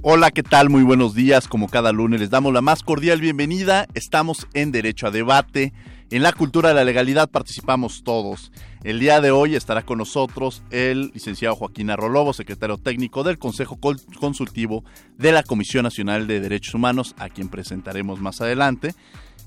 Hola, 0.00 0.30
¿qué 0.30 0.44
tal? 0.44 0.70
Muy 0.70 0.84
buenos 0.84 1.14
días. 1.16 1.48
Como 1.48 1.68
cada 1.68 1.90
lunes 1.90 2.20
les 2.20 2.30
damos 2.30 2.52
la 2.52 2.60
más 2.60 2.84
cordial 2.84 3.20
bienvenida. 3.20 3.88
Estamos 3.94 4.46
en 4.54 4.70
Derecho 4.70 5.08
a 5.08 5.10
Debate. 5.10 5.72
En 6.10 6.22
la 6.22 6.32
cultura 6.32 6.68
de 6.68 6.76
la 6.76 6.84
legalidad 6.84 7.28
participamos 7.28 8.04
todos. 8.04 8.52
El 8.84 9.00
día 9.00 9.20
de 9.20 9.32
hoy 9.32 9.56
estará 9.56 9.82
con 9.82 9.98
nosotros 9.98 10.62
el 10.70 11.10
licenciado 11.14 11.56
Joaquín 11.56 11.90
Arrolobo, 11.90 12.32
secretario 12.32 12.78
técnico 12.78 13.24
del 13.24 13.38
Consejo 13.38 13.76
Consultivo 14.20 14.84
de 15.16 15.32
la 15.32 15.42
Comisión 15.42 15.82
Nacional 15.82 16.28
de 16.28 16.38
Derechos 16.38 16.74
Humanos, 16.74 17.16
a 17.18 17.28
quien 17.28 17.48
presentaremos 17.48 18.20
más 18.20 18.40
adelante, 18.40 18.94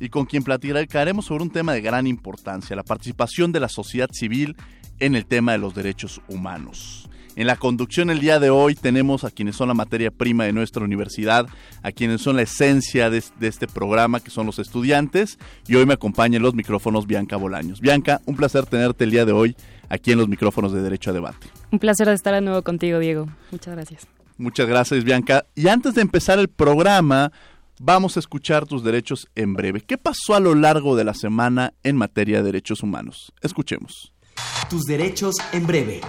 y 0.01 0.09
con 0.09 0.25
quien 0.25 0.43
platicaremos 0.43 1.25
sobre 1.25 1.43
un 1.43 1.51
tema 1.51 1.71
de 1.71 1.81
gran 1.81 2.07
importancia, 2.07 2.75
la 2.75 2.83
participación 2.83 3.53
de 3.53 3.61
la 3.61 3.69
sociedad 3.69 4.09
civil 4.11 4.57
en 4.99 5.15
el 5.15 5.25
tema 5.25 5.53
de 5.53 5.59
los 5.59 5.73
derechos 5.73 6.21
humanos. 6.27 7.09
En 7.35 7.47
la 7.47 7.55
conducción 7.55 8.09
el 8.09 8.19
día 8.19 8.39
de 8.39 8.49
hoy 8.49 8.75
tenemos 8.75 9.23
a 9.23 9.31
quienes 9.31 9.55
son 9.55 9.69
la 9.69 9.73
materia 9.73 10.11
prima 10.11 10.43
de 10.43 10.51
nuestra 10.51 10.83
universidad, 10.83 11.47
a 11.81 11.91
quienes 11.91 12.21
son 12.21 12.35
la 12.35 12.41
esencia 12.41 13.09
de, 13.09 13.23
este 13.39 13.67
programa, 13.67 14.19
que 14.19 14.29
son 14.29 14.45
los 14.45 14.59
estudiantes, 14.59 15.39
y 15.65 15.75
hoy 15.75 15.85
me 15.85 15.93
acompaña 15.93 16.37
en 16.37 16.43
los 16.43 16.53
micrófonos 16.53 17.07
Bianca 17.07 17.37
Bolaños. 17.37 17.79
Bianca, 17.79 18.21
un 18.25 18.35
placer 18.35 18.65
tenerte 18.65 19.05
el 19.05 19.11
día 19.11 19.25
de 19.25 19.31
hoy 19.31 19.55
aquí 19.87 20.11
en 20.11 20.17
los 20.17 20.27
micrófonos 20.27 20.73
de 20.73 20.81
Derecho 20.81 21.11
a 21.11 21.13
Debate. 21.13 21.47
Un 21.71 21.79
placer 21.79 22.09
estar 22.09 22.33
de 22.33 22.41
nuevo 22.41 22.61
contigo, 22.63 22.99
Diego. 22.99 23.27
Muchas 23.51 23.75
gracias. 23.75 24.07
Muchas 24.37 24.67
gracias, 24.67 25.03
Bianca. 25.03 25.45
Y 25.55 25.67
antes 25.69 25.95
de 25.95 26.01
empezar 26.01 26.37
el 26.37 26.49
programa, 26.49 27.31
vamos 27.79 28.17
a 28.17 28.19
escuchar 28.19 28.65
tus 28.65 28.83
derechos 28.83 29.27
en 29.35 29.53
breve. 29.53 29.81
¿Qué 29.81 29.97
pasó 29.97 30.35
a 30.35 30.39
lo 30.39 30.53
largo 30.53 30.97
de 30.97 31.05
la 31.05 31.13
semana 31.13 31.73
en 31.83 31.95
materia 31.95 32.37
de 32.37 32.43
derechos 32.43 32.83
humanos? 32.83 33.31
Escuchemos. 33.41 34.13
Tus 34.69 34.83
derechos 34.83 35.35
en 35.53 35.65
breve. 35.65 36.01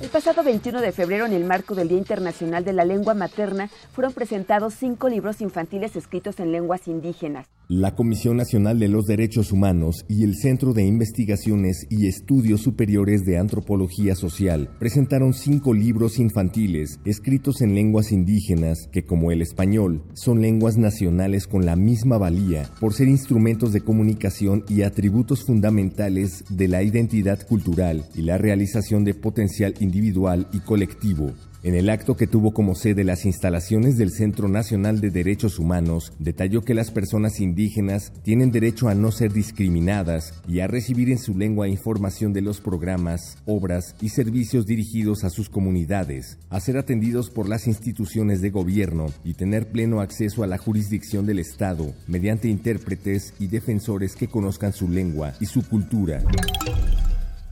El 0.00 0.10
pasado 0.10 0.44
21 0.44 0.80
de 0.80 0.92
febrero, 0.92 1.26
en 1.26 1.32
el 1.32 1.44
marco 1.44 1.74
del 1.74 1.88
Día 1.88 1.98
Internacional 1.98 2.64
de 2.64 2.72
la 2.72 2.84
Lengua 2.84 3.14
Materna, 3.14 3.68
fueron 3.92 4.12
presentados 4.12 4.74
cinco 4.74 5.08
libros 5.08 5.40
infantiles 5.40 5.96
escritos 5.96 6.38
en 6.38 6.52
lenguas 6.52 6.86
indígenas. 6.86 7.48
La 7.70 7.94
Comisión 7.94 8.36
Nacional 8.38 8.78
de 8.78 8.88
los 8.88 9.04
Derechos 9.06 9.52
Humanos 9.52 10.06
y 10.08 10.24
el 10.24 10.36
Centro 10.36 10.72
de 10.72 10.86
Investigaciones 10.86 11.86
y 11.90 12.06
Estudios 12.06 12.62
Superiores 12.62 13.26
de 13.26 13.36
Antropología 13.38 14.14
Social 14.14 14.70
presentaron 14.78 15.34
cinco 15.34 15.74
libros 15.74 16.18
infantiles 16.18 16.98
escritos 17.04 17.60
en 17.60 17.74
lenguas 17.74 18.10
indígenas 18.10 18.88
que, 18.90 19.04
como 19.04 19.32
el 19.32 19.42
español, 19.42 20.02
son 20.14 20.40
lenguas 20.40 20.78
nacionales 20.78 21.46
con 21.46 21.66
la 21.66 21.76
misma 21.76 22.16
valía 22.16 22.70
por 22.80 22.94
ser 22.94 23.08
instrumentos 23.08 23.72
de 23.72 23.82
comunicación 23.82 24.64
y 24.68 24.80
atributos 24.80 25.44
fundamentales 25.44 26.44
de 26.48 26.68
la 26.68 26.82
identidad 26.82 27.46
cultural 27.46 28.06
y 28.14 28.22
la 28.22 28.38
realización 28.38 29.04
de 29.04 29.12
potencial 29.12 29.74
individual 29.88 30.46
y 30.52 30.60
colectivo. 30.60 31.32
En 31.64 31.74
el 31.74 31.90
acto 31.90 32.16
que 32.16 32.28
tuvo 32.28 32.52
como 32.52 32.76
sede 32.76 33.02
las 33.02 33.24
instalaciones 33.24 33.98
del 33.98 34.12
Centro 34.12 34.48
Nacional 34.48 35.00
de 35.00 35.10
Derechos 35.10 35.58
Humanos, 35.58 36.12
detalló 36.20 36.62
que 36.62 36.72
las 36.72 36.92
personas 36.92 37.40
indígenas 37.40 38.12
tienen 38.22 38.52
derecho 38.52 38.88
a 38.88 38.94
no 38.94 39.10
ser 39.10 39.32
discriminadas 39.32 40.34
y 40.46 40.60
a 40.60 40.68
recibir 40.68 41.10
en 41.10 41.18
su 41.18 41.36
lengua 41.36 41.66
información 41.66 42.32
de 42.32 42.42
los 42.42 42.60
programas, 42.60 43.38
obras 43.44 43.96
y 44.00 44.10
servicios 44.10 44.66
dirigidos 44.66 45.24
a 45.24 45.30
sus 45.30 45.48
comunidades, 45.48 46.38
a 46.48 46.60
ser 46.60 46.78
atendidos 46.78 47.28
por 47.28 47.48
las 47.48 47.66
instituciones 47.66 48.40
de 48.40 48.50
gobierno 48.50 49.06
y 49.24 49.34
tener 49.34 49.72
pleno 49.72 50.00
acceso 50.00 50.44
a 50.44 50.46
la 50.46 50.58
jurisdicción 50.58 51.26
del 51.26 51.40
Estado 51.40 51.92
mediante 52.06 52.48
intérpretes 52.48 53.34
y 53.40 53.48
defensores 53.48 54.14
que 54.14 54.28
conozcan 54.28 54.72
su 54.72 54.88
lengua 54.88 55.34
y 55.40 55.46
su 55.46 55.66
cultura. 55.68 56.22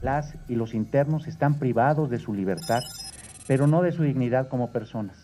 Las 0.07 0.37
y 0.47 0.55
los 0.55 0.73
internos 0.73 1.27
están 1.27 1.59
privados 1.59 2.09
de 2.09 2.17
su 2.17 2.33
libertad 2.33 2.79
pero 3.45 3.67
no 3.67 3.81
de 3.81 3.91
su 3.91 4.03
dignidad 4.03 4.47
como 4.47 4.71
personas. 4.71 5.17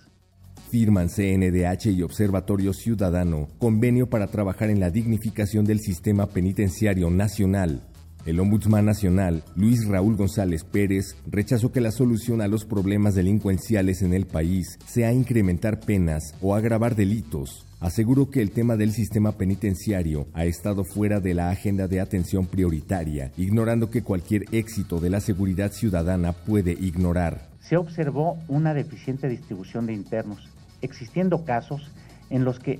Firman 0.71 1.07
CNDH 1.07 1.85
y 1.88 2.01
Observatorio 2.01 2.73
Ciudadano 2.73 3.47
convenio 3.59 4.09
para 4.09 4.27
trabajar 4.27 4.69
en 4.69 4.81
la 4.81 4.89
dignificación 4.89 5.63
del 5.63 5.79
sistema 5.79 6.27
penitenciario 6.27 7.09
nacional. 7.09 7.81
El 8.25 8.41
Ombudsman 8.41 8.85
Nacional, 8.85 9.43
Luis 9.55 9.88
Raúl 9.88 10.17
González 10.17 10.66
Pérez, 10.66 11.16
rechazó 11.27 11.72
que 11.72 11.79
la 11.79 11.91
solución 11.91 12.41
a 12.41 12.49
los 12.49 12.66
problemas 12.66 13.16
delincuenciales 13.16 14.01
en 14.01 14.13
el 14.13 14.25
país 14.25 14.79
sea 14.85 15.13
incrementar 15.13 15.79
penas 15.79 16.35
o 16.41 16.55
agravar 16.55 16.95
delitos. 16.95 17.66
Aseguró 17.83 18.31
que 18.31 18.41
el 18.41 18.49
tema 18.49 18.77
del 18.77 18.94
sistema 18.94 19.33
penitenciario 19.33 20.25
ha 20.33 20.45
estado 20.45 20.83
fuera 20.83 21.19
de 21.19 21.35
la 21.35 21.51
agenda 21.51 21.88
de 21.88 21.99
atención 21.99 22.47
prioritaria, 22.47 23.31
ignorando 23.38 23.91
que 23.91 24.01
cualquier 24.01 24.45
éxito 24.51 24.99
de 24.99 25.11
la 25.11 25.19
seguridad 25.19 25.71
ciudadana 25.71 26.33
puede 26.33 26.72
ignorar 26.72 27.53
se 27.63 27.77
observó 27.77 28.38
una 28.47 28.73
deficiente 28.73 29.29
distribución 29.29 29.85
de 29.85 29.93
internos, 29.93 30.49
existiendo 30.81 31.45
casos 31.45 31.91
en 32.29 32.43
los 32.43 32.59
que 32.59 32.79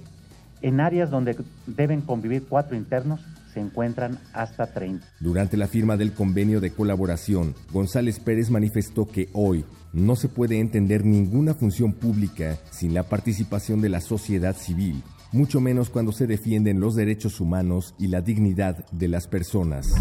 en 0.62 0.80
áreas 0.80 1.10
donde 1.10 1.36
deben 1.68 2.02
convivir 2.02 2.44
cuatro 2.48 2.76
internos 2.76 3.22
se 3.54 3.60
encuentran 3.60 4.20
hasta 4.34 4.68
30. 4.68 5.06
Durante 5.20 5.58
la 5.58 5.68
firma 5.68 5.96
del 5.96 6.14
convenio 6.14 6.60
de 6.60 6.72
colaboración, 6.72 7.54
González 7.72 8.20
Pérez 8.20 8.50
manifestó 8.50 9.06
que 9.06 9.30
hoy 9.34 9.64
no 9.94 10.16
se 10.16 10.28
puede 10.28 10.60
entender 10.60 11.06
ninguna 11.06 11.54
función 11.54 11.94
pública 11.94 12.58
sin 12.72 12.94
la 12.94 13.04
participación 13.04 13.80
de 13.80 13.90
la 13.90 14.02
sociedad 14.02 14.58
civil, 14.58 15.04
mucho 15.32 15.62
menos 15.62 15.90
cuando 15.90 16.12
se 16.12 16.28
defienden 16.28 16.80
los 16.80 16.96
derechos 16.96 17.40
humanos 17.40 17.94
y 18.00 18.08
la 18.08 18.22
dignidad 18.22 18.86
de 18.92 19.08
las 19.08 19.28
personas. 19.28 19.94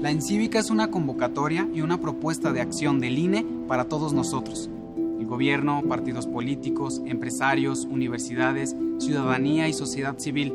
La 0.00 0.10
Encívica 0.10 0.58
es 0.58 0.70
una 0.70 0.90
convocatoria 0.90 1.68
y 1.74 1.82
una 1.82 2.00
propuesta 2.00 2.52
de 2.52 2.62
acción 2.62 3.00
del 3.00 3.18
INE 3.18 3.44
para 3.68 3.84
todos 3.84 4.14
nosotros. 4.14 4.70
El 5.18 5.26
gobierno, 5.26 5.82
partidos 5.86 6.26
políticos, 6.26 7.02
empresarios, 7.04 7.84
universidades, 7.84 8.74
ciudadanía 8.98 9.68
y 9.68 9.72
sociedad 9.72 10.18
civil, 10.18 10.54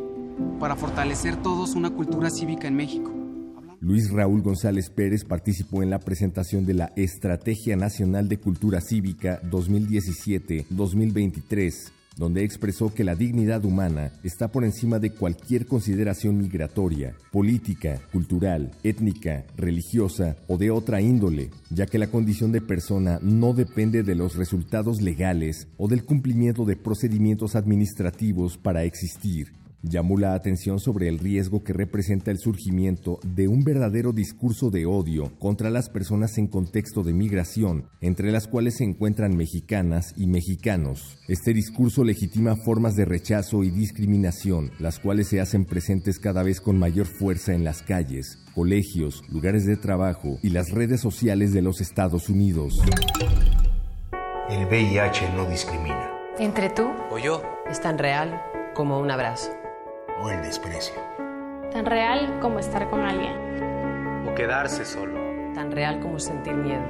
para 0.60 0.76
fortalecer 0.76 1.36
todos 1.36 1.76
una 1.76 1.92
cultura 1.92 2.30
cívica 2.30 2.68
en 2.68 2.76
México. 2.76 3.15
Luis 3.86 4.10
Raúl 4.10 4.42
González 4.42 4.90
Pérez 4.90 5.24
participó 5.24 5.84
en 5.84 5.92
la 5.92 6.00
presentación 6.00 6.66
de 6.66 6.74
la 6.74 6.92
Estrategia 6.96 7.76
Nacional 7.76 8.28
de 8.28 8.40
Cultura 8.40 8.82
Cívica 8.82 9.40
2017-2023 9.44 11.92
donde 12.18 12.44
expresó 12.44 12.92
que 12.92 13.04
la 13.04 13.14
dignidad 13.14 13.64
humana 13.64 14.12
está 14.24 14.48
por 14.48 14.64
encima 14.64 14.98
de 14.98 15.12
cualquier 15.12 15.68
consideración 15.68 16.40
migratoria, 16.40 17.16
política, 17.32 18.02
cultural, 18.12 18.72
étnica, 18.84 19.46
religiosa 19.56 20.36
o 20.48 20.58
de 20.58 20.72
otra 20.72 21.00
índole, 21.02 21.52
ya 21.70 21.86
que 21.86 22.00
la 22.00 22.08
condición 22.08 22.52
de 22.52 22.62
persona 22.62 23.20
no 23.22 23.54
depende 23.54 24.02
de 24.02 24.16
los 24.16 24.36
resultados 24.36 25.00
legales 25.02 25.68
o 25.78 25.88
del 25.88 26.06
cumplimiento 26.06 26.66
de 26.66 26.76
procedimientos 26.76 27.56
administrativos 27.56 28.58
para 28.58 28.84
existir 28.84 29.54
llamó 29.90 30.18
la 30.18 30.34
atención 30.34 30.80
sobre 30.80 31.08
el 31.08 31.20
riesgo 31.20 31.64
que 31.64 31.74
representa 31.74 32.32
el 32.32 32.40
surgimiento 32.40 33.20
de 33.24 33.48
un 33.48 33.64
verdadero 33.64 34.12
discurso 34.12 34.72
de 34.72 34.86
odio 34.86 35.32
contra 35.40 35.70
las 35.70 35.90
personas 35.90 36.38
en 36.38 36.48
contexto 36.48 37.04
de 37.04 37.14
migración, 37.14 37.86
entre 38.02 38.32
las 38.32 38.48
cuales 38.48 38.78
se 38.78 38.84
encuentran 38.84 39.36
mexicanas 39.36 40.14
y 40.18 40.28
mexicanos. 40.28 41.18
Este 41.28 41.54
discurso 41.54 42.04
legitima 42.04 42.56
formas 42.56 42.96
de 42.96 43.06
rechazo 43.06 43.64
y 43.64 43.70
discriminación, 43.70 44.72
las 44.80 45.00
cuales 45.00 45.28
se 45.28 45.40
hacen 45.40 45.66
presentes 45.66 46.20
cada 46.20 46.44
vez 46.44 46.62
con 46.62 46.78
mayor 46.78 47.06
fuerza 47.06 47.54
en 47.54 47.64
las 47.64 47.82
calles, 47.82 48.40
colegios, 48.54 49.24
lugares 49.30 49.66
de 49.66 49.78
trabajo 49.78 50.40
y 50.42 50.50
las 50.50 50.72
redes 50.72 51.02
sociales 51.02 51.54
de 51.54 51.62
los 51.62 51.82
Estados 51.82 52.30
Unidos. 52.30 52.82
El 54.50 54.66
VIH 54.68 55.34
no 55.36 55.50
discrimina. 55.50 56.12
Entre 56.38 56.70
tú 56.70 56.90
o 57.12 57.18
yo 57.18 57.42
es 57.70 57.82
tan 57.82 57.98
real 57.98 58.42
como 58.76 59.00
un 59.00 59.10
abrazo 59.10 59.65
o 60.22 60.30
el 60.30 60.42
desprecio. 60.42 60.96
Tan 61.72 61.86
real 61.86 62.40
como 62.40 62.60
estar 62.60 62.90
con 62.90 63.02
alguien. 63.02 63.34
O 64.28 64.34
quedarse 64.36 64.86
solo. 64.86 65.14
Tan 65.54 65.72
real 65.72 66.00
como 66.00 66.20
sentir 66.20 66.54
miedo. 66.54 66.84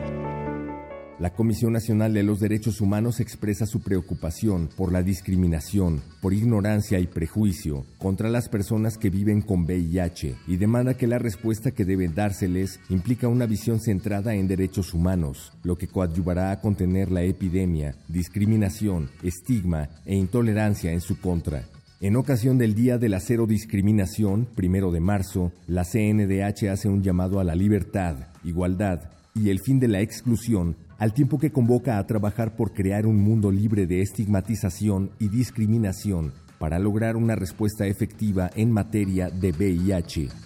La 1.17 1.29
Comisión 1.29 1.71
Nacional 1.71 2.13
de 2.13 2.23
los 2.23 2.41
Derechos 2.41 2.81
Humanos 2.81 3.21
expresa 3.21 3.65
su 3.65 3.81
preocupación 3.81 4.69
por 4.75 4.91
la 4.91 5.01
discriminación, 5.01 6.01
por 6.21 6.33
ignorancia 6.33 6.99
y 6.99 7.07
prejuicio 7.07 7.85
contra 7.99 8.27
las 8.27 8.49
personas 8.49 8.97
que 8.97 9.09
viven 9.09 9.41
con 9.41 9.63
VIH 9.63 10.35
y 10.45 10.57
demanda 10.57 10.97
que 10.97 11.07
la 11.07 11.17
respuesta 11.17 11.71
que 11.71 11.85
debe 11.85 12.09
dárseles 12.09 12.81
implica 12.89 13.29
una 13.29 13.45
visión 13.45 13.79
centrada 13.79 14.35
en 14.35 14.49
derechos 14.49 14.93
humanos, 14.93 15.53
lo 15.63 15.77
que 15.77 15.87
coadyuvará 15.87 16.51
a 16.51 16.59
contener 16.59 17.09
la 17.09 17.23
epidemia, 17.23 17.95
discriminación, 18.09 19.09
estigma 19.23 19.87
e 20.05 20.15
intolerancia 20.15 20.91
en 20.91 20.99
su 20.99 21.21
contra. 21.21 21.63
En 22.05 22.17
ocasión 22.17 22.59
del 22.59 22.75
Día 22.75 22.99
de 22.99 23.09
la 23.09 23.19
Cero 23.19 23.47
Discriminación, 23.47 24.47
primero 24.53 24.91
de 24.91 24.99
marzo, 24.99 25.51
la 25.65 25.83
CNDH 25.83 26.69
hace 26.69 26.87
un 26.87 27.01
llamado 27.01 27.39
a 27.39 27.43
la 27.43 27.55
libertad, 27.55 28.27
igualdad 28.43 29.09
y 29.33 29.49
el 29.49 29.59
fin 29.59 29.79
de 29.79 29.87
la 29.87 30.01
exclusión 30.01 30.75
al 30.99 31.15
tiempo 31.15 31.39
que 31.39 31.51
convoca 31.51 31.97
a 31.97 32.05
trabajar 32.05 32.55
por 32.55 32.73
crear 32.73 33.07
un 33.07 33.19
mundo 33.19 33.49
libre 33.49 33.87
de 33.87 34.01
estigmatización 34.01 35.09
y 35.17 35.29
discriminación 35.29 36.31
para 36.59 36.77
lograr 36.77 37.15
una 37.15 37.33
respuesta 37.33 37.87
efectiva 37.87 38.51
en 38.55 38.69
materia 38.69 39.31
de 39.31 39.49
VIH. 39.49 40.44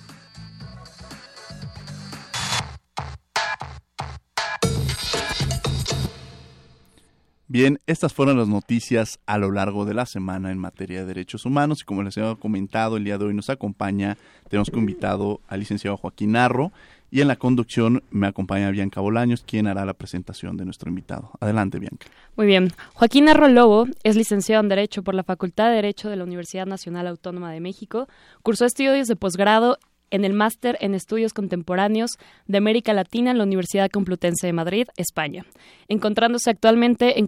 Bien, 7.52 7.80
estas 7.88 8.14
fueron 8.14 8.38
las 8.38 8.48
noticias 8.48 9.20
a 9.26 9.40
lo 9.40 9.50
largo 9.50 9.84
de 9.84 9.96
la 9.96 10.06
semana 10.06 10.52
en 10.52 10.60
materia 10.60 11.00
de 11.00 11.08
derechos 11.08 11.48
humanos 11.48 11.82
y 11.82 11.84
como 11.84 12.04
les 12.04 12.16
he 12.16 12.36
comentado, 12.38 12.96
el 12.96 13.04
día 13.04 13.18
de 13.18 13.26
hoy 13.26 13.34
nos 13.34 13.50
acompaña, 13.50 14.20
tenemos 14.50 14.70
como 14.70 14.82
invitado 14.82 15.42
al 15.48 15.62
licenciado 15.62 15.98
Joaquín 15.98 16.34
Narro 16.34 16.72
y 17.10 17.22
en 17.22 17.28
la 17.28 17.38
conducción 17.38 18.04
me 18.12 18.28
acompaña 18.28 18.70
Bianca 18.70 19.02
Bolaños, 19.02 19.42
quien 19.42 19.66
hará 19.66 19.84
la 19.84 19.96
presentación 19.96 20.58
de 20.58 20.66
nuestro 20.66 20.90
invitado. 20.90 21.32
Adelante, 21.40 21.80
Bianca. 21.80 22.06
Muy 22.36 22.46
bien. 22.46 22.72
Joaquín 22.94 23.26
Narro 23.26 23.48
Lobo 23.48 23.88
es 24.04 24.16
licenciado 24.16 24.62
en 24.62 24.70
Derecho 24.70 25.02
por 25.02 25.16
la 25.16 25.24
Facultad 25.24 25.70
de 25.70 25.76
Derecho 25.78 26.12
de 26.12 26.18
la 26.18 26.26
Universidad 26.26 26.68
Nacional 26.68 27.08
Autónoma 27.08 27.52
de 27.52 27.62
México. 27.62 28.08
Cursó 28.44 28.66
estudios 28.66 29.08
de 29.08 29.16
posgrado 29.16 29.80
en 30.12 30.26
el 30.26 30.34
Máster 30.34 30.78
en 30.82 30.96
Estudios 30.96 31.34
Contemporáneos 31.34 32.12
de 32.48 32.58
América 32.58 32.94
Latina 32.94 33.32
en 33.32 33.38
la 33.38 33.44
Universidad 33.44 33.90
Complutense 33.90 34.48
de 34.48 34.54
Madrid, 34.54 34.88
España, 34.98 35.46
encontrándose 35.88 36.50
actualmente 36.50 37.20
en, 37.20 37.28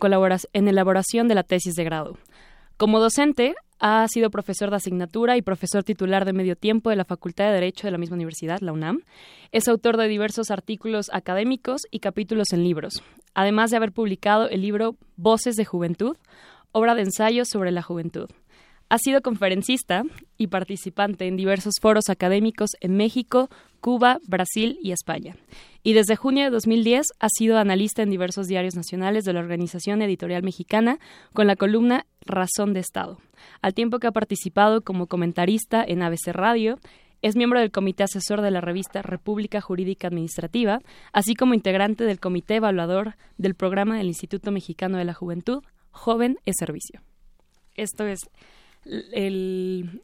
en 0.54 0.68
elaboración 0.68 1.28
de 1.28 1.36
la 1.36 1.44
tesis 1.44 1.76
de 1.76 1.84
grado. 1.84 2.18
Como 2.78 3.00
docente, 3.00 3.56
ha 3.80 4.08
sido 4.08 4.30
profesor 4.30 4.70
de 4.70 4.78
asignatura 4.78 5.38
y 5.38 5.42
profesor 5.42 5.84
titular 5.84 6.24
de 6.24 6.34
medio 6.34 6.56
tiempo 6.56 6.90
de 6.90 6.96
la 6.96 7.06
Facultad 7.06 7.46
de 7.46 7.54
Derecho 7.54 7.88
de 7.88 7.92
la 7.92 7.98
misma 7.98 8.16
universidad, 8.16 8.60
la 8.62 8.72
UNAM. 8.72 9.02
Es 9.52 9.68
autor 9.68 9.98
de 9.98 10.08
diversos 10.08 10.52
artículos 10.52 11.10
académicos 11.12 11.82
y 11.90 12.00
capítulos 12.00 12.54
en 12.54 12.64
libros, 12.64 13.04
además 13.34 13.72
de 13.72 13.78
haber 13.78 13.92
publicado 13.92 14.50
el 14.50 14.62
libro 14.62 14.96
Voces 15.18 15.56
de 15.56 15.66
Juventud, 15.66 16.16
obra 16.72 16.96
de 16.96 17.02
ensayos 17.02 17.50
sobre 17.50 17.72
la 17.72 17.82
juventud. 17.82 18.30
Ha 18.92 18.98
sido 18.98 19.22
conferencista 19.22 20.04
y 20.38 20.48
participante 20.48 21.26
en 21.26 21.38
diversos 21.38 21.76
foros 21.82 22.10
académicos 22.10 22.72
en 22.82 22.98
México, 22.98 23.50
Cuba, 23.80 24.20
Brasil 24.28 24.78
y 24.82 24.92
España. 24.92 25.38
Y 25.82 25.94
desde 25.94 26.18
junio 26.18 26.44
de 26.44 26.50
2010 26.50 27.08
ha 27.18 27.30
sido 27.30 27.58
analista 27.58 28.04
en 28.04 28.10
diversos 28.10 28.48
diarios 28.48 28.76
nacionales 28.76 29.24
de 29.24 29.32
la 29.32 29.40
Organización 29.40 30.02
Editorial 30.02 30.44
Mexicana 30.44 31.00
con 31.32 31.48
la 31.48 31.56
columna 31.56 32.06
Razón 32.26 32.74
de 32.74 32.82
Estado, 32.82 33.20
al 33.62 33.74
tiempo 33.74 34.00
que 34.00 34.08
ha 34.08 34.12
participado 34.12 34.82
como 34.82 35.08
comentarista 35.08 35.86
en 35.88 36.04
ABC 36.04 36.34
Radio, 36.34 36.78
es 37.22 37.38
miembro 37.38 37.62
del 37.62 37.72
comité 37.72 38.04
asesor 38.04 38.42
de 38.42 38.52
la 38.52 38.60
revista 38.60 39.02
República 39.02 39.62
Jurídica 39.62 40.10
Administrativa, 40.10 40.82
así 41.14 41.34
como 41.36 41.54
integrante 41.54 42.04
del 42.04 42.20
comité 42.20 42.56
evaluador 42.56 43.16
del 43.38 43.56
programa 43.56 43.98
del 43.98 44.08
Instituto 44.08 44.52
Mexicano 44.52 44.98
de 44.98 45.06
la 45.06 45.14
Juventud, 45.14 45.64
Joven 45.92 46.40
es 46.46 46.58
Servicio. 46.60 47.00
Esto 47.76 48.06
es 48.06 48.20
el... 48.86 50.02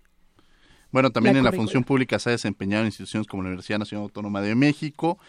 Bueno, 0.92 1.12
también 1.12 1.36
en 1.38 1.44
la 1.44 1.52
función 1.52 1.84
pública 1.84 2.18
se 2.18 2.30
ha 2.30 2.32
desempeñado 2.32 2.84
en 2.84 2.88
instituciones 2.88 3.28
como 3.28 3.44
la 3.44 3.50
Universidad 3.50 3.80
Nacional 3.80 4.04
Autónoma 4.04 4.42
de 4.42 4.56
México, 4.56 5.20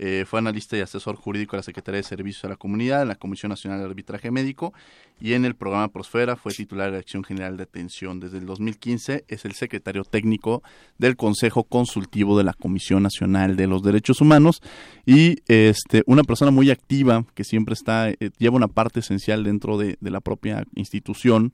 eh, 0.00 0.24
fue 0.28 0.38
analista 0.38 0.76
y 0.76 0.80
asesor 0.80 1.16
jurídico 1.16 1.56
de 1.56 1.58
la 1.58 1.64
Secretaría 1.64 1.96
de 1.96 2.04
Servicios 2.04 2.44
a 2.44 2.48
la 2.48 2.56
Comunidad, 2.56 3.02
en 3.02 3.08
la 3.08 3.16
Comisión 3.16 3.50
Nacional 3.50 3.80
de 3.80 3.86
Arbitraje 3.86 4.30
Médico 4.30 4.72
y 5.20 5.32
en 5.32 5.44
el 5.44 5.56
programa 5.56 5.88
Prosfera 5.88 6.36
fue 6.36 6.54
titular 6.54 6.86
de 6.86 6.90
la 6.92 6.96
Dirección 6.98 7.24
General 7.24 7.56
de 7.56 7.64
Atención. 7.64 8.20
Desde 8.20 8.38
el 8.38 8.46
2015 8.46 9.24
es 9.26 9.44
el 9.44 9.54
secretario 9.54 10.04
técnico 10.04 10.62
del 10.98 11.16
Consejo 11.16 11.64
Consultivo 11.64 12.38
de 12.38 12.44
la 12.44 12.52
Comisión 12.52 13.02
Nacional 13.02 13.56
de 13.56 13.66
los 13.66 13.82
Derechos 13.82 14.20
Humanos 14.20 14.62
y 15.04 15.38
este, 15.48 16.04
una 16.06 16.22
persona 16.22 16.52
muy 16.52 16.70
activa 16.70 17.24
que 17.34 17.42
siempre 17.42 17.74
está, 17.74 18.08
eh, 18.08 18.16
lleva 18.38 18.54
una 18.54 18.68
parte 18.68 19.00
esencial 19.00 19.42
dentro 19.42 19.78
de 19.78 19.96
la 20.00 20.20
propia 20.20 20.64
institución 20.76 21.52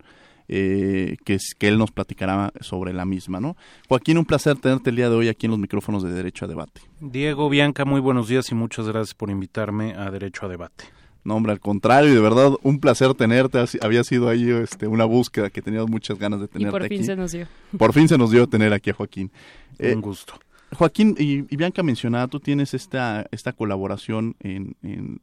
eh, 0.49 1.17
que, 1.25 1.39
que 1.59 1.69
él 1.69 1.79
nos 1.79 1.91
platicará 1.91 2.53
sobre 2.61 2.93
la 2.93 3.05
misma. 3.05 3.41
¿no? 3.41 3.57
Joaquín, 3.89 4.19
un 4.19 4.25
placer 4.25 4.57
tenerte 4.57 4.91
el 4.91 4.97
día 4.97 5.09
de 5.09 5.17
hoy 5.17 5.29
aquí 5.29 5.47
en 5.47 5.51
los 5.51 5.59
micrófonos 5.59 6.03
de 6.03 6.13
Derecho 6.13 6.45
a 6.45 6.49
Debate. 6.49 6.81
Diego, 7.01 7.49
Bianca, 7.49 7.85
muy 7.85 8.01
buenos 8.01 8.29
días 8.29 8.51
y 8.51 8.55
muchas 8.55 8.87
gracias 8.87 9.15
por 9.15 9.31
invitarme 9.31 9.95
a 9.95 10.11
Derecho 10.11 10.47
a 10.47 10.49
Debate. 10.49 10.85
No, 11.25 11.37
hombre, 11.37 11.53
al 11.53 11.61
contrario, 11.61 12.15
de 12.15 12.21
verdad, 12.21 12.53
un 12.63 12.79
placer 12.79 13.15
tenerte. 13.15 13.65
Había 13.81 14.05
sido 14.05 14.29
ahí 14.29 14.51
este, 14.51 14.87
una 14.87 15.07
búsqueda 15.07 15.49
que 15.49 15.63
teníamos 15.63 15.89
muchas 15.89 16.19
ganas 16.19 16.39
de 16.41 16.49
tenerte 16.49 16.77
y 16.77 16.81
por 16.81 16.89
fin 16.89 17.03
se 17.03 17.17
nos 17.17 17.33
dio. 17.33 17.47
Por 17.79 17.95
fin 17.95 18.09
se 18.09 18.19
nos 18.19 18.31
dio 18.31 18.47
tener 18.47 18.75
aquí 18.75 18.91
a 18.91 18.93
Joaquín. 18.93 19.31
un 19.79 19.87
eh, 19.87 19.95
gusto. 19.95 20.35
Joaquín 20.75 21.15
y, 21.19 21.43
Bianca 21.43 21.83
mencionaba, 21.83 22.29
tú 22.29 22.41
tienes 22.41 22.75
esta, 22.75 23.27
esta 23.31 23.53
colaboración 23.53 24.37
en, 24.41 24.77
en, 24.83 25.21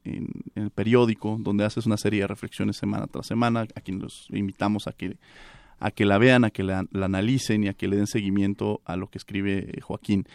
el 0.54 0.70
periódico, 0.70 1.36
donde 1.40 1.64
haces 1.64 1.86
una 1.86 1.96
serie 1.96 2.20
de 2.20 2.26
reflexiones 2.26 2.76
semana 2.76 3.06
tras 3.06 3.26
semana, 3.26 3.66
a 3.74 3.80
quien 3.80 3.98
los 3.98 4.26
invitamos 4.30 4.86
a 4.86 4.92
que, 4.92 5.16
a 5.78 5.90
que 5.90 6.04
la 6.04 6.18
vean, 6.18 6.44
a 6.44 6.50
que 6.50 6.62
la, 6.62 6.86
analicen 6.92 7.64
y 7.64 7.68
a 7.68 7.74
que 7.74 7.88
le 7.88 7.96
den 7.96 8.06
seguimiento 8.06 8.80
a 8.84 8.96
lo 8.96 9.08
que 9.08 9.18
escribe 9.18 9.80
Joaquín. 9.80 10.26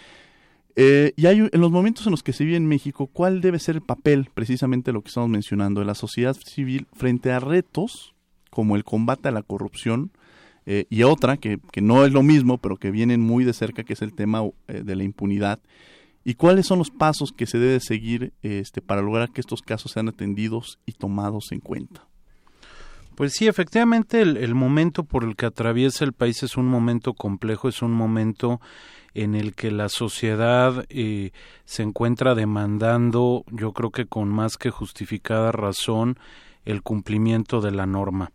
Eh, 0.75 1.13
y 1.15 1.25
hay, 1.25 1.39
en 1.39 1.61
los 1.61 1.71
momentos 1.71 2.05
en 2.05 2.11
los 2.11 2.21
que 2.21 2.33
se 2.33 2.43
vive 2.43 2.57
en 2.57 2.67
México, 2.67 3.07
¿cuál 3.07 3.41
debe 3.41 3.59
ser 3.59 3.75
el 3.75 3.81
papel, 3.81 4.29
precisamente 4.33 4.91
lo 4.91 5.01
que 5.01 5.07
estamos 5.07 5.29
mencionando, 5.29 5.79
de 5.79 5.87
la 5.87 5.95
sociedad 5.95 6.35
civil 6.35 6.87
frente 6.93 7.31
a 7.31 7.39
retos 7.39 8.13
como 8.49 8.75
el 8.75 8.83
combate 8.83 9.29
a 9.29 9.31
la 9.31 9.43
corrupción, 9.43 10.11
eh, 10.69 10.85
y 10.89 11.03
otra 11.03 11.37
que, 11.37 11.59
que, 11.71 11.81
no 11.81 12.03
es 12.03 12.11
lo 12.11 12.23
mismo, 12.23 12.57
pero 12.57 12.75
que 12.75 12.91
vienen 12.91 13.21
muy 13.21 13.45
de 13.45 13.53
cerca, 13.53 13.85
que 13.85 13.93
es 13.93 14.01
el 14.01 14.13
tema 14.13 14.41
eh, 14.67 14.83
de 14.83 14.95
la 14.97 15.05
impunidad. 15.05 15.61
¿Y 16.25 16.33
cuáles 16.33 16.67
son 16.67 16.77
los 16.77 16.91
pasos 16.91 17.31
que 17.31 17.45
se 17.45 17.57
debe 17.57 17.79
seguir 17.79 18.33
este, 18.41 18.81
para 18.81 19.01
lograr 19.01 19.31
que 19.31 19.39
estos 19.39 19.61
casos 19.61 19.93
sean 19.93 20.09
atendidos 20.09 20.77
y 20.85 20.91
tomados 20.91 21.53
en 21.53 21.61
cuenta? 21.61 22.05
Pues 23.15 23.31
sí, 23.31 23.47
efectivamente 23.47 24.21
el, 24.21 24.35
el, 24.35 24.55
momento 24.55 25.05
por 25.05 25.23
el 25.23 25.37
que 25.37 25.45
atraviesa 25.45 26.03
el 26.03 26.11
país 26.11 26.43
es 26.43 26.57
un 26.57 26.67
momento 26.67 27.13
complejo, 27.13 27.69
es 27.69 27.81
un 27.81 27.93
momento 27.93 28.59
en 29.13 29.35
el 29.35 29.55
que 29.55 29.71
la 29.71 29.87
sociedad 29.87 30.85
eh, 30.89 31.31
se 31.63 31.81
encuentra 31.81 32.35
demandando, 32.35 33.45
yo 33.51 33.71
creo 33.71 33.91
que 33.91 34.05
con 34.05 34.27
más 34.27 34.57
que 34.57 34.69
justificada 34.69 35.53
razón, 35.53 36.19
el 36.65 36.81
cumplimiento 36.83 37.61
de 37.61 37.71
la 37.71 37.85
norma 37.85 38.33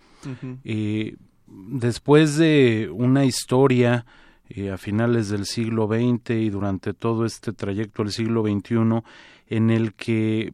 después 1.53 2.37
de 2.37 2.91
una 2.93 3.25
historia 3.25 4.07
eh, 4.49 4.71
a 4.71 4.79
finales 4.79 5.29
del 5.29 5.47
siglo 5.47 5.87
XX 5.87 6.31
y 6.31 6.51
durante 6.51 6.95
todo 6.95 7.25
este 7.25 7.53
trayecto 7.53 8.03
del 8.03 8.13
siglo 8.13 8.43
XXI 8.43 9.03
en 9.49 9.71
el 9.71 9.93
que 9.93 10.53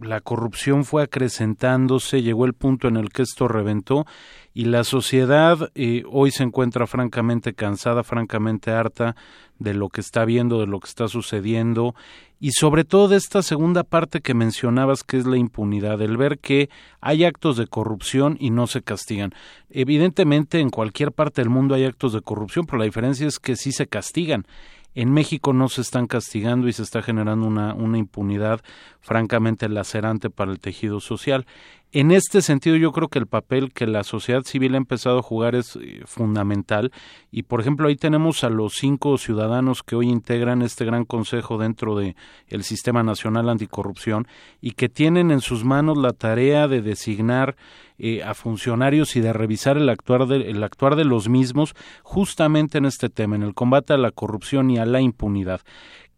la 0.00 0.20
corrupción 0.20 0.84
fue 0.84 1.02
acrecentándose, 1.02 2.22
llegó 2.22 2.44
el 2.44 2.54
punto 2.54 2.86
en 2.86 2.96
el 2.96 3.10
que 3.10 3.22
esto 3.22 3.48
reventó 3.48 4.06
y 4.54 4.66
la 4.66 4.84
sociedad 4.84 5.70
eh, 5.74 6.04
hoy 6.08 6.30
se 6.30 6.44
encuentra 6.44 6.86
francamente 6.86 7.54
cansada, 7.54 8.04
francamente 8.04 8.70
harta 8.70 9.16
de 9.58 9.74
lo 9.74 9.88
que 9.88 10.00
está 10.00 10.24
viendo, 10.24 10.60
de 10.60 10.66
lo 10.68 10.78
que 10.78 10.88
está 10.88 11.08
sucediendo 11.08 11.96
y 12.40 12.52
sobre 12.52 12.84
todo 12.84 13.08
de 13.08 13.16
esta 13.16 13.42
segunda 13.42 13.82
parte 13.82 14.20
que 14.20 14.34
mencionabas 14.34 15.02
que 15.02 15.16
es 15.16 15.26
la 15.26 15.36
impunidad, 15.36 16.00
el 16.00 16.16
ver 16.16 16.38
que 16.38 16.70
hay 17.00 17.24
actos 17.24 17.56
de 17.56 17.66
corrupción 17.66 18.36
y 18.38 18.50
no 18.50 18.66
se 18.66 18.82
castigan. 18.82 19.32
Evidentemente 19.70 20.60
en 20.60 20.70
cualquier 20.70 21.12
parte 21.12 21.40
del 21.40 21.50
mundo 21.50 21.74
hay 21.74 21.84
actos 21.84 22.12
de 22.12 22.20
corrupción, 22.20 22.66
pero 22.66 22.78
la 22.78 22.84
diferencia 22.84 23.26
es 23.26 23.38
que 23.38 23.56
sí 23.56 23.72
se 23.72 23.86
castigan. 23.86 24.46
En 24.94 25.12
México 25.12 25.52
no 25.52 25.68
se 25.68 25.82
están 25.82 26.06
castigando 26.06 26.66
y 26.68 26.72
se 26.72 26.82
está 26.82 27.02
generando 27.02 27.46
una, 27.46 27.74
una 27.74 27.98
impunidad 27.98 28.60
francamente 29.00 29.68
lacerante 29.68 30.30
para 30.30 30.50
el 30.50 30.60
tejido 30.60 31.00
social. 31.00 31.46
En 31.90 32.10
este 32.10 32.42
sentido, 32.42 32.76
yo 32.76 32.92
creo 32.92 33.08
que 33.08 33.18
el 33.18 33.26
papel 33.26 33.72
que 33.72 33.86
la 33.86 34.04
sociedad 34.04 34.42
civil 34.42 34.74
ha 34.74 34.76
empezado 34.76 35.20
a 35.20 35.22
jugar 35.22 35.54
es 35.54 35.76
eh, 35.76 36.02
fundamental. 36.04 36.92
Y, 37.30 37.44
por 37.44 37.62
ejemplo, 37.62 37.88
ahí 37.88 37.96
tenemos 37.96 38.44
a 38.44 38.50
los 38.50 38.74
cinco 38.74 39.16
ciudadanos 39.16 39.82
que 39.82 39.96
hoy 39.96 40.10
integran 40.10 40.60
este 40.60 40.84
gran 40.84 41.06
consejo 41.06 41.56
dentro 41.56 41.96
del 41.96 42.14
el 42.48 42.62
Sistema 42.62 43.02
Nacional 43.02 43.48
Anticorrupción 43.48 44.26
y 44.60 44.72
que 44.72 44.90
tienen 44.90 45.30
en 45.30 45.40
sus 45.40 45.64
manos 45.64 45.96
la 45.96 46.12
tarea 46.12 46.68
de 46.68 46.82
designar 46.82 47.56
eh, 47.98 48.22
a 48.22 48.34
funcionarios 48.34 49.16
y 49.16 49.20
de 49.22 49.32
revisar 49.32 49.78
el 49.78 49.88
actuar 49.88 50.26
de, 50.26 50.50
el 50.50 50.62
actuar 50.62 50.94
de 50.94 51.06
los 51.06 51.30
mismos 51.30 51.74
justamente 52.02 52.76
en 52.76 52.84
este 52.84 53.08
tema, 53.08 53.34
en 53.34 53.42
el 53.42 53.54
combate 53.54 53.94
a 53.94 53.98
la 53.98 54.10
corrupción 54.10 54.70
y 54.70 54.76
a 54.76 54.84
la 54.84 55.00
impunidad 55.00 55.62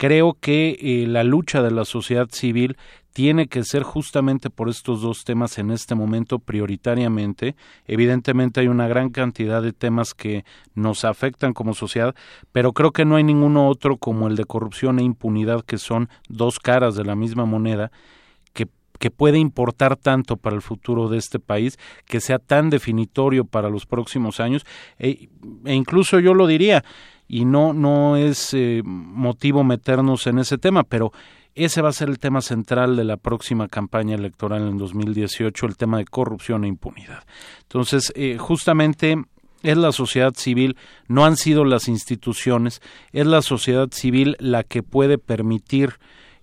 creo 0.01 0.35
que 0.41 0.79
eh, 0.81 1.07
la 1.07 1.25
lucha 1.25 1.61
de 1.61 1.71
la 1.71 1.85
sociedad 1.85 2.27
civil 2.31 2.79
tiene 3.13 3.49
que 3.49 3.65
ser 3.65 3.83
justamente 3.83 4.51
por 4.51 4.69
estos 4.69 5.03
dos 5.03 5.25
temas 5.25 5.59
en 5.59 5.71
este 5.71 5.95
momento 5.95 6.39
prioritariamente. 6.39 7.57
Evidentemente 7.87 8.61
hay 8.61 8.69
una 8.69 8.89
gran 8.89 9.11
cantidad 9.11 9.63
de 9.63 9.73
temas 9.73 10.15
que 10.15 10.45
nos 10.75 11.05
afectan 11.05 11.53
como 11.53 11.75
sociedad, 11.75 12.15
pero 12.53 12.73
creo 12.73 12.93
que 12.93 13.05
no 13.05 13.17
hay 13.17 13.25
ninguno 13.25 13.69
otro 13.69 13.97
como 13.97 14.29
el 14.29 14.37
de 14.37 14.45
corrupción 14.45 14.99
e 14.99 15.03
impunidad, 15.03 15.63
que 15.65 15.79
son 15.79 16.09
dos 16.29 16.59
caras 16.59 16.95
de 16.95 17.05
la 17.05 17.17
misma 17.17 17.45
moneda 17.45 17.91
que 18.53 18.69
que 18.99 19.11
puede 19.11 19.39
importar 19.39 19.97
tanto 19.97 20.37
para 20.37 20.55
el 20.55 20.61
futuro 20.61 21.09
de 21.09 21.17
este 21.17 21.39
país, 21.39 21.79
que 22.05 22.21
sea 22.21 22.39
tan 22.39 22.69
definitorio 22.69 23.47
para 23.47 23.71
los 23.71 23.87
próximos 23.87 24.41
años, 24.41 24.67
e, 24.99 25.31
e 25.65 25.75
incluso 25.75 26.21
yo 26.21 26.35
lo 26.35 26.47
diría, 26.47 26.85
y 27.27 27.47
no, 27.47 27.73
no 27.73 28.17
es 28.17 28.53
eh, 28.53 28.83
motivo 28.85 29.65
meternos 29.65 30.27
en 30.27 30.39
ese 30.39 30.59
tema, 30.59 30.83
pero 30.83 31.13
ese 31.65 31.83
va 31.83 31.91
a 31.91 31.93
ser 31.93 32.09
el 32.09 32.19
tema 32.19 32.41
central 32.41 32.97
de 32.97 33.05
la 33.05 33.17
próxima 33.17 33.69
campaña 33.69 34.15
electoral 34.15 34.67
en 34.67 34.79
2018, 34.79 35.67
el 35.67 35.77
tema 35.77 35.99
de 35.99 36.05
corrupción 36.05 36.65
e 36.65 36.69
impunidad. 36.69 37.25
Entonces, 37.63 38.13
eh, 38.17 38.37
justamente 38.39 39.17
es 39.63 39.77
la 39.77 39.93
sociedad 39.93 40.35
civil, 40.37 40.77
no 41.09 41.25
han 41.25 41.37
sido 41.37 41.65
las 41.65 41.89
instituciones, 41.89 42.81
es 43.13 43.27
la 43.27 43.43
sociedad 43.43 43.89
civil 43.93 44.37
la 44.39 44.63
que 44.63 44.83
puede 44.83 45.19
permitir 45.19 45.95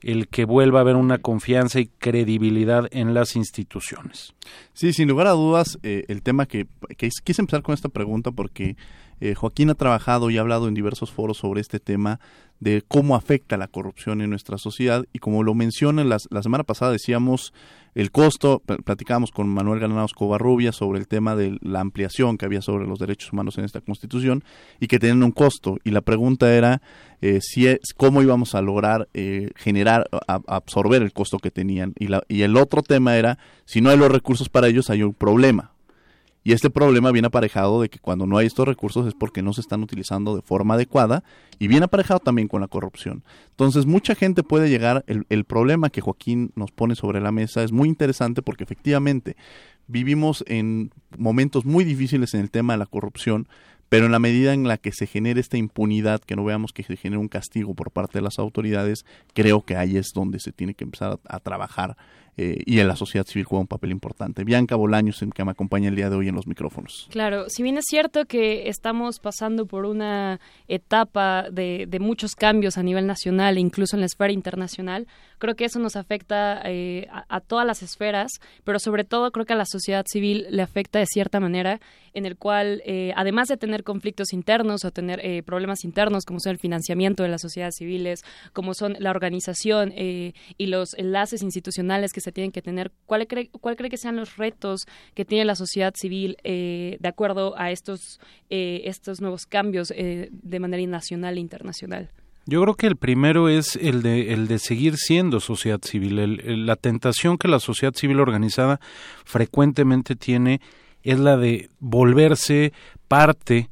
el 0.01 0.27
que 0.27 0.45
vuelva 0.45 0.79
a 0.79 0.81
haber 0.81 0.95
una 0.95 1.17
confianza 1.17 1.79
y 1.79 1.88
credibilidad 1.88 2.88
en 2.91 3.13
las 3.13 3.36
instituciones. 3.36 4.36
Sí, 4.74 4.93
sin 4.93 5.07
lugar 5.07 5.27
a 5.27 5.31
dudas, 5.31 5.79
eh, 5.83 6.05
el 6.07 6.21
tema 6.21 6.45
que, 6.45 6.67
que, 6.97 7.09
quise 7.24 7.41
empezar 7.41 7.63
con 7.63 7.74
esta 7.74 7.89
pregunta 7.89 8.31
porque 8.31 8.77
eh, 9.19 9.36
Joaquín 9.36 9.69
ha 9.69 9.75
trabajado 9.75 10.29
y 10.29 10.38
ha 10.38 10.41
hablado 10.41 10.67
en 10.67 10.74
diversos 10.74 11.12
foros 11.12 11.38
sobre 11.38 11.62
este 11.62 11.79
tema 11.79 12.19
de 12.59 12.83
cómo 12.88 13.15
afecta 13.15 13.57
la 13.57 13.67
corrupción 13.67 14.21
en 14.21 14.29
nuestra 14.29 14.57
sociedad 14.57 15.05
y 15.13 15.19
como 15.19 15.43
lo 15.43 15.53
menciona 15.53 16.03
la, 16.03 16.17
la 16.29 16.41
semana 16.41 16.63
pasada 16.63 16.91
decíamos 16.91 17.53
el 17.97 18.12
costo, 18.12 18.62
platicábamos 18.86 19.31
con 19.31 19.50
Manuel 19.50 19.79
Granados 19.79 20.13
Covarrubia 20.13 20.71
sobre 20.71 21.00
el 21.00 21.07
tema 21.07 21.36
de 21.36 21.57
la 21.62 21.79
ampliación 21.79 22.38
que 22.38 22.45
había 22.45 22.62
sobre 22.62 22.86
los 22.86 23.00
derechos 23.00 23.33
humanos 23.33 23.57
en 23.57 23.65
esta 23.65 23.81
constitución 23.81 24.43
y 24.79 24.86
que 24.86 25.00
tenían 25.00 25.24
un 25.24 25.31
costo. 25.31 25.79
Y 25.83 25.89
la 25.89 26.01
pregunta 26.01 26.53
era 26.53 26.83
eh, 27.21 27.39
si 27.41 27.65
es, 27.65 27.79
cómo 27.95 28.21
íbamos 28.21 28.53
a 28.53 28.62
lograr 28.62 29.09
eh, 29.15 29.50
generar, 29.55 30.07
absorber 30.27 31.01
el 31.01 31.12
costo 31.12 31.39
que 31.39 31.50
tenían. 31.50 31.95
Y, 31.97 32.09
la, 32.09 32.21
y 32.27 32.43
el 32.43 32.55
otro 32.55 32.83
tema 32.83 33.17
era 33.17 33.39
si 33.65 33.81
no 33.81 33.89
hay 33.89 33.97
los 33.97 34.12
recursos 34.12 34.47
para 34.47 34.67
ellos 34.67 34.91
hay 34.91 35.01
un 35.01 35.15
problema 35.15 35.71
y 36.47 36.53
este 36.53 36.69
problema 36.69 37.11
viene 37.11 37.25
aparejado 37.25 37.81
de 37.81 37.89
que 37.89 37.99
cuando 37.99 38.25
no 38.25 38.37
hay 38.37 38.47
estos 38.47 38.65
recursos 38.65 39.05
es 39.05 39.13
porque 39.13 39.41
no 39.41 39.51
se 39.51 39.59
están 39.59 39.83
utilizando 39.83 40.33
de 40.33 40.41
forma 40.41 40.75
adecuada 40.75 41.25
y 41.59 41.67
viene 41.67 41.83
aparejado 41.83 42.21
también 42.21 42.47
con 42.47 42.61
la 42.61 42.69
corrupción. 42.69 43.25
Entonces 43.49 43.85
mucha 43.85 44.15
gente 44.15 44.43
puede 44.43 44.69
llegar, 44.69 45.03
el, 45.07 45.25
el 45.27 45.43
problema 45.43 45.89
que 45.89 45.99
Joaquín 45.99 46.53
nos 46.55 46.71
pone 46.71 46.95
sobre 46.95 47.19
la 47.19 47.33
mesa 47.33 47.65
es 47.65 47.73
muy 47.73 47.89
interesante 47.89 48.41
porque 48.41 48.63
efectivamente 48.63 49.35
vivimos 49.87 50.45
en 50.47 50.91
momentos 51.17 51.65
muy 51.65 51.83
difíciles 51.83 52.33
en 52.33 52.39
el 52.39 52.49
tema 52.49 52.75
de 52.75 52.79
la 52.79 52.85
corrupción, 52.85 53.49
pero 53.89 54.05
en 54.05 54.13
la 54.13 54.19
medida 54.19 54.53
en 54.53 54.69
la 54.69 54.77
que 54.77 54.93
se 54.93 55.05
genere 55.05 55.41
esta 55.41 55.57
impunidad, 55.57 56.21
que 56.21 56.37
no 56.37 56.45
veamos 56.45 56.71
que 56.71 56.83
se 56.83 56.95
genere 56.95 57.19
un 57.19 57.27
castigo 57.27 57.73
por 57.73 57.91
parte 57.91 58.19
de 58.19 58.21
las 58.21 58.39
autoridades, 58.39 59.05
creo 59.33 59.65
que 59.65 59.75
ahí 59.75 59.97
es 59.97 60.11
donde 60.15 60.39
se 60.39 60.53
tiene 60.53 60.75
que 60.75 60.85
empezar 60.85 61.19
a, 61.27 61.35
a 61.35 61.41
trabajar 61.41 61.97
eh, 62.38 62.62
y 62.65 62.79
en 62.79 62.88
la 62.88 62.96
sociedad 62.96 63.25
civil 63.25 63.46
juega 63.46 63.62
un 63.62 63.67
papel 63.67 63.91
importante. 63.91 64.44
Bianca 64.44 64.75
Bolaños, 64.75 65.24
que 65.34 65.44
me 65.44 65.51
acompaña 65.51 65.89
el 65.89 65.96
día 65.96 66.10
de 66.10 66.15
hoy 66.15 66.27
en 66.27 66.36
los 66.36 66.46
micrófonos. 66.46 67.08
Claro, 67.10 67.50
si 67.50 67.63
bien 67.63 67.77
es 67.77 67.86
cierto 67.88 68.25
que 68.25 68.70
estamos 68.70 69.20
pasando 69.20 69.65
por 69.65 69.86
una 69.86 70.39
etapa 70.67 71.48
de, 71.51 71.88
muchos 72.00 72.36
cambios 72.36 72.77
a 72.77 72.84
nivel 72.84 73.08
nacional 73.08 73.58
e 73.58 73.60
incluso 73.60 73.96
en 73.96 74.01
la 74.01 74.06
esfera 74.06 74.32
internacional, 74.32 75.08
creo 75.39 75.56
que 75.56 75.65
eso 75.65 75.79
nos 75.79 75.96
afecta 75.96 76.62
eh, 76.65 77.08
a, 77.12 77.25
a, 77.27 77.39
todas 77.41 77.65
las 77.65 77.82
esferas, 77.82 78.32
pero 78.63 78.77
sobre 78.77 79.03
todo 79.03 79.32
creo 79.32 79.46
que 79.46 79.53
a 79.53 79.58
la 79.58 79.65
sociedad 79.65 80.06
civil 80.08 80.46
le 80.51 80.62
afecta 80.62 81.00
de 81.00 81.08
cierta 81.08 81.39
manera, 81.39 81.79
en 82.13 82.25
el 82.25 82.38
cual, 82.38 82.82
eh, 82.86 83.13
además 83.15 83.48
de 83.48 83.58
tener 83.58 83.84
conflictos 83.84 84.34
internos 84.34 84.86
o 84.86 84.91
tener 84.91 85.20
eh, 85.24 85.44
problemas 85.44 85.84
internos, 85.84 86.25
como 86.25 86.39
son 86.39 86.51
el 86.51 86.60
financiamiento 86.60 87.24
de 87.24 87.29
las 87.29 87.41
sociedades 87.41 87.75
civiles, 87.77 88.24
como 88.53 88.74
son 88.74 88.96
la 89.00 89.12
organización 89.12 89.94
y 89.96 90.34
los 90.67 90.94
enlaces 90.96 91.41
institucionales 91.41 92.12
que 92.12 92.22
se 92.22 92.26
tienen 92.31 92.51
que 92.51 92.62
tener, 92.62 92.91
¿cuál 93.05 93.27
cree, 93.27 93.50
cuál 93.50 93.75
cree 93.75 93.89
que 93.89 93.98
sean 93.98 94.15
los 94.15 94.38
retos 94.38 94.81
que 95.13 95.25
tiene 95.25 95.46
la 95.46 95.55
sociedad 95.55 95.93
civil 95.96 96.38
de 96.43 97.07
acuerdo 97.07 97.57
a 97.57 97.72
estos, 97.72 98.19
estos 98.50 99.22
nuevos 99.22 99.46
cambios 99.46 99.89
de 99.89 100.60
manera 100.60 100.86
nacional 100.88 101.38
e 101.38 101.39
internacional? 101.39 102.10
Yo 102.50 102.62
creo 102.62 102.75
que 102.75 102.88
el 102.88 102.96
primero 102.96 103.50
es 103.50 103.75
el 103.75 104.01
de, 104.01 104.31
el 104.34 104.48
de 104.48 104.57
seguir 104.57 104.96
siendo 104.96 105.41
sociedad 105.41 105.81
civil. 105.84 106.17
El, 106.17 106.65
la 106.65 106.77
tentación 106.77 107.38
que 107.38 107.50
la 107.50 107.60
sociedad 107.60 107.93
civil 107.93 108.22
organizada 108.22 108.79
frecuentemente 109.25 110.15
tiene 110.15 110.62
es 111.03 111.19
la 111.19 111.36
de 111.36 111.69
volverse 111.79 112.72
parte 113.10 113.69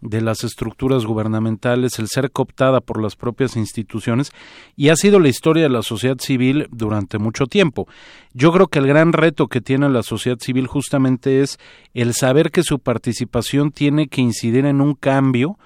de 0.00 0.20
las 0.20 0.44
estructuras 0.44 1.04
gubernamentales, 1.04 1.98
el 1.98 2.08
ser 2.08 2.30
cooptada 2.30 2.80
por 2.80 3.02
las 3.02 3.16
propias 3.16 3.56
instituciones, 3.56 4.30
y 4.76 4.90
ha 4.90 4.96
sido 4.96 5.20
la 5.20 5.28
historia 5.28 5.64
de 5.64 5.70
la 5.70 5.82
sociedad 5.82 6.18
civil 6.18 6.68
durante 6.70 7.18
mucho 7.18 7.46
tiempo. 7.46 7.88
Yo 8.32 8.52
creo 8.52 8.68
que 8.68 8.78
el 8.78 8.86
gran 8.86 9.12
reto 9.12 9.48
que 9.48 9.60
tiene 9.60 9.88
la 9.88 10.02
sociedad 10.02 10.38
civil 10.38 10.66
justamente 10.66 11.40
es 11.40 11.58
el 11.94 12.14
saber 12.14 12.50
que 12.50 12.62
su 12.62 12.78
participación 12.78 13.72
tiene 13.72 14.08
que 14.08 14.20
incidir 14.20 14.66
en 14.66 14.80
un 14.80 14.94
cambio, 14.94 15.58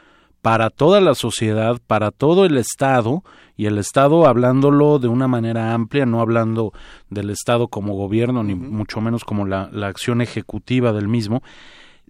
para 0.42 0.70
toda 0.70 1.00
la 1.00 1.14
sociedad, 1.14 1.78
para 1.86 2.10
todo 2.10 2.44
el 2.46 2.56
Estado, 2.56 3.22
y 3.56 3.66
el 3.66 3.76
Estado 3.78 4.26
hablándolo 4.26 4.98
de 4.98 5.08
una 5.08 5.28
manera 5.28 5.74
amplia, 5.74 6.06
no 6.06 6.20
hablando 6.20 6.72
del 7.10 7.30
Estado 7.30 7.68
como 7.68 7.94
gobierno, 7.94 8.42
ni 8.42 8.54
mucho 8.54 9.00
menos 9.00 9.24
como 9.24 9.44
la, 9.44 9.68
la, 9.70 9.88
acción 9.88 10.22
ejecutiva 10.22 10.92
del 10.92 11.08
mismo, 11.08 11.42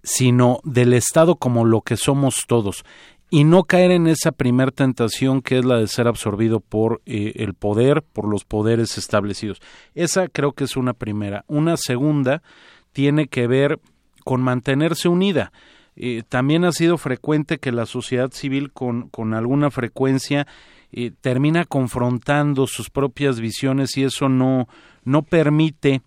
sino 0.03 0.59
del 0.63 0.93
Estado 0.93 1.35
como 1.35 1.65
lo 1.65 1.81
que 1.81 1.97
somos 1.97 2.45
todos. 2.47 2.83
Y 3.29 3.45
no 3.45 3.63
caer 3.63 3.91
en 3.91 4.07
esa 4.07 4.31
primer 4.33 4.71
tentación 4.71 5.41
que 5.41 5.59
es 5.59 5.65
la 5.65 5.77
de 5.77 5.87
ser 5.87 6.07
absorbido 6.07 6.59
por 6.59 7.01
eh, 7.05 7.33
el 7.37 7.53
poder, 7.53 8.03
por 8.03 8.27
los 8.27 8.43
poderes 8.43 8.97
establecidos. 8.97 9.61
Esa 9.95 10.27
creo 10.27 10.51
que 10.51 10.65
es 10.65 10.75
una 10.75 10.93
primera. 10.93 11.45
Una 11.47 11.77
segunda 11.77 12.43
tiene 12.91 13.27
que 13.27 13.47
ver 13.47 13.79
con 14.25 14.41
mantenerse 14.41 15.07
unida 15.07 15.51
eh, 15.95 16.23
también 16.27 16.63
ha 16.63 16.71
sido 16.71 16.97
frecuente 16.97 17.57
que 17.59 17.71
la 17.71 17.85
sociedad 17.85 18.31
civil 18.31 18.71
con, 18.71 19.09
con 19.09 19.33
alguna 19.33 19.71
frecuencia 19.71 20.47
eh, 20.91 21.11
termina 21.21 21.65
confrontando 21.65 22.65
sus 22.67 22.89
propias 22.89 23.39
visiones 23.39 23.97
y 23.97 24.03
eso 24.03 24.29
no, 24.29 24.67
no 25.03 25.21
permite 25.23 26.01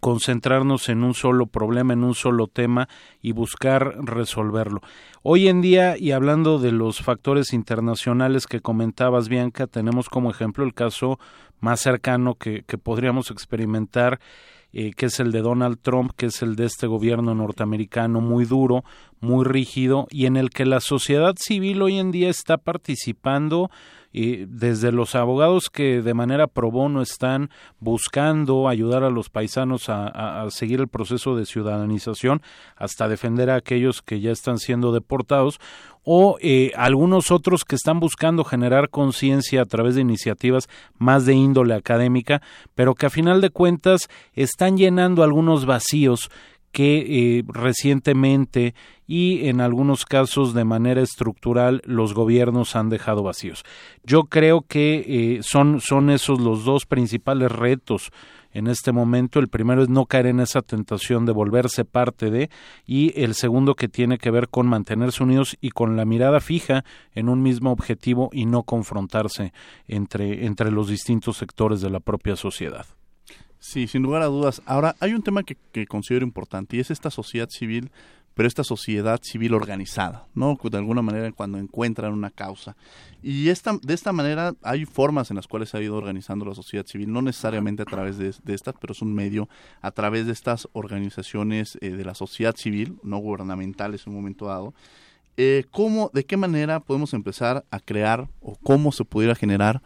concentrarnos 0.00 0.88
en 0.88 1.04
un 1.04 1.14
solo 1.14 1.46
problema, 1.46 1.92
en 1.92 2.04
un 2.04 2.14
solo 2.14 2.48
tema 2.48 2.88
y 3.22 3.32
buscar 3.32 3.96
resolverlo. 4.04 4.80
Hoy 5.22 5.48
en 5.48 5.60
día, 5.60 5.96
y 5.98 6.12
hablando 6.12 6.58
de 6.58 6.72
los 6.72 7.00
factores 7.00 7.52
internacionales 7.52 8.46
que 8.46 8.60
comentabas, 8.60 9.28
Bianca, 9.28 9.66
tenemos 9.66 10.08
como 10.08 10.30
ejemplo 10.30 10.64
el 10.64 10.74
caso 10.74 11.18
más 11.60 11.80
cercano 11.80 12.34
que, 12.34 12.62
que 12.66 12.78
podríamos 12.78 13.30
experimentar 13.30 14.20
eh, 14.78 14.92
que 14.94 15.06
es 15.06 15.20
el 15.20 15.32
de 15.32 15.40
Donald 15.40 15.78
Trump, 15.80 16.12
que 16.16 16.26
es 16.26 16.42
el 16.42 16.54
de 16.54 16.66
este 16.66 16.86
gobierno 16.86 17.34
norteamericano 17.34 18.20
muy 18.20 18.44
duro, 18.44 18.84
muy 19.20 19.42
rígido, 19.44 20.06
y 20.10 20.26
en 20.26 20.36
el 20.36 20.50
que 20.50 20.66
la 20.66 20.80
sociedad 20.80 21.34
civil 21.38 21.80
hoy 21.80 21.98
en 21.98 22.10
día 22.10 22.28
está 22.28 22.58
participando 22.58 23.70
eh, 24.18 24.46
desde 24.48 24.92
los 24.92 25.14
abogados 25.14 25.68
que 25.68 26.00
de 26.00 26.14
manera 26.14 26.46
pro 26.46 26.70
bono 26.70 27.02
están 27.02 27.50
buscando 27.80 28.66
ayudar 28.66 29.04
a 29.04 29.10
los 29.10 29.28
paisanos 29.28 29.90
a, 29.90 30.42
a, 30.42 30.50
seguir 30.50 30.80
el 30.80 30.88
proceso 30.88 31.36
de 31.36 31.44
ciudadanización 31.44 32.40
hasta 32.76 33.08
defender 33.08 33.50
a 33.50 33.56
aquellos 33.56 34.00
que 34.00 34.20
ya 34.20 34.32
están 34.32 34.58
siendo 34.58 34.90
deportados 34.90 35.60
o 36.02 36.38
eh, 36.40 36.72
algunos 36.76 37.30
otros 37.30 37.64
que 37.66 37.74
están 37.74 38.00
buscando 38.00 38.42
generar 38.42 38.88
conciencia 38.88 39.60
a 39.60 39.66
través 39.66 39.96
de 39.96 40.00
iniciativas 40.00 40.66
más 40.96 41.26
de 41.26 41.34
índole 41.34 41.74
académica, 41.74 42.40
pero 42.74 42.94
que 42.94 43.04
a 43.04 43.10
final 43.10 43.42
de 43.42 43.50
cuentas 43.50 44.08
están 44.32 44.78
llenando 44.78 45.24
algunos 45.24 45.66
vacíos 45.66 46.30
que 46.72 47.38
eh, 47.38 47.44
recientemente 47.48 48.74
y 49.06 49.48
en 49.48 49.60
algunos 49.60 50.04
casos 50.04 50.54
de 50.54 50.64
manera 50.64 51.00
estructural 51.00 51.82
los 51.84 52.14
gobiernos 52.14 52.76
han 52.76 52.88
dejado 52.88 53.22
vacíos. 53.22 53.64
Yo 54.04 54.24
creo 54.24 54.62
que 54.62 55.36
eh, 55.36 55.42
son, 55.42 55.80
son 55.80 56.10
esos 56.10 56.40
los 56.40 56.64
dos 56.64 56.86
principales 56.86 57.50
retos 57.52 58.10
en 58.56 58.68
este 58.68 58.90
momento. 58.90 59.38
El 59.38 59.48
primero 59.48 59.82
es 59.82 59.88
no 59.90 60.06
caer 60.06 60.26
en 60.26 60.40
esa 60.40 60.62
tentación 60.62 61.26
de 61.26 61.32
volverse 61.32 61.84
parte 61.84 62.30
de 62.30 62.48
y 62.86 63.18
el 63.20 63.34
segundo 63.34 63.74
que 63.74 63.88
tiene 63.88 64.16
que 64.16 64.30
ver 64.30 64.48
con 64.48 64.66
mantenerse 64.66 65.22
unidos 65.22 65.56
y 65.60 65.70
con 65.70 65.96
la 65.96 66.06
mirada 66.06 66.40
fija 66.40 66.84
en 67.14 67.28
un 67.28 67.42
mismo 67.42 67.70
objetivo 67.70 68.30
y 68.32 68.46
no 68.46 68.62
confrontarse 68.62 69.52
entre, 69.86 70.46
entre 70.46 70.70
los 70.70 70.88
distintos 70.88 71.36
sectores 71.36 71.82
de 71.82 71.90
la 71.90 72.00
propia 72.00 72.34
sociedad. 72.34 72.86
Sí, 73.58 73.86
sin 73.88 74.02
lugar 74.02 74.22
a 74.22 74.26
dudas. 74.26 74.62
Ahora, 74.64 74.96
hay 75.00 75.12
un 75.12 75.22
tema 75.22 75.42
que, 75.42 75.56
que 75.72 75.86
considero 75.86 76.24
importante 76.24 76.76
y 76.76 76.80
es 76.80 76.90
esta 76.90 77.10
sociedad 77.10 77.48
civil 77.50 77.90
pero 78.36 78.48
esta 78.48 78.64
sociedad 78.64 79.18
civil 79.22 79.54
organizada, 79.54 80.26
¿no? 80.34 80.58
De 80.62 80.76
alguna 80.76 81.00
manera 81.00 81.32
cuando 81.32 81.56
encuentran 81.56 82.12
una 82.12 82.30
causa. 82.30 82.76
Y 83.22 83.48
esta, 83.48 83.78
de 83.82 83.94
esta 83.94 84.12
manera 84.12 84.54
hay 84.62 84.84
formas 84.84 85.30
en 85.30 85.36
las 85.36 85.46
cuales 85.46 85.70
se 85.70 85.78
ha 85.78 85.82
ido 85.82 85.96
organizando 85.96 86.44
la 86.44 86.54
sociedad 86.54 86.84
civil, 86.84 87.10
no 87.10 87.22
necesariamente 87.22 87.80
a 87.80 87.86
través 87.86 88.18
de, 88.18 88.28
estas, 88.28 88.74
pero 88.78 88.92
es 88.92 89.00
un 89.00 89.14
medio 89.14 89.48
a 89.80 89.90
través 89.90 90.26
de 90.26 90.32
estas 90.32 90.68
organizaciones 90.74 91.78
eh, 91.80 91.92
de 91.92 92.04
la 92.04 92.14
sociedad 92.14 92.54
civil, 92.54 92.98
no 93.02 93.16
gubernamentales 93.16 94.06
en 94.06 94.12
un 94.12 94.18
momento 94.18 94.48
dado. 94.48 94.74
Eh, 95.38 95.64
¿cómo, 95.70 96.10
¿De 96.12 96.26
qué 96.26 96.36
manera 96.36 96.80
podemos 96.80 97.14
empezar 97.14 97.64
a 97.70 97.80
crear 97.80 98.28
o 98.42 98.56
cómo 98.62 98.92
se 98.92 99.06
pudiera 99.06 99.34
generar 99.34 99.80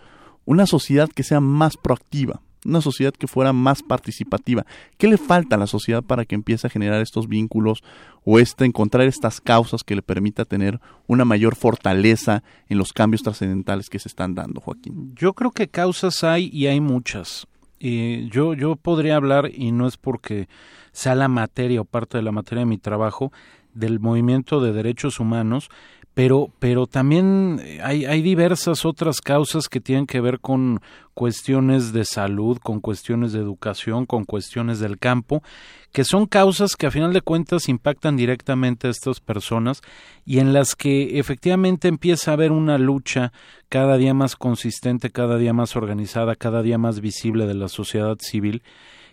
una 0.44 0.66
sociedad 0.66 1.08
que 1.08 1.22
sea 1.22 1.38
más 1.38 1.76
proactiva? 1.76 2.42
Una 2.64 2.80
sociedad 2.80 3.12
que 3.12 3.26
fuera 3.26 3.52
más 3.52 3.82
participativa. 3.82 4.66
¿Qué 4.98 5.08
le 5.08 5.16
falta 5.16 5.56
a 5.56 5.58
la 5.58 5.66
sociedad 5.66 6.02
para 6.02 6.24
que 6.24 6.34
empiece 6.34 6.66
a 6.66 6.70
generar 6.70 7.00
estos 7.00 7.28
vínculos 7.28 7.82
o 8.24 8.38
este, 8.38 8.64
encontrar 8.64 9.06
estas 9.06 9.40
causas 9.40 9.82
que 9.82 9.94
le 9.94 10.02
permita 10.02 10.44
tener 10.44 10.80
una 11.06 11.24
mayor 11.24 11.56
fortaleza 11.56 12.42
en 12.68 12.78
los 12.78 12.92
cambios 12.92 13.22
trascendentales 13.22 13.88
que 13.88 13.98
se 13.98 14.08
están 14.08 14.34
dando, 14.34 14.60
Joaquín? 14.60 15.14
Yo 15.14 15.32
creo 15.32 15.50
que 15.50 15.68
causas 15.68 16.24
hay 16.24 16.50
y 16.52 16.66
hay 16.66 16.80
muchas. 16.80 17.46
Eh, 17.80 18.28
yo, 18.30 18.52
yo 18.52 18.76
podría 18.76 19.16
hablar, 19.16 19.50
y 19.52 19.72
no 19.72 19.86
es 19.86 19.96
porque 19.96 20.48
sea 20.92 21.14
la 21.14 21.28
materia 21.28 21.80
o 21.80 21.84
parte 21.84 22.18
de 22.18 22.22
la 22.22 22.32
materia 22.32 22.60
de 22.60 22.66
mi 22.66 22.76
trabajo, 22.76 23.32
del 23.72 24.00
movimiento 24.00 24.60
de 24.60 24.72
derechos 24.72 25.20
humanos, 25.20 25.70
pero, 26.14 26.50
pero 26.58 26.86
también 26.86 27.60
hay, 27.82 28.04
hay 28.04 28.20
diversas 28.22 28.84
otras 28.84 29.20
causas 29.20 29.68
que 29.68 29.80
tienen 29.80 30.06
que 30.06 30.20
ver 30.20 30.40
con 30.40 30.80
cuestiones 31.14 31.92
de 31.92 32.04
salud, 32.04 32.58
con 32.58 32.80
cuestiones 32.80 33.32
de 33.32 33.40
educación, 33.40 34.06
con 34.06 34.24
cuestiones 34.24 34.80
del 34.80 34.98
campo, 34.98 35.42
que 35.92 36.04
son 36.04 36.26
causas 36.26 36.76
que 36.76 36.86
a 36.86 36.90
final 36.90 37.12
de 37.12 37.20
cuentas 37.20 37.68
impactan 37.68 38.16
directamente 38.16 38.86
a 38.86 38.90
estas 38.90 39.20
personas 39.20 39.82
y 40.24 40.38
en 40.38 40.52
las 40.52 40.76
que 40.76 41.18
efectivamente 41.18 41.88
empieza 41.88 42.30
a 42.30 42.34
haber 42.34 42.52
una 42.52 42.78
lucha 42.78 43.32
cada 43.68 43.96
día 43.96 44.14
más 44.14 44.36
consistente, 44.36 45.10
cada 45.10 45.36
día 45.36 45.52
más 45.52 45.76
organizada, 45.76 46.36
cada 46.36 46.62
día 46.62 46.78
más 46.78 47.00
visible 47.00 47.46
de 47.46 47.54
la 47.54 47.68
sociedad 47.68 48.16
civil. 48.20 48.62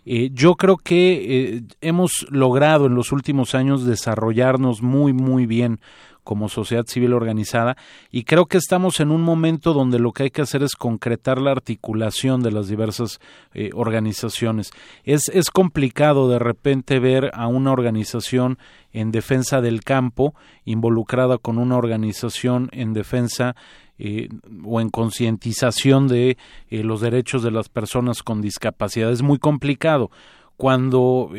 Eh, 0.06 0.30
yo 0.32 0.56
creo 0.56 0.78
que 0.78 1.56
eh, 1.58 1.64
hemos 1.82 2.26
logrado 2.30 2.86
en 2.86 2.96
los 2.96 3.12
últimos 3.12 3.56
años 3.56 3.86
desarrollarnos 3.86 4.82
muy, 4.82 5.12
muy 5.12 5.46
bien 5.46 5.82
como 6.28 6.50
sociedad 6.50 6.86
civil 6.86 7.14
organizada 7.14 7.78
y 8.12 8.26
creo 8.26 8.48
que 8.48 8.58
estamos 8.58 9.00
en 9.00 9.12
un 9.12 9.22
momento 9.22 9.72
donde 9.72 9.98
lo 9.98 10.12
que 10.12 10.24
hay 10.24 10.30
que 10.30 10.42
hacer 10.42 10.62
es 10.62 10.76
concretar 10.76 11.40
la 11.40 11.52
articulación 11.52 12.44
de 12.44 12.52
las 12.52 12.68
diversas 12.68 13.22
eh, 13.54 13.70
organizaciones. 13.74 14.72
Es, 15.06 15.30
es 15.30 15.50
complicado 15.50 16.28
de 16.28 16.38
repente 16.38 17.00
ver 17.00 17.32
a 17.34 17.48
una 17.48 17.72
organización 17.72 18.58
en 18.92 19.12
defensa 19.12 19.62
del 19.62 19.86
campo 19.86 20.36
involucrada 20.66 21.38
con 21.38 21.58
una 21.60 21.78
organización 21.78 22.68
en 22.74 22.92
defensa 22.92 23.56
eh, 23.98 24.28
o 24.66 24.82
en 24.82 24.90
concientización 24.90 26.10
de 26.10 26.38
eh, 26.70 26.84
los 26.84 27.00
derechos 27.00 27.42
de 27.42 27.52
las 27.52 27.70
personas 27.70 28.22
con 28.22 28.42
discapacidad. 28.42 29.14
Es 29.14 29.22
muy 29.22 29.40
complicado. 29.40 30.12
Cuando 30.58 31.30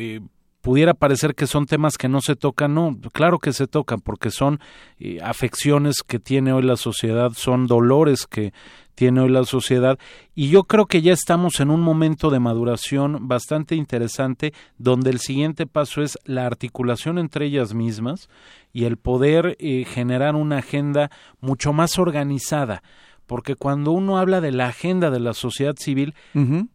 pudiera 0.61 0.93
parecer 0.93 1.35
que 1.35 1.47
son 1.47 1.65
temas 1.65 1.97
que 1.97 2.09
no 2.09 2.21
se 2.21 2.35
tocan, 2.35 2.73
no, 2.73 2.97
claro 3.13 3.39
que 3.39 3.53
se 3.53 3.67
tocan 3.67 4.01
porque 4.01 4.29
son 4.31 4.59
eh, 4.99 5.19
afecciones 5.23 6.03
que 6.03 6.19
tiene 6.19 6.51
hoy 6.53 6.63
la 6.63 6.75
sociedad, 6.75 7.31
son 7.33 7.67
dolores 7.67 8.27
que 8.27 8.53
tiene 8.95 9.21
hoy 9.21 9.29
la 9.29 9.45
sociedad 9.45 9.97
y 10.35 10.49
yo 10.49 10.63
creo 10.63 10.85
que 10.85 11.01
ya 11.01 11.13
estamos 11.13 11.61
en 11.61 11.69
un 11.69 11.79
momento 11.79 12.29
de 12.29 12.41
maduración 12.41 13.29
bastante 13.29 13.75
interesante 13.75 14.53
donde 14.77 15.09
el 15.09 15.19
siguiente 15.19 15.65
paso 15.65 16.01
es 16.01 16.17
la 16.25 16.45
articulación 16.45 17.17
entre 17.17 17.45
ellas 17.45 17.73
mismas 17.73 18.27
y 18.73 18.83
el 18.83 18.97
poder 18.97 19.55
eh, 19.59 19.85
generar 19.85 20.35
una 20.35 20.57
agenda 20.57 21.11
mucho 21.39 21.71
más 21.71 21.97
organizada 21.97 22.83
porque 23.25 23.55
cuando 23.55 23.91
uno 23.91 24.17
habla 24.17 24.41
de 24.41 24.51
la 24.51 24.67
agenda 24.67 25.11
de 25.11 25.19
la 25.19 25.35
sociedad 25.35 25.75
civil, 25.77 26.15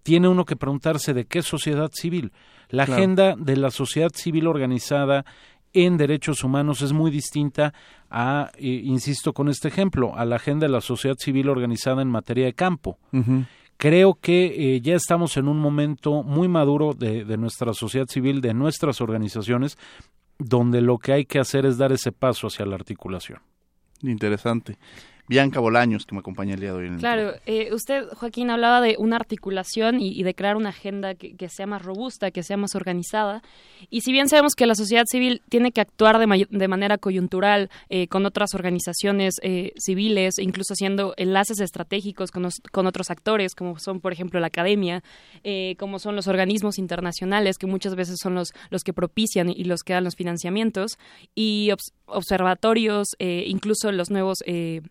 tiene 0.04 0.28
uno 0.28 0.44
que 0.44 0.54
preguntarse 0.54 1.12
de 1.12 1.24
qué 1.24 1.42
sociedad 1.42 1.90
civil. 1.92 2.30
La 2.74 2.84
agenda 2.84 3.34
de 3.36 3.56
la 3.56 3.70
sociedad 3.70 4.10
civil 4.14 4.46
organizada 4.46 5.24
en 5.72 5.96
derechos 5.96 6.44
humanos 6.44 6.82
es 6.82 6.92
muy 6.92 7.10
distinta 7.10 7.74
a, 8.10 8.50
eh, 8.56 8.80
insisto 8.84 9.32
con 9.32 9.48
este 9.48 9.68
ejemplo, 9.68 10.16
a 10.16 10.24
la 10.24 10.36
agenda 10.36 10.66
de 10.66 10.72
la 10.72 10.80
sociedad 10.80 11.16
civil 11.18 11.48
organizada 11.48 12.00
en 12.02 12.08
materia 12.08 12.46
de 12.46 12.54
campo. 12.54 12.98
Creo 13.76 14.14
que 14.14 14.76
eh, 14.76 14.80
ya 14.80 14.94
estamos 14.94 15.36
en 15.36 15.48
un 15.48 15.58
momento 15.58 16.22
muy 16.22 16.46
maduro 16.46 16.94
de, 16.94 17.24
de 17.24 17.36
nuestra 17.36 17.74
sociedad 17.74 18.06
civil, 18.06 18.40
de 18.40 18.54
nuestras 18.54 19.00
organizaciones, 19.00 19.76
donde 20.38 20.80
lo 20.80 20.98
que 20.98 21.12
hay 21.12 21.24
que 21.24 21.40
hacer 21.40 21.66
es 21.66 21.76
dar 21.76 21.92
ese 21.92 22.12
paso 22.12 22.46
hacia 22.46 22.66
la 22.66 22.76
articulación. 22.76 23.40
Interesante. 24.02 24.78
Bianca 25.26 25.58
Bolaños, 25.58 26.04
que 26.04 26.14
me 26.14 26.18
acompaña 26.18 26.54
el 26.54 26.60
día 26.60 26.74
de 26.74 26.90
hoy. 26.90 26.96
claro, 26.98 27.32
eh, 27.46 27.70
usted, 27.72 28.04
Joaquín, 28.14 28.50
hablaba 28.50 28.82
de 28.82 28.96
una 28.98 29.16
articulación 29.16 29.98
y, 30.00 30.22
de 30.22 30.34
crear 30.34 30.56
una 30.56 30.68
agenda 30.68 31.14
que, 31.14 31.48
sea 31.48 31.66
más 31.66 31.82
robusta, 31.82 32.30
que 32.30 32.42
sea 32.42 32.56
más 32.56 32.74
organizada. 32.74 33.42
Y 33.88 34.02
si 34.02 34.12
bien 34.12 34.28
sabemos 34.28 34.54
que 34.54 34.66
la 34.66 34.74
sociedad 34.74 35.04
civil 35.06 35.40
tiene 35.48 35.72
que 35.72 35.80
actuar 35.80 36.18
de, 36.18 36.46
de 36.50 36.68
manera 36.68 36.98
coyuntural 36.98 37.70
eh, 37.88 38.06
con 38.08 38.26
otras 38.26 38.54
organizaciones 38.54 39.36
eh, 39.42 39.72
civiles, 39.78 40.38
incluso 40.38 40.74
haciendo 40.74 41.14
enlaces 41.16 41.60
estratégicos 41.60 42.30
con, 42.30 42.48
con, 42.70 42.86
otros 42.86 43.10
actores, 43.10 43.54
como 43.54 43.78
son, 43.78 44.00
por 44.00 44.12
ejemplo, 44.12 44.40
la 44.40 44.48
academia, 44.48 45.02
como 45.78 45.98
son 45.98 46.16
los 46.16 46.26
organismos 46.28 46.78
internacionales, 46.78 47.56
que 47.58 47.66
muchas 47.66 47.94
veces 47.94 48.18
son 48.20 48.34
los, 48.34 48.52
los 48.70 48.82
que 48.82 48.92
propician 48.92 49.48
y 49.48 49.64
los 49.64 49.82
que 49.82 49.94
dan 49.94 50.04
los 50.04 50.16
financiamientos, 50.16 50.98
y 51.34 51.70
observatorios, 52.06 53.08
incluso 53.18 53.90
los 53.92 54.10
nuevos 54.10 54.38
eh, 54.46 54.82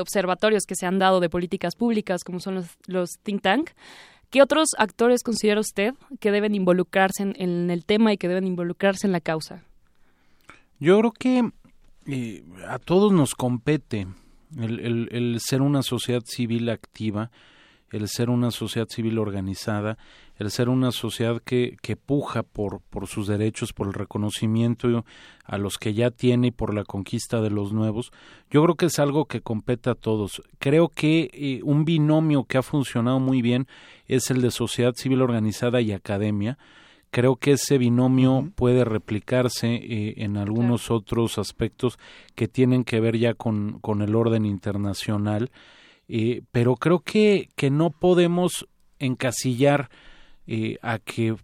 observatorios 0.00 0.64
que 0.64 0.74
se 0.74 0.86
han 0.86 0.98
dado 0.98 1.20
de 1.20 1.28
políticas 1.28 1.74
públicas, 1.76 2.24
como 2.24 2.40
son 2.40 2.64
los, 2.86 3.18
think 3.22 3.42
tank. 3.42 3.70
¿Qué 4.30 4.42
otros 4.42 4.68
actores 4.78 5.22
considera 5.22 5.60
usted 5.60 5.94
que 6.20 6.32
deben 6.32 6.54
involucrarse 6.54 7.22
en, 7.22 7.70
el 7.70 7.84
tema 7.84 8.12
y 8.12 8.16
que 8.16 8.28
deben 8.28 8.46
involucrarse 8.46 9.06
en 9.06 9.12
la 9.12 9.20
causa? 9.20 9.62
Yo 10.80 10.98
creo 10.98 11.12
que 11.12 11.50
eh, 12.06 12.44
a 12.66 12.78
todos 12.78 13.12
nos 13.12 13.34
compete 13.34 14.06
el, 14.60 15.38
ser 15.40 15.62
una 15.62 15.82
sociedad 15.82 16.22
civil 16.24 16.68
activa, 16.68 17.30
el 17.90 18.08
ser 18.08 18.30
una 18.30 18.50
sociedad 18.50 18.88
civil 18.88 19.18
organizada, 19.18 19.98
el 20.36 20.50
ser 20.50 20.68
una 20.68 20.90
sociedad 20.90 21.40
que, 21.40 21.76
que 21.80 21.96
puja 21.96 22.42
por, 22.42 22.80
por 22.80 23.06
sus 23.06 23.28
derechos, 23.28 23.72
por 23.72 23.86
el 23.86 23.94
reconocimiento 23.94 25.04
a 25.44 25.58
los 25.58 25.78
que 25.78 25.94
ya 25.94 26.10
tiene 26.10 26.48
y 26.48 26.50
por 26.50 26.74
la 26.74 26.84
conquista 26.84 27.40
de 27.40 27.50
los 27.50 27.72
nuevos, 27.72 28.10
yo 28.50 28.62
creo 28.64 28.74
que 28.74 28.86
es 28.86 28.98
algo 28.98 29.26
que 29.26 29.42
compete 29.42 29.90
a 29.90 29.94
todos. 29.94 30.42
Creo 30.58 30.88
que 30.88 31.30
eh, 31.32 31.60
un 31.62 31.84
binomio 31.84 32.44
que 32.44 32.58
ha 32.58 32.62
funcionado 32.62 33.20
muy 33.20 33.42
bien 33.42 33.66
es 34.06 34.30
el 34.30 34.42
de 34.42 34.50
sociedad 34.50 34.94
civil 34.94 35.22
organizada 35.22 35.80
y 35.80 35.92
academia. 35.92 36.58
Creo 37.10 37.36
que 37.36 37.52
ese 37.52 37.78
binomio 37.78 38.50
puede 38.56 38.84
replicarse 38.84 39.68
eh, 39.68 40.14
en 40.16 40.36
algunos 40.36 40.90
otros 40.90 41.38
aspectos 41.38 41.96
que 42.34 42.48
tienen 42.48 42.82
que 42.82 42.98
ver 42.98 43.16
ya 43.18 43.34
con, 43.34 43.78
con 43.78 44.02
el 44.02 44.16
orden 44.16 44.44
internacional, 44.44 45.52
eh, 46.08 46.42
pero 46.50 46.74
creo 46.74 47.00
que, 47.00 47.50
que 47.54 47.70
no 47.70 47.90
podemos 47.90 48.66
encasillar 48.98 49.90
eh, 50.46 50.78
a 50.82 50.98
que 50.98 51.36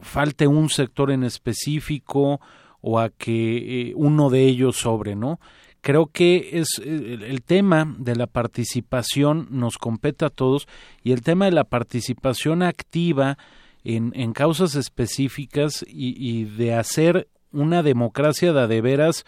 falte 0.00 0.46
un 0.46 0.68
sector 0.70 1.10
en 1.10 1.24
específico 1.24 2.40
o 2.80 3.00
a 3.00 3.10
que 3.10 3.90
eh, 3.90 3.92
uno 3.96 4.30
de 4.30 4.44
ellos 4.44 4.76
sobre, 4.76 5.16
¿no? 5.16 5.40
Creo 5.80 6.06
que 6.06 6.50
es 6.52 6.80
eh, 6.84 7.18
el 7.28 7.42
tema 7.42 7.94
de 7.98 8.16
la 8.16 8.26
participación 8.26 9.48
nos 9.50 9.78
compete 9.78 10.24
a 10.24 10.30
todos 10.30 10.66
y 11.02 11.12
el 11.12 11.22
tema 11.22 11.46
de 11.46 11.52
la 11.52 11.64
participación 11.64 12.62
activa 12.62 13.38
en, 13.84 14.12
en 14.14 14.32
causas 14.32 14.74
específicas 14.74 15.84
y, 15.88 16.14
y, 16.18 16.44
de 16.44 16.74
hacer 16.74 17.28
una 17.52 17.84
democracia 17.84 18.52
de, 18.52 18.66
de 18.66 18.80
veras 18.80 19.24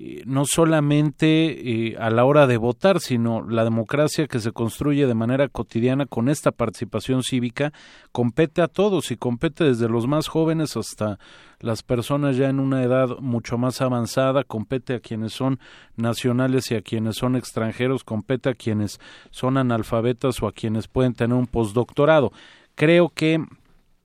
eh, 0.00 0.22
no 0.26 0.44
solamente 0.46 1.88
eh, 1.88 1.96
a 1.98 2.08
la 2.10 2.24
hora 2.24 2.46
de 2.46 2.56
votar, 2.56 3.00
sino 3.00 3.42
la 3.42 3.64
democracia 3.64 4.28
que 4.28 4.38
se 4.38 4.52
construye 4.52 5.08
de 5.08 5.14
manera 5.14 5.48
cotidiana 5.48 6.06
con 6.06 6.28
esta 6.28 6.52
participación 6.52 7.24
cívica 7.24 7.72
compete 8.12 8.62
a 8.62 8.68
todos 8.68 9.10
y 9.10 9.16
compete 9.16 9.64
desde 9.64 9.88
los 9.88 10.06
más 10.06 10.28
jóvenes 10.28 10.76
hasta 10.76 11.18
las 11.58 11.82
personas 11.82 12.36
ya 12.36 12.48
en 12.48 12.60
una 12.60 12.84
edad 12.84 13.18
mucho 13.18 13.58
más 13.58 13.80
avanzada, 13.80 14.44
compete 14.44 14.94
a 14.94 15.00
quienes 15.00 15.32
son 15.32 15.58
nacionales 15.96 16.70
y 16.70 16.76
a 16.76 16.82
quienes 16.82 17.16
son 17.16 17.34
extranjeros, 17.34 18.04
compete 18.04 18.50
a 18.50 18.54
quienes 18.54 19.00
son 19.32 19.56
analfabetas 19.56 20.40
o 20.44 20.46
a 20.46 20.52
quienes 20.52 20.86
pueden 20.86 21.14
tener 21.14 21.36
un 21.36 21.48
postdoctorado. 21.48 22.30
Creo 22.76 23.08
que 23.08 23.44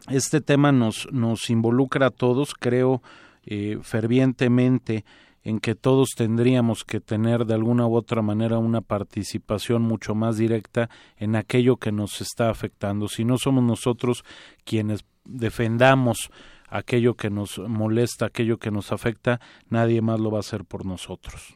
este 0.10 0.42
tema 0.42 0.72
nos, 0.72 1.08
nos 1.12 1.52
involucra 1.52 2.08
a 2.08 2.10
todos, 2.10 2.56
creo 2.56 3.04
eh, 3.46 3.78
fervientemente 3.84 5.06
en 5.44 5.60
que 5.60 5.76
todos 5.76 6.12
tendríamos 6.16 6.84
que 6.84 7.02
tener 7.02 7.46
de 7.46 7.54
alguna 7.54 7.86
u 7.88 7.96
otra 7.96 8.22
manera 8.22 8.58
una 8.58 8.82
participación 8.82 9.82
mucho 9.82 10.16
más 10.16 10.38
directa 10.38 10.90
en 11.18 11.36
aquello 11.36 11.78
que 11.78 11.92
nos 11.92 12.22
está 12.22 12.50
afectando. 12.50 13.08
Si 13.08 13.26
no 13.26 13.38
somos 13.38 13.64
nosotros 13.64 14.24
quienes 14.64 15.04
defendamos 15.26 16.30
aquello 16.70 17.16
que 17.16 17.30
nos 17.30 17.60
molesta, 17.60 18.26
aquello 18.26 18.58
que 18.58 18.72
nos 18.72 18.92
afecta, 18.92 19.40
nadie 19.70 20.02
más 20.02 20.20
lo 20.20 20.32
va 20.32 20.38
a 20.38 20.40
hacer 20.40 20.66
por 20.66 20.86
nosotros. 20.86 21.56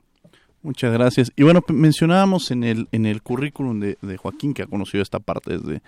Muchas 0.61 0.91
gracias. 0.91 1.31
Y 1.35 1.43
bueno, 1.43 1.61
mencionábamos 1.69 2.51
en 2.51 2.63
el, 2.63 2.87
en 2.91 3.05
el 3.05 3.21
currículum 3.21 3.79
de, 3.79 4.17
Joaquín, 4.17 4.53
que 4.53 4.63
ha 4.63 4.67
conocido 4.67 5.01
esta 5.01 5.19
parte 5.19 5.57
desde 5.57 5.81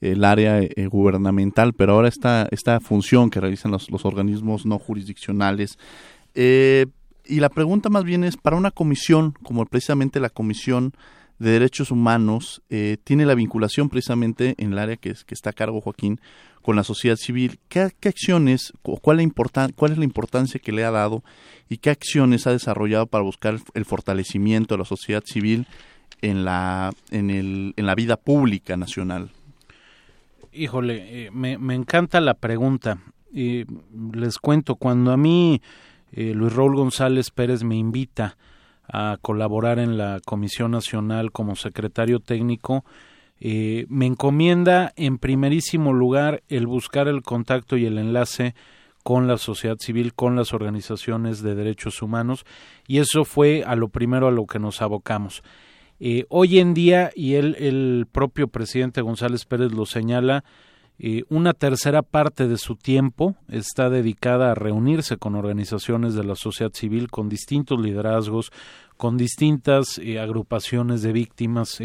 el 0.00 0.24
área 0.24 0.60
eh, 0.60 0.86
gubernamental, 0.86 1.74
pero 1.74 1.92
ahora 1.92 2.08
esta, 2.08 2.48
esta 2.50 2.80
función 2.80 3.30
que 3.30 3.40
realizan 3.40 3.70
los, 3.70 3.90
los 3.90 4.04
organismos 4.04 4.64
no 4.66 4.78
jurisdiccionales. 4.78 5.78
Eh, 6.34 6.86
y 7.24 7.40
la 7.40 7.48
pregunta 7.48 7.88
más 7.88 8.04
bien 8.04 8.24
es, 8.24 8.36
para 8.36 8.56
una 8.56 8.70
comisión, 8.70 9.32
como 9.42 9.64
precisamente 9.66 10.20
la 10.20 10.30
Comisión 10.30 10.92
de 11.38 11.50
Derechos 11.50 11.90
Humanos, 11.90 12.62
eh, 12.70 12.98
tiene 13.02 13.26
la 13.26 13.34
vinculación 13.34 13.88
precisamente 13.88 14.54
en 14.58 14.72
el 14.72 14.78
área 14.78 14.96
que, 14.96 15.14
que 15.26 15.34
está 15.34 15.50
a 15.50 15.52
cargo 15.52 15.80
Joaquín 15.80 16.20
con 16.62 16.76
la 16.76 16.84
sociedad 16.84 17.16
civil, 17.16 17.58
¿qué, 17.68 17.80
acciones, 17.80 18.72
cuál, 18.82 19.32
cuál 19.74 19.92
es 19.92 19.98
la 19.98 20.04
importancia 20.04 20.60
que 20.60 20.72
le 20.72 20.84
ha 20.84 20.92
dado 20.92 21.24
y 21.68 21.78
qué 21.78 21.90
acciones 21.90 22.46
ha 22.46 22.52
desarrollado 22.52 23.06
para 23.06 23.24
buscar 23.24 23.58
el 23.74 23.84
fortalecimiento 23.84 24.74
de 24.74 24.78
la 24.78 24.84
sociedad 24.84 25.24
civil 25.26 25.66
en 26.22 26.44
la, 26.44 26.92
en 27.10 27.30
el, 27.30 27.74
en 27.76 27.86
la 27.86 27.96
vida 27.96 28.16
pública 28.16 28.76
nacional? 28.76 29.32
Híjole, 30.52 31.26
eh, 31.26 31.30
me, 31.32 31.74
encanta 31.74 32.20
la 32.20 32.34
pregunta. 32.34 32.98
les 33.32 34.38
cuento, 34.38 34.76
cuando 34.76 35.10
a 35.10 35.16
mí 35.16 35.60
eh, 36.12 36.32
Luis 36.34 36.52
Raúl 36.52 36.76
González 36.76 37.30
Pérez 37.30 37.64
me 37.64 37.76
invita 37.76 38.36
a 38.86 39.16
colaborar 39.20 39.78
en 39.78 39.96
la 39.96 40.20
Comisión 40.24 40.70
Nacional 40.70 41.32
como 41.32 41.56
secretario 41.56 42.20
técnico, 42.20 42.84
eh, 43.40 43.86
me 43.88 44.06
encomienda 44.06 44.92
en 44.94 45.18
primerísimo 45.18 45.92
lugar 45.92 46.42
el 46.48 46.66
buscar 46.66 47.08
el 47.08 47.22
contacto 47.22 47.76
y 47.76 47.86
el 47.86 47.98
enlace 47.98 48.54
con 49.02 49.26
la 49.26 49.36
sociedad 49.36 49.78
civil, 49.80 50.14
con 50.14 50.36
las 50.36 50.52
organizaciones 50.52 51.42
de 51.42 51.54
derechos 51.54 52.02
humanos, 52.02 52.44
y 52.86 52.98
eso 52.98 53.24
fue 53.24 53.64
a 53.66 53.74
lo 53.74 53.88
primero 53.88 54.28
a 54.28 54.30
lo 54.30 54.46
que 54.46 54.60
nos 54.60 54.80
abocamos. 54.80 55.42
Eh, 55.98 56.24
hoy 56.28 56.58
en 56.58 56.74
día, 56.74 57.10
y 57.14 57.34
él, 57.34 57.56
el 57.58 58.06
propio 58.10 58.48
presidente 58.48 59.00
González 59.00 59.44
Pérez 59.44 59.72
lo 59.72 59.86
señala, 59.86 60.44
eh, 61.02 61.24
una 61.28 61.52
tercera 61.52 62.00
parte 62.00 62.48
de 62.48 62.56
su 62.56 62.76
tiempo 62.76 63.36
está 63.48 63.90
dedicada 63.90 64.52
a 64.52 64.54
reunirse 64.54 65.18
con 65.18 65.34
organizaciones 65.34 66.14
de 66.14 66.24
la 66.24 66.36
sociedad 66.36 66.72
civil, 66.72 67.10
con 67.10 67.28
distintos 67.28 67.78
liderazgos, 67.78 68.52
con 68.96 69.18
distintas 69.18 70.00
agrupaciones 70.18 71.02
de 71.02 71.12
víctimas 71.12 71.80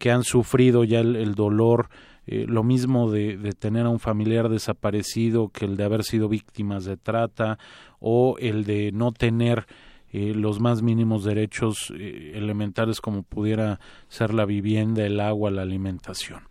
que 0.00 0.10
han 0.10 0.24
sufrido 0.24 0.82
ya 0.82 1.00
el, 1.00 1.34
dolor, 1.34 1.90
eh, 2.26 2.46
lo 2.48 2.64
mismo 2.64 3.10
de, 3.10 3.52
tener 3.58 3.84
a 3.84 3.90
un 3.90 4.00
familiar 4.00 4.48
desaparecido 4.48 5.50
que 5.50 5.66
el 5.66 5.76
de 5.76 5.84
haber 5.84 6.04
sido 6.04 6.28
víctimas 6.28 6.86
de 6.86 6.96
trata 6.96 7.58
o 8.00 8.36
el 8.38 8.64
de 8.64 8.92
no 8.92 9.12
tener 9.12 9.66
eh, 10.10 10.32
los 10.34 10.58
más 10.58 10.80
mínimos 10.80 11.22
derechos 11.22 11.92
eh, 11.94 12.32
elementales 12.34 13.02
como 13.02 13.22
pudiera 13.22 13.78
ser 14.08 14.32
la 14.32 14.46
vivienda, 14.46 15.04
el 15.04 15.20
agua, 15.20 15.50
la 15.50 15.62
alimentación. 15.62 16.49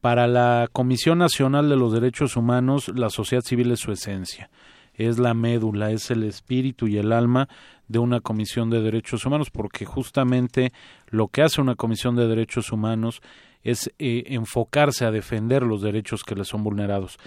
Para 0.00 0.26
la 0.26 0.68
Comisión 0.72 1.18
Nacional 1.18 1.68
de 1.68 1.76
los 1.76 1.92
Derechos 1.92 2.36
Humanos, 2.36 2.90
la 2.94 3.10
sociedad 3.10 3.42
civil 3.42 3.70
es 3.70 3.80
su 3.80 3.92
esencia, 3.92 4.48
es 4.94 5.18
la 5.18 5.34
médula, 5.34 5.90
es 5.90 6.10
el 6.10 6.22
espíritu 6.22 6.88
y 6.88 6.96
el 6.96 7.12
alma 7.12 7.48
de 7.86 7.98
una 7.98 8.20
comisión 8.20 8.70
de 8.70 8.80
derechos 8.80 9.26
humanos, 9.26 9.50
porque 9.50 9.84
justamente 9.84 10.72
lo 11.08 11.28
que 11.28 11.42
hace 11.42 11.60
una 11.60 11.74
comisión 11.74 12.16
de 12.16 12.28
derechos 12.28 12.72
humanos 12.72 13.20
es 13.62 13.92
eh, 13.98 14.24
enfocarse 14.28 15.04
a 15.04 15.10
defender 15.10 15.64
los 15.64 15.82
derechos 15.82 16.24
que 16.24 16.34
le 16.34 16.44
son 16.44 16.64
vulnerados. 16.64 17.18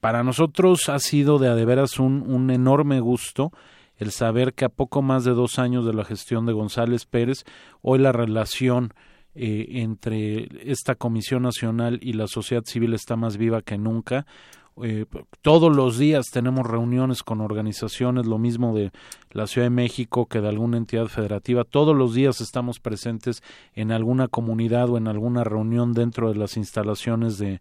Para 0.00 0.24
nosotros 0.24 0.88
ha 0.88 0.98
sido 0.98 1.38
de 1.38 1.48
a 1.48 1.54
de 1.54 1.64
veras 1.64 2.00
un, 2.00 2.24
un 2.26 2.50
enorme 2.50 2.98
gusto 2.98 3.52
el 3.98 4.10
saber 4.10 4.54
que 4.54 4.64
a 4.64 4.70
poco 4.70 5.02
más 5.02 5.24
de 5.24 5.32
dos 5.32 5.58
años 5.58 5.84
de 5.86 5.92
la 5.92 6.04
gestión 6.04 6.46
de 6.46 6.54
González 6.54 7.04
Pérez, 7.04 7.44
hoy 7.82 7.98
la 7.98 8.10
relación 8.12 8.94
eh, 9.34 9.66
entre 9.80 10.48
esta 10.70 10.94
Comisión 10.94 11.42
Nacional 11.42 11.98
y 12.02 12.14
la 12.14 12.26
sociedad 12.26 12.64
civil 12.64 12.94
está 12.94 13.16
más 13.16 13.36
viva 13.36 13.62
que 13.62 13.78
nunca. 13.78 14.26
Eh, 14.82 15.04
todos 15.42 15.74
los 15.74 15.98
días 15.98 16.30
tenemos 16.32 16.66
reuniones 16.66 17.22
con 17.22 17.40
organizaciones, 17.40 18.26
lo 18.26 18.38
mismo 18.38 18.74
de 18.74 18.92
la 19.30 19.46
Ciudad 19.46 19.66
de 19.66 19.70
México 19.70 20.26
que 20.26 20.40
de 20.40 20.48
alguna 20.48 20.78
entidad 20.78 21.06
federativa. 21.06 21.64
Todos 21.64 21.94
los 21.94 22.14
días 22.14 22.40
estamos 22.40 22.80
presentes 22.80 23.42
en 23.74 23.92
alguna 23.92 24.28
comunidad 24.28 24.88
o 24.88 24.96
en 24.96 25.06
alguna 25.06 25.44
reunión 25.44 25.92
dentro 25.92 26.32
de 26.32 26.38
las 26.38 26.56
instalaciones 26.56 27.36
de, 27.38 27.60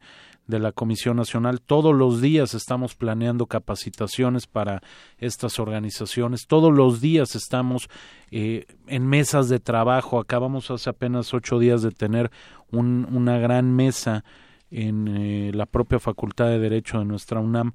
de 0.50 0.60
la 0.60 0.72
Comisión 0.72 1.18
Nacional. 1.18 1.62
Todos 1.62 1.96
los 1.96 2.22
días 2.22 2.56
estamos 2.56 2.96
planeando 2.96 3.46
capacitaciones 3.46 4.48
para 4.48 4.82
estas 5.20 5.60
organizaciones. 5.60 6.48
Todos 6.48 6.74
los 6.74 7.02
días 7.02 7.36
estamos 7.36 7.88
eh, 8.32 8.66
en 8.88 9.06
mesas 9.06 9.48
de 9.48 9.60
trabajo. 9.60 10.20
Acabamos 10.20 10.72
hace 10.72 10.90
apenas 10.90 11.34
ocho 11.36 11.60
días 11.60 11.84
de 11.84 11.92
tener 11.92 12.32
un, 12.72 13.08
una 13.12 13.38
gran 13.38 13.76
mesa 13.76 14.26
en 14.72 15.08
eh, 15.08 15.52
la 15.54 15.68
propia 15.68 16.00
Facultad 16.00 16.48
de 16.48 16.58
Derecho 16.58 16.98
de 16.98 17.06
nuestra 17.06 17.40
UNAM 17.40 17.74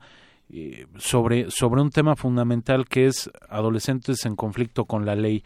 eh, 0.51 0.87
sobre, 0.97 1.51
sobre 1.51 1.81
un 1.81 1.91
tema 1.91 2.17
fundamental 2.17 2.87
que 2.87 3.07
es 3.07 3.31
adolescentes 3.49 4.27
en 4.27 4.35
conflicto 4.35 4.85
con 4.85 5.07
la 5.07 5.15
ley, 5.15 5.45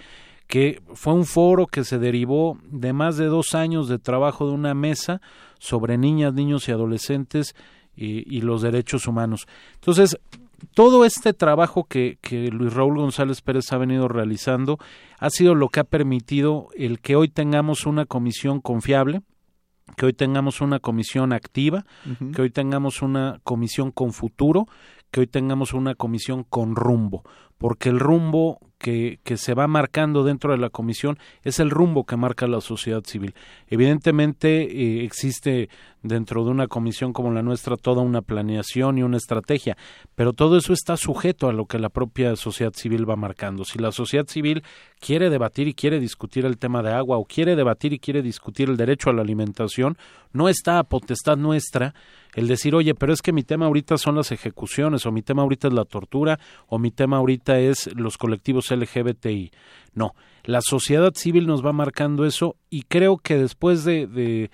que 0.49 0.83
fue 0.95 1.13
un 1.13 1.27
foro 1.27 1.67
que 1.67 1.85
se 1.85 1.99
derivó 1.99 2.59
de 2.65 2.95
más 2.95 3.19
de 3.19 3.27
dos 3.27 3.55
años 3.55 3.87
de 3.87 3.99
trabajo 3.99 4.47
de 4.47 4.55
una 4.55 4.75
mesa 4.75 5.21
sobre 5.59 5.99
niñas, 5.99 6.33
niños 6.33 6.69
y 6.69 6.73
adolescentes 6.73 7.55
y, 7.95 8.41
los 8.43 8.63
derechos 8.63 9.07
humanos. 9.07 9.47
Entonces, 9.75 10.19
todo 10.73 11.05
este 11.05 11.35
trabajo 11.35 11.85
que, 11.85 12.19
que, 12.21 12.49
Luis 12.49 12.73
Raúl 12.73 12.97
González 12.97 13.43
Pérez 13.43 13.73
ha 13.73 13.79
venido 13.79 14.09
realizando 14.09 14.79
ha 15.19 15.31
sido 15.31 15.55
lo 15.55 15.69
que 15.69 15.81
ha 15.81 15.85
permitido 15.85 16.69
el 16.77 17.01
que 17.01 17.17
hoy 17.17 17.29
tengamos 17.29 17.87
una 17.87 18.07
comisión 18.07 18.61
confiable, 18.61 19.23
que 19.97 20.07
hoy 20.07 20.13
tengamos 20.13 20.61
una 20.61 20.79
comisión 20.79 21.33
activa, 21.33 21.85
que 22.33 22.43
hoy 22.43 22.51
tengamos 22.51 23.03
una 23.03 23.41
comisión 23.43 23.91
con 23.91 24.13
futuro, 24.13 24.67
que 25.11 25.21
hoy 25.21 25.27
tengamos 25.27 25.75
una 25.75 25.95
comisión 25.95 26.45
con 26.45 26.77
rumbo, 26.77 27.25
porque 27.59 27.89
el 27.89 27.99
rumbo 27.99 28.61
que, 28.79 29.19
que, 29.25 29.37
se 29.37 29.55
va 29.55 29.67
marcando 29.67 30.25
dentro 30.25 30.53
de 30.53 30.59
la 30.59 30.71
comisión 30.71 31.19
es 31.43 31.61
el 31.61 31.71
rumbo 31.71 32.05
que 32.05 32.17
marca 32.17 32.47
la 32.47 32.61
sociedad 32.61 33.03
civil. 33.05 33.35
Evidentemente 33.69 34.63
eh, 34.63 35.05
existe 35.05 35.69
dentro 36.03 36.45
de 36.45 36.51
una 36.51 36.69
comisión 36.69 37.13
como 37.13 37.33
la 37.33 37.43
nuestra 37.43 37.77
toda 37.77 38.03
una 38.03 38.23
planeación 38.23 38.99
y 38.99 39.03
una 39.03 39.17
estrategia, 39.17 39.77
pero 40.15 40.33
todo 40.33 40.57
eso 40.57 40.73
está 40.73 40.97
sujeto 40.97 41.49
a 41.49 41.53
lo 41.53 41.67
que 41.67 41.79
la 41.79 41.89
propia 41.89 42.37
sociedad 42.37 42.73
civil 42.73 43.09
va 43.09 43.17
marcando. 43.17 43.65
Si 43.65 43.79
la 43.79 43.93
sociedad 43.93 44.27
civil 44.27 44.63
quiere 45.01 45.31
debatir 45.31 45.69
y 45.69 45.75
quiere 45.75 46.01
discutir 46.01 46.47
el 46.47 46.59
tema 46.59 46.83
de 46.83 46.93
agua 46.93 47.19
o 47.19 47.25
quiere 47.25 47.57
debatir 47.57 47.93
y 47.93 47.99
quiere 47.99 48.23
discutir 48.23 48.69
el 48.69 48.77
derecho 48.77 49.11
a 49.11 49.13
la 49.13 49.23
alimentación, 49.23 49.97
no 50.33 50.49
está 50.49 50.79
a 50.79 50.85
potestad 50.85 51.37
nuestra 51.37 51.95
el 52.35 52.47
decir, 52.47 52.75
oye, 52.75 52.95
pero 52.95 53.13
es 53.13 53.23
que 53.23 53.33
mi 53.33 53.43
tema 53.43 53.67
ahorita 53.67 53.99
son 53.99 54.15
las 54.15 54.31
ejecuciones, 54.31 55.07
o 55.07 55.13
mi 55.13 55.23
tema 55.23 55.43
ahorita 55.43 55.69
es 55.69 55.75
la 55.75 55.85
tortura, 55.85 56.39
o 56.69 56.79
mi 56.79 56.91
tema 56.91 57.17
ahorita 57.17 57.59
es 57.59 57.91
los 57.97 58.17
colectivos 58.19 58.71
LGBTI. 58.71 59.51
No, 59.95 60.15
la 60.45 60.61
sociedad 60.61 61.13
civil 61.15 61.47
nos 61.47 61.65
va 61.65 61.73
marcando 61.73 62.25
eso 62.25 62.57
y 62.71 62.83
creo 62.83 63.17
que 63.17 63.37
después 63.37 63.85
de, 63.85 64.07
de, 64.07 64.51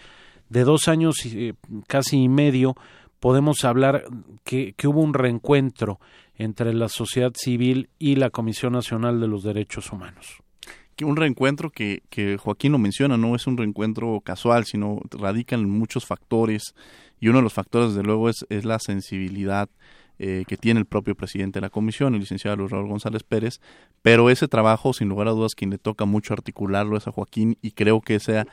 dos 0.62 0.86
años 0.86 1.16
eh, 1.26 1.54
casi 1.88 2.22
y 2.22 2.28
medio 2.28 2.76
podemos 3.24 3.64
hablar 3.64 4.04
que, 4.44 4.74
hubo 4.84 5.00
un 5.00 5.14
reencuentro 5.14 5.98
entre 6.36 6.74
la 6.74 6.90
sociedad 6.90 7.32
civil 7.34 7.88
y 7.98 8.16
la 8.16 8.28
Comisión 8.28 8.74
Nacional 8.74 9.18
de 9.18 9.28
los 9.28 9.42
Derechos 9.42 9.90
Humanos. 9.92 10.42
Un 11.02 11.16
reencuentro 11.16 11.70
que, 11.70 12.02
Joaquín 12.38 12.72
lo 12.72 12.78
menciona, 12.78 13.16
no 13.16 13.34
es 13.34 13.46
un 13.46 13.56
reencuentro 13.56 14.20
casual, 14.20 14.66
sino 14.66 15.00
radica 15.10 15.56
en 15.56 15.70
muchos 15.70 16.04
factores 16.04 16.74
y 17.18 17.28
uno 17.28 17.38
de 17.38 17.44
los 17.44 17.54
factores, 17.54 17.94
desde 17.94 18.02
luego, 18.02 18.28
es, 18.28 18.44
la 18.50 18.78
sensibilidad 18.78 19.70
eh, 20.18 20.44
que 20.46 20.58
tiene 20.58 20.80
el 20.80 20.86
propio 20.86 21.14
presidente 21.14 21.60
de 21.60 21.62
la 21.62 21.70
comisión, 21.70 22.12
el 22.12 22.20
licenciado 22.20 22.58
Luis 22.58 22.72
Raúl 22.72 22.88
González 22.88 23.22
Pérez, 23.22 23.58
pero 24.02 24.28
ese 24.28 24.48
trabajo, 24.48 24.92
sin 24.92 25.08
lugar 25.08 25.28
a 25.28 25.30
dudas, 25.30 25.54
quien 25.54 25.70
le 25.70 25.78
toca 25.78 26.04
mucho 26.04 26.34
articularlo 26.34 26.98
es 26.98 27.08
a 27.08 27.12
Joaquín 27.12 27.56
y 27.62 27.70
creo 27.70 28.02
que 28.02 28.16
esa, 28.16 28.46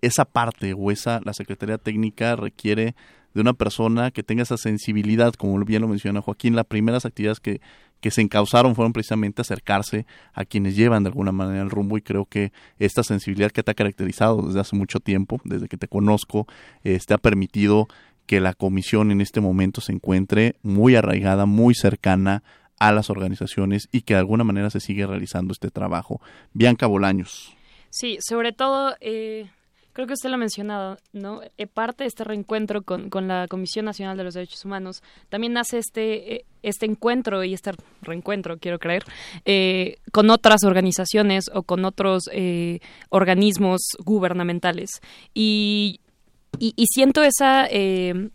esa 0.00 0.24
parte 0.24 0.74
o 0.76 0.90
esa, 0.90 1.20
la 1.24 1.32
Secretaría 1.32 1.78
Técnica 1.78 2.36
requiere 2.36 2.94
de 3.34 3.40
una 3.40 3.52
persona 3.52 4.10
que 4.10 4.22
tenga 4.22 4.42
esa 4.42 4.56
sensibilidad, 4.56 5.34
como 5.34 5.62
bien 5.64 5.82
lo 5.82 5.88
menciona 5.88 6.22
Joaquín, 6.22 6.56
las 6.56 6.66
primeras 6.66 7.04
actividades 7.04 7.38
que, 7.38 7.60
que 8.00 8.10
se 8.10 8.22
encauzaron 8.22 8.74
fueron 8.74 8.92
precisamente 8.92 9.42
acercarse 9.42 10.06
a 10.32 10.44
quienes 10.44 10.74
llevan 10.74 11.02
de 11.02 11.08
alguna 11.08 11.32
manera 11.32 11.62
el 11.62 11.70
rumbo 11.70 11.98
y 11.98 12.02
creo 12.02 12.24
que 12.24 12.52
esta 12.78 13.02
sensibilidad 13.02 13.50
que 13.50 13.62
te 13.62 13.70
ha 13.70 13.74
caracterizado 13.74 14.42
desde 14.42 14.60
hace 14.60 14.76
mucho 14.76 15.00
tiempo, 15.00 15.40
desde 15.44 15.68
que 15.68 15.76
te 15.76 15.88
conozco, 15.88 16.46
este 16.82 17.14
ha 17.14 17.18
permitido 17.18 17.88
que 18.26 18.40
la 18.40 18.54
comisión 18.54 19.10
en 19.10 19.20
este 19.20 19.40
momento 19.40 19.80
se 19.80 19.92
encuentre 19.92 20.56
muy 20.62 20.96
arraigada, 20.96 21.46
muy 21.46 21.74
cercana 21.74 22.42
a 22.78 22.92
las 22.92 23.08
organizaciones 23.10 23.88
y 23.92 24.02
que 24.02 24.14
de 24.14 24.20
alguna 24.20 24.44
manera 24.44 24.70
se 24.70 24.80
sigue 24.80 25.06
realizando 25.06 25.52
este 25.52 25.70
trabajo. 25.70 26.20
Bianca 26.52 26.86
Bolaños. 26.86 27.54
Sí, 27.90 28.18
sobre 28.20 28.52
todo 28.52 28.94
eh, 29.00 29.48
Creo 29.96 30.06
que 30.06 30.12
usted 30.12 30.28
lo 30.28 30.34
ha 30.34 30.38
mencionado, 30.38 30.98
¿no? 31.14 31.40
Eh, 31.56 31.66
parte 31.66 32.04
de 32.04 32.08
este 32.08 32.22
reencuentro 32.22 32.82
con, 32.82 33.08
con, 33.08 33.28
la 33.28 33.48
Comisión 33.48 33.86
Nacional 33.86 34.18
de 34.18 34.24
los 34.24 34.34
Derechos 34.34 34.62
Humanos 34.62 35.02
también 35.30 35.54
nace 35.54 35.78
este, 35.78 36.34
eh, 36.34 36.44
este 36.62 36.84
encuentro 36.84 37.42
y 37.44 37.54
este 37.54 37.72
reencuentro, 38.02 38.58
quiero 38.58 38.78
creer, 38.78 39.04
eh, 39.46 39.96
con 40.12 40.28
otras 40.28 40.64
organizaciones 40.64 41.46
o 41.50 41.62
con 41.62 41.86
otros 41.86 42.24
organismos 43.08 43.80
gubernamentales. 44.04 45.00
Y 45.32 46.00
y, 46.58 46.86
siento 46.86 47.22
esa 47.22 47.66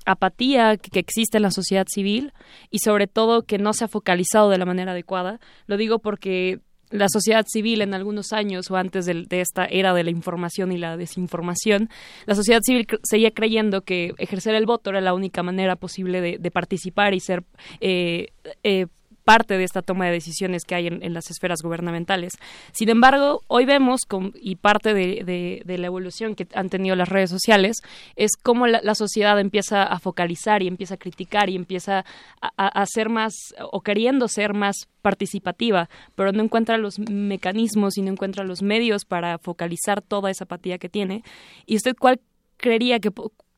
apatía 0.05 0.77
que, 0.77 0.99
existe 0.99 1.37
en 1.37 1.43
la 1.43 1.51
sociedad 1.51 1.85
civil 1.87 2.33
y 2.69 2.79
sobre 2.79 3.05
todo 3.07 3.43
que 3.43 3.57
no 3.57 3.73
se 3.73 3.85
ha 3.85 3.87
focalizado 3.87 4.49
de 4.49 4.57
la 4.57 4.65
manera 4.65 4.91
adecuada. 4.91 5.39
Lo 5.67 5.77
digo 5.77 5.99
porque 5.99 6.59
la 6.91 7.07
sociedad 7.09 7.45
civil 7.47 7.81
en 7.81 7.93
algunos 7.93 8.33
años 8.33 8.69
o 8.69 8.75
antes 8.75 9.05
de, 9.05 9.25
de, 9.27 9.41
esta 9.41 9.65
era 9.65 9.93
de 9.93 10.03
la 10.03 10.11
información 10.11 10.71
y 10.71 10.77
la 10.77 10.97
desinformación, 10.97 11.89
la 12.25 12.35
sociedad 12.35 12.61
civil 12.63 12.87
seguía 13.03 13.31
creyendo 13.31 13.81
que 13.81 14.13
ejercer 14.17 14.55
el 14.55 14.65
voto 14.65 14.91
era 14.91 15.01
la 15.01 15.13
única 15.13 15.43
manera 15.43 15.75
posible 15.75 16.21
de, 16.21 16.37
de 16.37 16.51
participar 16.51 17.13
y 17.13 17.19
ser 17.19 17.43
eh, 17.79 18.27
eh, 18.63 18.87
parte 19.23 19.57
de 19.57 19.63
esta 19.63 19.81
toma 19.81 20.05
de 20.05 20.11
decisiones 20.11 20.63
que 20.65 20.75
hay 20.75 20.87
en, 20.87 21.13
las 21.13 21.29
esferas 21.29 21.61
gubernamentales. 21.61 22.33
Sin 22.71 22.89
embargo, 22.89 23.41
hoy 23.47 23.65
vemos, 23.65 24.01
y 24.35 24.55
parte 24.55 24.93
de, 24.93 25.63
la 25.65 25.87
evolución 25.87 26.35
que 26.35 26.47
han 26.53 26.69
tenido 26.69 26.95
las 26.95 27.09
redes 27.09 27.29
sociales, 27.29 27.77
es 28.15 28.31
cómo 28.41 28.67
la, 28.67 28.81
la, 28.83 28.95
sociedad 28.95 29.39
empieza 29.39 29.83
a 29.83 29.99
focalizar 29.99 30.61
y 30.63 30.67
empieza 30.67 30.95
a 30.95 30.97
criticar 30.97 31.49
y 31.49 31.55
empieza 31.55 32.05
a, 32.41 32.67
a, 32.67 32.85
ser 32.85 33.09
más, 33.09 33.33
o 33.71 33.81
queriendo 33.81 34.27
ser 34.27 34.53
más 34.53 34.87
participativa, 35.01 35.89
pero 36.15 36.31
no 36.31 36.43
encuentra 36.43 36.77
los 36.77 36.99
mecanismos 36.99 37.97
y 37.97 38.01
no 38.01 38.11
encuentra 38.11 38.43
los 38.43 38.61
medios 38.61 39.05
para 39.05 39.37
focalizar 39.37 40.01
toda 40.01 40.29
esa 40.29 40.43
apatía 40.43 40.77
que 40.77 40.89
tiene. 40.89 41.23
¿Y 41.65 41.75
usted 41.75 41.95
cuál 41.97 42.19
creería 42.57 42.99
que 42.99 43.11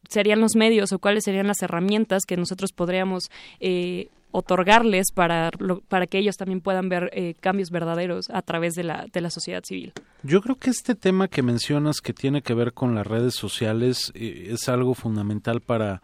serían 0.10 0.40
los 0.40 0.56
medios 0.56 0.92
o 0.92 1.00
cuáles 1.00 1.24
serían 1.24 1.48
las 1.48 1.62
herramientas 1.62 2.24
que 2.28 2.38
nosotros 2.38 2.72
podríamos 2.72 3.30
eh, 3.60 4.10
otorgarles 4.34 5.12
para, 5.12 5.52
para 5.88 6.08
que 6.08 6.18
ellos 6.18 6.38
también 6.38 6.60
puedan 6.60 6.90
ver 6.90 7.12
eh, 7.14 7.36
cambios 7.40 7.70
verdaderos 7.70 8.32
a 8.32 8.42
través 8.42 8.74
de 8.74 8.84
la, 8.84 9.06
de 9.14 9.22
la 9.22 9.30
sociedad 9.30 9.64
civil. 9.64 9.94
Yo 10.24 10.42
creo 10.42 10.56
que 10.56 10.72
este 10.72 10.96
tema 10.96 11.28
que 11.28 11.44
mencionas 11.44 12.02
que 12.02 12.14
tiene 12.14 12.42
que 12.42 12.56
ver 12.56 12.74
con 12.74 12.96
las 12.96 13.06
redes 13.06 13.36
sociales 13.36 14.12
eh, 14.16 14.50
es 14.50 14.68
algo 14.70 14.96
fundamental 14.96 15.62
para, 15.62 16.02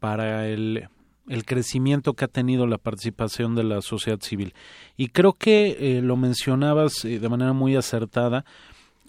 para 0.00 0.48
el, 0.48 0.88
el 1.28 1.44
crecimiento 1.44 2.14
que 2.14 2.24
ha 2.24 2.28
tenido 2.28 2.66
la 2.66 2.78
participación 2.78 3.54
de 3.54 3.64
la 3.64 3.82
sociedad 3.82 4.20
civil. 4.22 4.54
Y 4.96 5.08
creo 5.08 5.34
que 5.34 5.76
eh, 5.78 6.00
lo 6.00 6.16
mencionabas 6.16 7.02
de 7.02 7.28
manera 7.28 7.52
muy 7.52 7.76
acertada. 7.76 8.46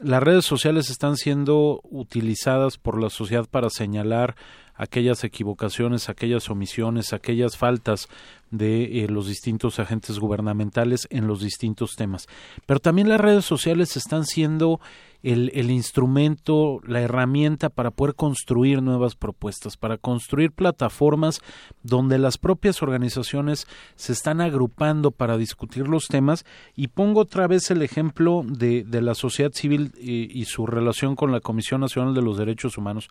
Las 0.02 0.22
redes 0.22 0.44
sociales 0.44 0.90
están 0.90 1.16
siendo 1.16 1.80
utilizadas 1.90 2.78
por 2.78 3.02
la 3.02 3.10
sociedad 3.10 3.48
para 3.50 3.70
señalar 3.70 4.36
aquellas 4.78 5.24
equivocaciones, 5.24 6.08
aquellas 6.08 6.50
omisiones, 6.50 7.12
aquellas 7.12 7.58
faltas 7.58 8.08
de 8.52 9.04
eh, 9.04 9.08
los 9.10 9.28
distintos 9.28 9.80
agentes 9.80 10.20
gubernamentales 10.20 11.08
en 11.10 11.28
los 11.28 11.42
distintos 11.42 11.96
temas. 11.96 12.28
Pero 12.66 12.80
también 12.80 13.10
las 13.10 13.20
redes 13.20 13.44
sociales 13.44 13.98
están 13.98 14.26
siendo 14.26 14.80
el, 15.24 15.52
el, 15.54 15.72
instrumento, 15.72 16.80
la 16.86 17.02
herramienta 17.02 17.70
para 17.70 17.92
poder 17.92 18.16
construir 18.16 18.82
nuevas 18.82 19.16
propuestas, 19.16 19.76
para 19.76 19.98
construir 19.98 20.52
plataformas 20.52 21.42
donde 21.84 22.20
las 22.20 22.38
propias 22.38 22.82
organizaciones 22.82 23.68
se 23.96 24.14
están 24.14 24.40
agrupando 24.40 25.12
para 25.12 25.38
discutir 25.38 25.88
los 25.88 26.08
temas. 26.08 26.46
Y 26.76 26.88
pongo 26.88 27.22
otra 27.22 27.48
vez 27.48 27.70
el 27.72 27.82
ejemplo 27.82 28.44
de, 28.46 28.84
de 28.84 29.02
la 29.02 29.16
sociedad 29.16 29.52
civil 29.52 29.92
y, 30.00 30.40
y 30.40 30.46
su 30.46 30.66
relación 30.66 31.16
con 31.16 31.32
la 31.32 31.42
Comisión 31.42 31.82
Nacional 31.82 32.14
de 32.14 32.22
los 32.22 32.38
Derechos 32.38 32.78
Humanos. 32.78 33.10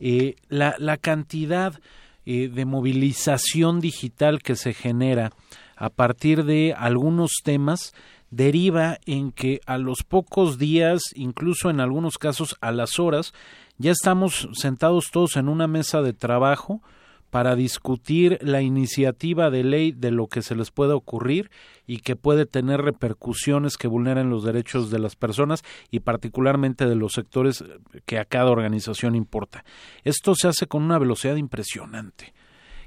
Eh, 0.00 0.36
la, 0.48 0.74
la, 0.78 0.96
cantidad 0.96 1.80
eh, 2.26 2.48
de 2.48 2.64
movilización 2.64 3.80
digital 3.80 4.40
que 4.42 4.56
se 4.56 4.74
genera 4.74 5.32
a 5.76 5.90
partir 5.90 6.44
de 6.44 6.74
algunos 6.76 7.40
temas 7.42 7.94
deriva 8.30 8.98
en 9.06 9.32
que 9.32 9.60
a 9.66 9.78
los 9.78 10.02
pocos 10.02 10.58
días, 10.58 11.00
incluso 11.14 11.70
en 11.70 11.80
algunos 11.80 12.18
casos 12.18 12.56
a 12.60 12.72
las 12.72 12.98
horas, 12.98 13.32
ya 13.78 13.92
estamos 13.92 14.48
sentados 14.52 15.10
todos 15.10 15.36
en 15.36 15.48
una 15.48 15.66
mesa 15.66 16.02
de 16.02 16.12
trabajo 16.12 16.82
para 17.30 17.54
discutir 17.54 18.38
la 18.40 18.62
iniciativa 18.62 19.50
de 19.50 19.64
ley 19.64 19.92
de 19.92 20.10
lo 20.10 20.26
que 20.26 20.42
se 20.42 20.54
les 20.54 20.70
pueda 20.70 20.94
ocurrir 20.94 21.50
y 21.86 21.98
que 21.98 22.16
puede 22.16 22.46
tener 22.46 22.82
repercusiones 22.82 23.76
que 23.76 23.88
vulneren 23.88 24.30
los 24.30 24.44
derechos 24.44 24.90
de 24.90 24.98
las 24.98 25.16
personas 25.16 25.62
y 25.90 26.00
particularmente 26.00 26.86
de 26.86 26.96
los 26.96 27.12
sectores 27.12 27.64
que 28.06 28.18
a 28.18 28.24
cada 28.24 28.50
organización 28.50 29.14
importa. 29.14 29.64
Esto 30.04 30.34
se 30.34 30.48
hace 30.48 30.66
con 30.66 30.82
una 30.82 30.98
velocidad 30.98 31.36
impresionante. 31.36 32.34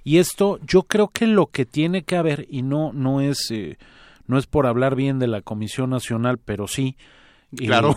Y 0.03 0.17
esto 0.17 0.59
yo 0.65 0.83
creo 0.83 1.09
que 1.09 1.27
lo 1.27 1.47
que 1.47 1.65
tiene 1.65 2.03
que 2.03 2.15
haber 2.15 2.47
y 2.49 2.63
no 2.63 2.91
no 2.91 3.21
es 3.21 3.51
eh, 3.51 3.77
no 4.25 4.37
es 4.39 4.47
por 4.47 4.65
hablar 4.65 4.95
bien 4.95 5.19
de 5.19 5.27
la 5.27 5.41
Comisión 5.41 5.91
Nacional, 5.91 6.39
pero 6.39 6.67
sí 6.67 6.97
Claro. 7.55 7.95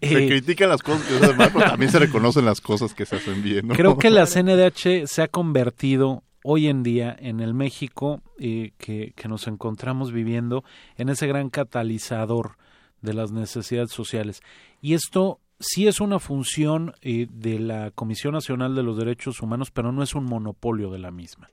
Se 0.00 0.24
eh, 0.24 0.28
critican 0.28 0.68
las 0.68 0.82
cosas 0.82 1.06
que 1.06 1.18
se 1.18 1.24
hacen 1.24 1.36
mal, 1.36 1.50
pero 1.52 1.70
también 1.70 1.90
se 1.90 1.98
reconocen 1.98 2.44
las 2.44 2.60
cosas 2.60 2.94
que 2.94 3.06
se 3.06 3.16
hacen 3.16 3.42
bien. 3.42 3.68
¿no? 3.68 3.74
Creo 3.74 3.98
que 3.98 4.10
la 4.10 4.26
CNDH 4.26 5.06
se 5.06 5.22
ha 5.22 5.28
convertido 5.28 6.22
hoy 6.42 6.68
en 6.68 6.82
día 6.82 7.14
en 7.18 7.40
el 7.40 7.54
México 7.54 8.22
eh, 8.38 8.72
que, 8.78 9.12
que, 9.14 9.28
nos 9.28 9.46
encontramos 9.46 10.12
viviendo 10.12 10.64
en 10.96 11.10
ese 11.10 11.26
gran 11.26 11.50
catalizador 11.50 12.56
de 13.02 13.14
las 13.14 13.30
necesidades 13.32 13.90
sociales. 13.90 14.40
Y 14.80 14.94
esto 14.94 15.40
sí 15.60 15.86
es 15.86 16.00
una 16.00 16.18
función 16.18 16.94
eh, 17.02 17.26
de 17.30 17.58
la 17.58 17.90
Comisión 17.92 18.32
Nacional 18.32 18.74
de 18.74 18.82
los 18.82 18.96
Derechos 18.96 19.40
Humanos, 19.40 19.70
pero 19.70 19.92
no 19.92 20.02
es 20.02 20.14
un 20.14 20.24
monopolio 20.24 20.90
de 20.90 20.98
la 20.98 21.10
misma. 21.10 21.50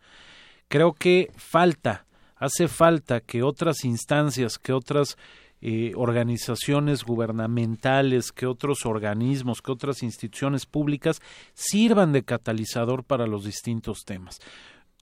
Creo 0.70 0.94
que 0.94 1.32
falta, 1.36 2.06
hace 2.36 2.68
falta 2.68 3.20
que 3.20 3.44
otras 3.44 3.84
instancias, 3.84 4.58
que 4.58 4.74
otras 4.74 5.18
eh, 5.62 5.94
organizaciones 5.96 7.04
gubernamentales, 7.04 8.32
que 8.32 8.46
otros 8.46 8.86
organismos, 8.86 9.62
que 9.62 9.72
otras 9.72 10.04
instituciones 10.04 10.66
públicas 10.66 11.22
sirvan 11.54 12.12
de 12.12 12.24
catalizador 12.24 13.04
para 13.04 13.26
los 13.26 13.44
distintos 13.44 14.06
temas. 14.06 14.40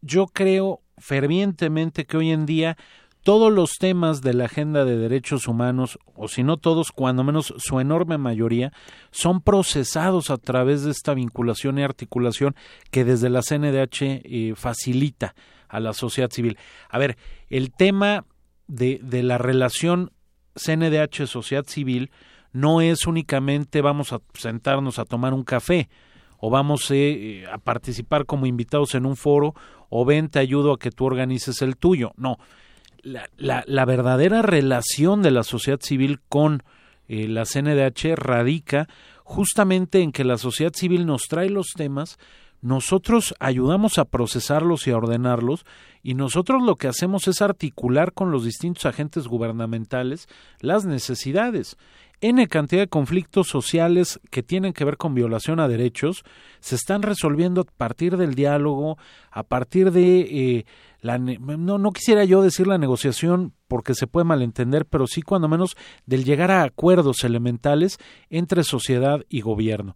Yo 0.01 0.27
creo 0.27 0.81
fervientemente 0.97 2.05
que 2.05 2.17
hoy 2.17 2.31
en 2.31 2.45
día 2.45 2.77
todos 3.25 3.51
los 3.51 3.71
temas 3.79 4.21
de 4.21 4.35
la 4.35 4.45
agenda 4.45 4.85
de 4.85 4.97
derechos 4.97 5.47
humanos, 5.47 5.97
o 6.13 6.27
si 6.27 6.43
no 6.43 6.57
todos, 6.57 6.91
cuando 6.91 7.23
menos 7.23 7.55
su 7.57 7.79
enorme 7.79 8.19
mayoría, 8.19 8.71
son 9.09 9.41
procesados 9.41 10.29
a 10.29 10.37
través 10.37 10.83
de 10.83 10.91
esta 10.91 11.15
vinculación 11.15 11.79
y 11.79 11.83
articulación 11.83 12.55
que 12.91 13.03
desde 13.03 13.31
la 13.31 13.41
CNDH 13.41 14.21
eh, 14.23 14.53
facilita 14.55 15.33
a 15.67 15.79
la 15.79 15.93
sociedad 15.93 16.29
civil. 16.29 16.59
A 16.87 16.99
ver, 16.99 17.17
el 17.49 17.71
tema 17.71 18.25
de, 18.67 18.99
de 19.01 19.23
la 19.23 19.39
relación 19.39 20.11
CNDH 20.55 21.27
Sociedad 21.27 21.65
Civil 21.65 22.11
no 22.51 22.81
es 22.81 23.05
únicamente 23.05 23.81
vamos 23.81 24.13
a 24.13 24.21
sentarnos 24.33 24.99
a 24.99 25.05
tomar 25.05 25.33
un 25.33 25.43
café 25.43 25.89
o 26.37 26.49
vamos 26.49 26.89
eh, 26.91 27.45
a 27.51 27.57
participar 27.57 28.25
como 28.25 28.45
invitados 28.45 28.95
en 28.95 29.05
un 29.05 29.15
foro 29.15 29.53
o 29.89 30.05
ven 30.05 30.29
te 30.29 30.39
ayudo 30.39 30.73
a 30.73 30.79
que 30.79 30.91
tú 30.91 31.05
organices 31.05 31.61
el 31.61 31.77
tuyo. 31.77 32.11
No, 32.17 32.37
la, 33.01 33.29
la, 33.37 33.63
la 33.67 33.85
verdadera 33.85 34.41
relación 34.41 35.21
de 35.21 35.31
la 35.31 35.43
sociedad 35.43 35.79
civil 35.81 36.19
con 36.27 36.63
eh, 37.07 37.27
la 37.27 37.45
CNDH 37.45 38.15
radica 38.15 38.87
justamente 39.23 40.01
en 40.01 40.11
que 40.11 40.23
la 40.23 40.37
sociedad 40.37 40.73
civil 40.73 41.05
nos 41.05 41.23
trae 41.23 41.49
los 41.49 41.67
temas, 41.75 42.17
nosotros 42.61 43.35
ayudamos 43.39 43.97
a 43.97 44.05
procesarlos 44.05 44.87
y 44.87 44.91
a 44.91 44.97
ordenarlos 44.97 45.65
y 46.01 46.13
nosotros 46.13 46.63
lo 46.63 46.75
que 46.75 46.87
hacemos 46.87 47.27
es 47.27 47.41
articular 47.41 48.13
con 48.13 48.31
los 48.31 48.43
distintos 48.43 48.85
agentes 48.85 49.27
gubernamentales 49.27 50.27
las 50.59 50.85
necesidades. 50.85 51.77
N 52.21 52.47
cantidad 52.47 52.81
de 52.81 52.87
conflictos 52.87 53.47
sociales 53.47 54.19
que 54.31 54.41
tienen 54.41 54.73
que 54.73 54.85
ver 54.85 54.97
con 54.97 55.13
violación 55.13 55.59
a 55.59 55.67
derechos 55.67 56.23
se 56.59 56.75
están 56.75 57.01
resolviendo 57.01 57.61
a 57.61 57.65
partir 57.65 58.17
del 58.17 58.35
diálogo, 58.35 58.97
a 59.31 59.43
partir 59.43 59.91
de 59.91 60.21
eh, 60.21 60.65
la 61.01 61.17
no, 61.19 61.77
no 61.77 61.91
quisiera 61.91 62.23
yo 62.23 62.41
decir 62.41 62.67
la 62.67 62.77
negociación 62.77 63.53
porque 63.67 63.93
se 63.93 64.07
puede 64.07 64.23
malentender, 64.23 64.85
pero 64.85 65.07
sí 65.07 65.21
cuando 65.21 65.47
menos 65.47 65.75
del 66.05 66.23
llegar 66.23 66.51
a 66.51 66.63
acuerdos 66.63 67.23
elementales 67.23 67.97
entre 68.29 68.63
sociedad 68.63 69.21
y 69.29 69.41
gobierno 69.41 69.95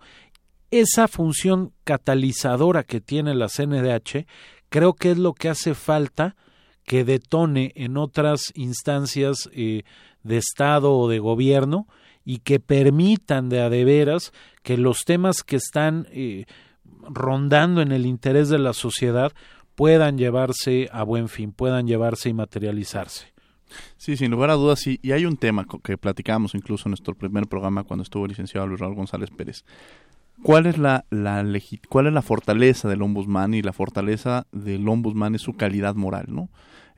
esa 0.72 1.08
función 1.08 1.74
catalizadora 1.84 2.84
que 2.84 3.02
tiene 3.02 3.34
la 3.36 3.48
CNDH 3.48 4.26
creo 4.70 4.94
que 4.94 5.12
es 5.12 5.18
lo 5.18 5.34
que 5.34 5.50
hace 5.50 5.74
falta 5.74 6.36
que 6.84 7.04
detone 7.04 7.72
en 7.76 7.98
otras 7.98 8.52
instancias 8.56 9.50
eh, 9.54 9.84
de 10.24 10.38
Estado 10.38 10.96
o 10.96 11.08
de 11.08 11.20
gobierno 11.20 11.88
y 12.26 12.40
que 12.40 12.60
permitan 12.60 13.50
de 13.50 13.62
a 13.62 13.70
de 13.70 13.86
veras 13.86 14.34
que 14.64 14.78
los 14.78 15.06
temas 15.06 15.44
que 15.44 15.56
están 15.56 16.08
eh, 16.12 16.46
rondando 17.02 17.82
en 17.82 17.92
el 17.92 18.06
interés 18.06 18.50
de 18.50 18.60
la 18.60 18.74
sociedad 18.74 19.32
puedan 19.76 20.18
llevarse 20.18 20.90
a 20.92 21.04
buen 21.04 21.30
fin, 21.30 21.52
puedan 21.52 21.88
llevarse 21.88 22.30
y 22.30 22.34
materializarse. 22.34 23.34
Sí, 23.98 24.18
sin 24.18 24.32
lugar 24.32 24.50
a 24.50 24.56
dudas, 24.56 24.80
sí. 24.80 25.00
Y 25.02 25.12
hay 25.12 25.26
un 25.26 25.38
tema 25.38 25.66
que 25.84 25.98
platicábamos 25.98 26.56
incluso 26.56 26.88
en 26.88 26.92
nuestro 26.92 27.16
primer 27.16 27.48
programa 27.48 27.84
cuando 27.84 28.04
estuvo 28.04 28.26
el 28.26 28.30
licenciado 28.30 28.68
Luis 28.68 28.80
Raúl 28.80 28.96
González 28.96 29.30
Pérez. 29.30 29.64
¿Cuál 30.44 30.66
es 30.66 30.78
la, 30.78 31.06
la 31.10 31.44
cuál 31.90 32.08
es 32.08 32.14
la 32.14 32.22
fortaleza 32.22 32.88
del 32.88 33.02
ombudsman? 33.02 33.54
Y 33.54 33.62
la 33.62 33.74
fortaleza 33.74 34.48
del 34.52 34.88
ombudsman 34.88 35.36
es 35.36 35.42
su 35.42 35.54
calidad 35.54 35.96
moral, 35.96 36.26
¿no? 36.30 36.50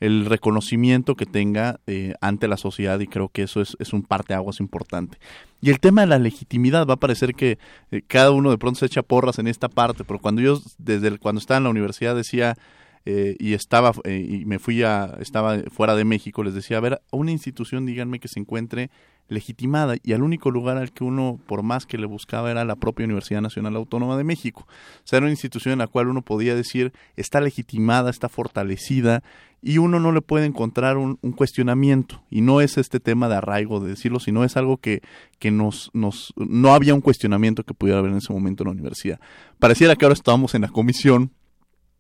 el 0.01 0.25
reconocimiento 0.25 1.15
que 1.15 1.27
tenga 1.27 1.79
eh, 1.85 2.15
ante 2.21 2.47
la 2.47 2.57
sociedad 2.57 2.99
y 2.99 3.07
creo 3.07 3.29
que 3.29 3.43
eso 3.43 3.61
es, 3.61 3.77
es 3.79 3.93
un 3.93 4.01
parteaguas 4.01 4.59
importante. 4.59 5.19
Y 5.61 5.69
el 5.69 5.79
tema 5.79 6.01
de 6.01 6.07
la 6.07 6.17
legitimidad 6.17 6.87
va 6.87 6.95
a 6.95 6.99
parecer 6.99 7.35
que 7.35 7.59
eh, 7.91 8.01
cada 8.07 8.31
uno 8.31 8.49
de 8.49 8.57
pronto 8.57 8.79
se 8.79 8.87
echa 8.87 9.03
porras 9.03 9.37
en 9.37 9.47
esta 9.47 9.69
parte, 9.69 10.03
pero 10.03 10.19
cuando 10.19 10.41
yo 10.41 10.59
desde 10.79 11.19
cuando 11.19 11.39
estaba 11.39 11.59
en 11.59 11.65
la 11.65 11.69
universidad 11.69 12.15
decía 12.15 12.55
eh, 13.05 13.35
y 13.39 13.53
estaba 13.53 13.93
y 14.05 14.43
me 14.45 14.57
fui 14.57 14.81
a 14.81 15.17
estaba 15.19 15.59
fuera 15.71 15.95
de 15.95 16.05
México 16.05 16.43
les 16.43 16.53
decía 16.53 16.77
a 16.77 16.81
ver 16.81 17.01
una 17.11 17.31
institución 17.31 17.85
díganme 17.87 18.19
que 18.19 18.27
se 18.27 18.39
encuentre 18.39 18.91
legitimada 19.31 19.95
y 20.03 20.13
al 20.13 20.21
único 20.21 20.51
lugar 20.51 20.77
al 20.77 20.91
que 20.91 21.03
uno, 21.03 21.39
por 21.47 21.63
más 21.63 21.85
que 21.85 21.97
le 21.97 22.05
buscaba, 22.05 22.51
era 22.51 22.65
la 22.65 22.75
propia 22.75 23.05
Universidad 23.05 23.41
Nacional 23.41 23.75
Autónoma 23.75 24.17
de 24.17 24.23
México. 24.23 24.67
O 24.67 25.01
sea, 25.05 25.17
era 25.17 25.25
una 25.25 25.31
institución 25.31 25.73
en 25.73 25.79
la 25.79 25.87
cual 25.87 26.07
uno 26.07 26.21
podía 26.21 26.53
decir 26.53 26.91
está 27.15 27.41
legitimada, 27.41 28.09
está 28.09 28.29
fortalecida 28.29 29.23
y 29.61 29.77
uno 29.77 29.99
no 29.99 30.11
le 30.11 30.21
puede 30.21 30.45
encontrar 30.45 30.97
un, 30.97 31.15
cuestionamiento. 31.35 32.23
Y 32.29 32.41
no 32.41 32.61
es 32.61 32.77
este 32.77 32.99
tema 32.99 33.29
de 33.29 33.35
arraigo 33.35 33.79
de 33.79 33.89
decirlo, 33.89 34.19
sino 34.19 34.43
es 34.43 34.57
algo 34.57 34.77
que, 34.77 35.01
que 35.39 35.51
nos, 35.51 35.91
nos, 35.93 36.33
no 36.35 36.73
había 36.73 36.93
un 36.93 37.01
cuestionamiento 37.01 37.63
que 37.63 37.73
pudiera 37.73 37.99
haber 37.99 38.11
en 38.11 38.17
ese 38.17 38.33
momento 38.33 38.63
en 38.63 38.67
la 38.67 38.73
universidad. 38.73 39.19
Pareciera 39.59 39.95
que 39.95 40.05
ahora 40.05 40.13
estábamos 40.13 40.55
en 40.55 40.63
la 40.63 40.69
comisión 40.69 41.31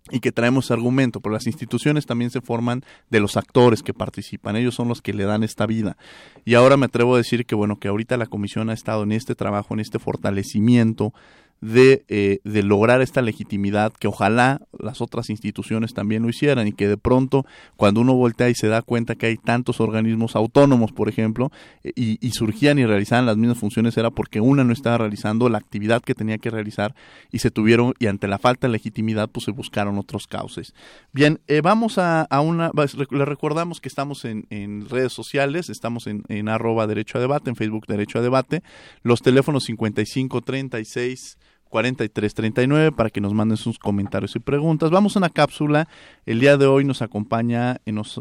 y 0.09 0.19
que 0.19 0.31
traemos 0.31 0.71
argumento, 0.71 1.19
pero 1.19 1.33
las 1.33 1.45
instituciones 1.45 2.05
también 2.05 2.31
se 2.31 2.41
forman 2.41 2.83
de 3.09 3.19
los 3.19 3.37
actores 3.37 3.83
que 3.83 3.93
participan, 3.93 4.55
ellos 4.55 4.73
son 4.73 4.87
los 4.87 5.01
que 5.01 5.13
le 5.13 5.25
dan 5.25 5.43
esta 5.43 5.67
vida. 5.67 5.97
Y 6.43 6.55
ahora 6.55 6.77
me 6.77 6.87
atrevo 6.87 7.15
a 7.15 7.19
decir 7.19 7.45
que 7.45 7.55
bueno, 7.55 7.77
que 7.77 7.87
ahorita 7.87 8.17
la 8.17 8.25
comisión 8.25 8.69
ha 8.69 8.73
estado 8.73 9.03
en 9.03 9.11
este 9.11 9.35
trabajo, 9.35 9.73
en 9.73 9.79
este 9.79 9.99
fortalecimiento 9.99 11.13
de, 11.61 12.03
eh, 12.07 12.39
de, 12.43 12.63
lograr 12.63 13.01
esta 13.01 13.21
legitimidad 13.21 13.93
que 13.93 14.07
ojalá 14.07 14.61
las 14.79 14.99
otras 14.99 15.29
instituciones 15.29 15.93
también 15.93 16.23
lo 16.23 16.29
hicieran 16.29 16.67
y 16.67 16.73
que 16.73 16.87
de 16.87 16.97
pronto 16.97 17.45
cuando 17.77 18.01
uno 18.01 18.15
voltea 18.15 18.49
y 18.49 18.55
se 18.55 18.67
da 18.67 18.81
cuenta 18.81 19.13
que 19.13 19.27
hay 19.27 19.37
tantos 19.37 19.79
organismos 19.79 20.35
autónomos, 20.35 20.91
por 20.91 21.07
ejemplo, 21.07 21.51
y, 21.83 22.17
surgían 22.31 22.79
y 22.79 22.85
realizaban 22.85 23.27
las 23.27 23.37
mismas 23.37 23.59
funciones 23.59 23.95
era 23.97 24.09
porque 24.09 24.41
una 24.41 24.63
no 24.63 24.73
estaba 24.73 24.97
realizando 24.99 25.49
la 25.49 25.59
actividad 25.59 26.01
que 26.01 26.15
tenía 26.15 26.39
que 26.39 26.49
realizar 26.49 26.95
y 27.31 27.39
se 27.39 27.51
tuvieron 27.51 27.93
y 27.99 28.07
ante 28.07 28.27
la 28.27 28.39
falta 28.39 28.67
de 28.67 28.73
legitimidad 28.73 29.29
pues 29.29 29.45
se 29.45 29.51
buscaron 29.51 29.99
otros 29.99 30.25
cauces. 30.25 30.73
Bien, 31.11 31.41
eh, 31.47 31.61
vamos 31.61 31.99
a, 31.99 32.23
a, 32.23 32.41
una, 32.41 32.71
le 33.11 33.25
recordamos 33.25 33.81
que 33.81 33.89
estamos 33.89 34.25
en, 34.25 34.47
en 34.49 34.89
redes 34.89 35.13
sociales, 35.13 35.69
estamos 35.69 36.07
en, 36.07 36.23
en 36.27 36.49
arroba 36.49 36.87
derecho 36.87 37.19
a 37.19 37.21
debate, 37.21 37.51
en 37.51 37.55
Facebook 37.55 37.85
derecho 37.87 38.17
a 38.17 38.21
debate, 38.23 38.63
los 39.03 39.21
teléfonos 39.21 39.65
55 39.65 40.41
36 40.41 41.37
4339 41.71 42.91
para 42.91 43.09
que 43.09 43.21
nos 43.21 43.33
manden 43.33 43.57
sus 43.57 43.79
comentarios 43.79 44.35
y 44.35 44.39
preguntas. 44.39 44.91
Vamos 44.91 45.15
a 45.15 45.19
una 45.19 45.29
cápsula. 45.29 45.87
El 46.25 46.39
día 46.39 46.57
de 46.57 46.67
hoy 46.67 46.83
nos 46.83 47.01
acompaña 47.01 47.77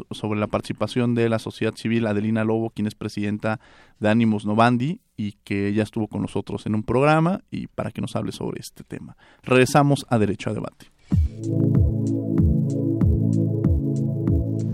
sobre 0.09 0.39
la 0.39 0.47
participación 0.47 1.13
de 1.13 1.29
la 1.29 1.37
sociedad 1.37 1.75
civil 1.75 2.07
Adelina 2.07 2.43
Lobo, 2.43 2.71
quien 2.71 2.87
es 2.87 2.95
presidenta 2.95 3.59
de 3.99 4.09
Ánimos 4.09 4.45
Novandi 4.45 5.01
y 5.17 5.33
que 5.43 5.73
ya 5.73 5.83
estuvo 5.83 6.07
con 6.07 6.21
nosotros 6.21 6.65
en 6.65 6.73
un 6.73 6.83
programa 6.83 7.41
y 7.51 7.67
para 7.67 7.91
que 7.91 8.01
nos 8.01 8.15
hable 8.15 8.31
sobre 8.31 8.61
este 8.61 8.83
tema. 8.83 9.17
Regresamos 9.43 10.05
a 10.09 10.17
Derecho 10.17 10.49
a 10.49 10.53
Debate. 10.53 10.87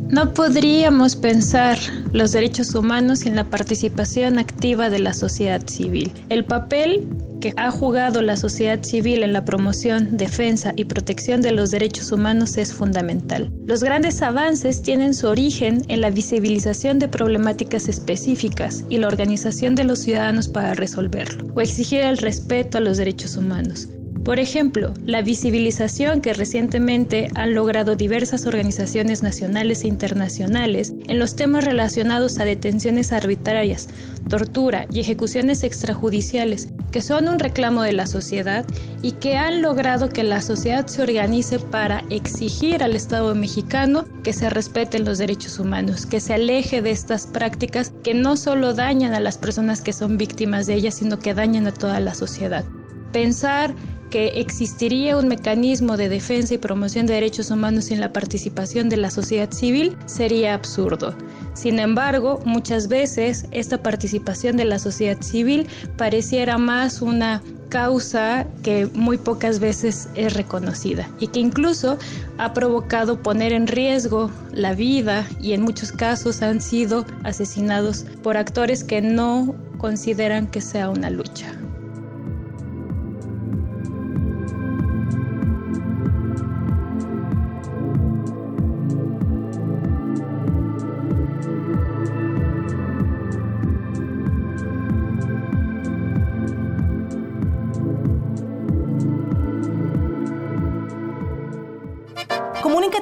No 0.10 0.34
podríamos 0.34 1.18
pensar 1.18 1.78
los 2.14 2.32
derechos 2.32 2.74
humanos 2.74 3.20
sin 3.20 3.36
la 3.36 3.44
participación 3.44 4.40
activa 4.40 4.90
de 4.90 5.00
la 5.00 5.14
sociedad 5.14 5.68
civil. 5.68 6.14
El 6.30 6.46
papel 6.46 7.08
ha 7.56 7.72
jugado 7.72 8.22
la 8.22 8.36
sociedad 8.36 8.84
civil 8.84 9.24
en 9.24 9.34
la 9.34 9.46
promoción, 9.46 10.18
defensa 10.18 10.74
y 10.76 10.86
protección 10.86 11.42
de 11.42 11.52
los 11.52 11.72
derechos 11.72 12.12
humanos 12.12 12.58
es 12.58 12.74
fundamental. 12.74 13.52
Los 13.66 13.84
grandes 13.84 14.22
avances 14.22 14.82
tienen 14.82 15.14
su 15.14 15.28
origen 15.28 15.84
en 15.88 16.02
la 16.02 16.10
visibilización 16.10 17.00
de 17.00 17.08
problemáticas 17.08 17.88
específicas 17.88 18.84
y 18.90 18.98
la 18.98 19.08
organización 19.08 19.76
de 19.76 19.84
los 19.86 20.00
ciudadanos 20.00 20.48
para 20.48 20.74
resolverlo, 20.74 21.52
o 21.56 21.62
exigir 21.62 22.02
el 22.02 22.18
respeto 22.18 22.78
a 22.78 22.82
los 22.82 22.98
derechos 22.98 23.38
humanos. 23.38 23.88
Por 24.28 24.42
ejemplo, 24.42 24.94
la 25.06 25.22
visibilización 25.22 26.20
que 26.20 26.34
recientemente 26.34 27.30
han 27.36 27.56
logrado 27.56 27.96
diversas 27.96 28.46
organizaciones 28.46 29.24
nacionales 29.24 29.86
e 29.86 29.88
internacionales 29.88 30.92
en 31.08 31.18
los 31.18 31.38
temas 31.38 31.64
relacionados 31.64 32.38
a 32.38 32.44
detenciones 32.44 33.14
arbitrarias, 33.14 33.88
tortura 34.28 34.86
y 34.92 35.00
ejecuciones 35.00 35.64
extrajudiciales, 35.64 36.68
que 36.92 37.02
son 37.02 37.30
un 37.30 37.40
reclamo 37.40 37.84
de 37.84 37.94
la 37.94 38.06
sociedad 38.06 38.66
y 39.02 39.14
que 39.14 39.38
han 39.38 39.62
logrado 39.62 40.10
que 40.10 40.24
la 40.24 40.42
sociedad 40.42 40.88
se 40.88 41.04
organice 41.04 41.60
para 41.60 42.04
exigir 42.10 42.84
al 42.84 42.98
Estado 42.98 43.34
mexicano 43.34 44.04
que 44.26 44.34
se 44.34 44.50
respeten 44.50 45.06
los 45.06 45.20
derechos 45.20 45.58
humanos, 45.58 46.06
que 46.06 46.20
se 46.20 46.34
aleje 46.34 46.82
de 46.82 46.92
estas 46.92 47.28
prácticas 47.28 47.94
que 48.04 48.14
no 48.14 48.36
solo 48.36 48.74
dañan 48.74 49.14
a 49.14 49.22
las 49.22 49.38
personas 49.38 49.80
que 49.80 49.94
son 49.94 50.18
víctimas 50.18 50.68
de 50.68 50.74
ellas, 50.74 50.96
sino 50.96 51.18
que 51.18 51.34
dañan 51.34 51.66
a 51.66 51.74
toda 51.74 52.02
la 52.02 52.14
sociedad. 52.14 52.66
Pensar 53.14 53.74
que 54.10 54.40
existiría 54.40 55.18
un 55.18 55.28
mecanismo 55.28 55.98
de 55.98 56.10
defensa 56.10 56.54
y 56.54 56.58
promoción 56.58 57.06
de 57.06 57.14
derechos 57.16 57.52
humanos 57.52 57.86
sin 57.86 58.00
la 58.00 58.14
participación 58.14 58.90
de 58.90 58.98
la 58.98 59.12
sociedad 59.12 59.52
civil 59.52 59.98
sería 60.06 60.54
absurdo. 60.54 61.16
Sin 61.54 61.80
embargo, 61.80 62.40
muchas 62.46 62.88
veces 62.88 63.46
esta 63.52 63.82
participación 63.82 64.58
de 64.58 64.66
la 64.66 64.80
sociedad 64.80 65.22
civil 65.22 65.68
pareciera 65.98 66.58
más 66.58 67.02
una 67.02 67.42
causa 67.70 68.48
que 68.64 68.86
muy 68.94 69.18
pocas 69.18 69.60
veces 69.60 70.08
es 70.16 70.34
reconocida 70.34 71.10
y 71.20 71.28
que 71.28 71.40
incluso 71.40 71.98
ha 72.38 72.54
provocado 72.54 73.22
poner 73.22 73.52
en 73.52 73.68
riesgo 73.68 74.32
la 74.52 74.74
vida 74.74 75.28
y 75.42 75.54
en 75.54 75.64
muchos 75.64 75.92
casos 75.92 76.42
han 76.42 76.62
sido 76.62 77.06
asesinados 77.24 78.06
por 78.24 78.38
actores 78.38 78.84
que 78.84 79.02
no 79.02 79.56
consideran 79.78 80.48
que 80.48 80.62
sea 80.62 80.90
una 80.90 81.10
lucha. 81.10 81.54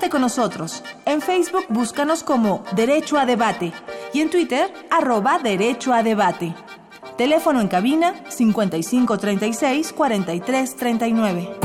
Con 0.09 0.21
nosotros. 0.21 0.83
En 1.05 1.21
Facebook 1.21 1.65
búscanos 1.69 2.23
como 2.23 2.63
Derecho 2.75 3.17
a 3.17 3.25
Debate 3.25 3.71
y 4.13 4.21
en 4.21 4.29
Twitter 4.29 4.71
arroba 4.89 5.39
Derecho 5.39 5.93
a 5.93 6.03
Debate. 6.03 6.55
Teléfono 7.17 7.61
en 7.61 7.67
cabina 7.67 8.13
5536 8.29 9.93
4339. 9.93 11.64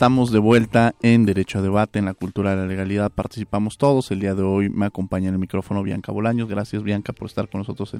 Estamos 0.00 0.32
de 0.32 0.38
vuelta 0.38 0.94
en 1.02 1.26
Derecho 1.26 1.58
a 1.58 1.60
Debate, 1.60 1.98
en 1.98 2.06
la 2.06 2.14
cultura 2.14 2.52
de 2.52 2.56
la 2.56 2.66
legalidad. 2.66 3.12
Participamos 3.12 3.76
todos. 3.76 4.10
El 4.10 4.20
día 4.20 4.34
de 4.34 4.40
hoy 4.40 4.70
me 4.70 4.86
acompaña 4.86 5.28
en 5.28 5.34
el 5.34 5.38
micrófono 5.38 5.82
Bianca 5.82 6.10
Bolaños. 6.10 6.48
Gracias, 6.48 6.82
Bianca, 6.82 7.12
por 7.12 7.28
estar 7.28 7.50
con 7.50 7.58
nosotros 7.58 7.94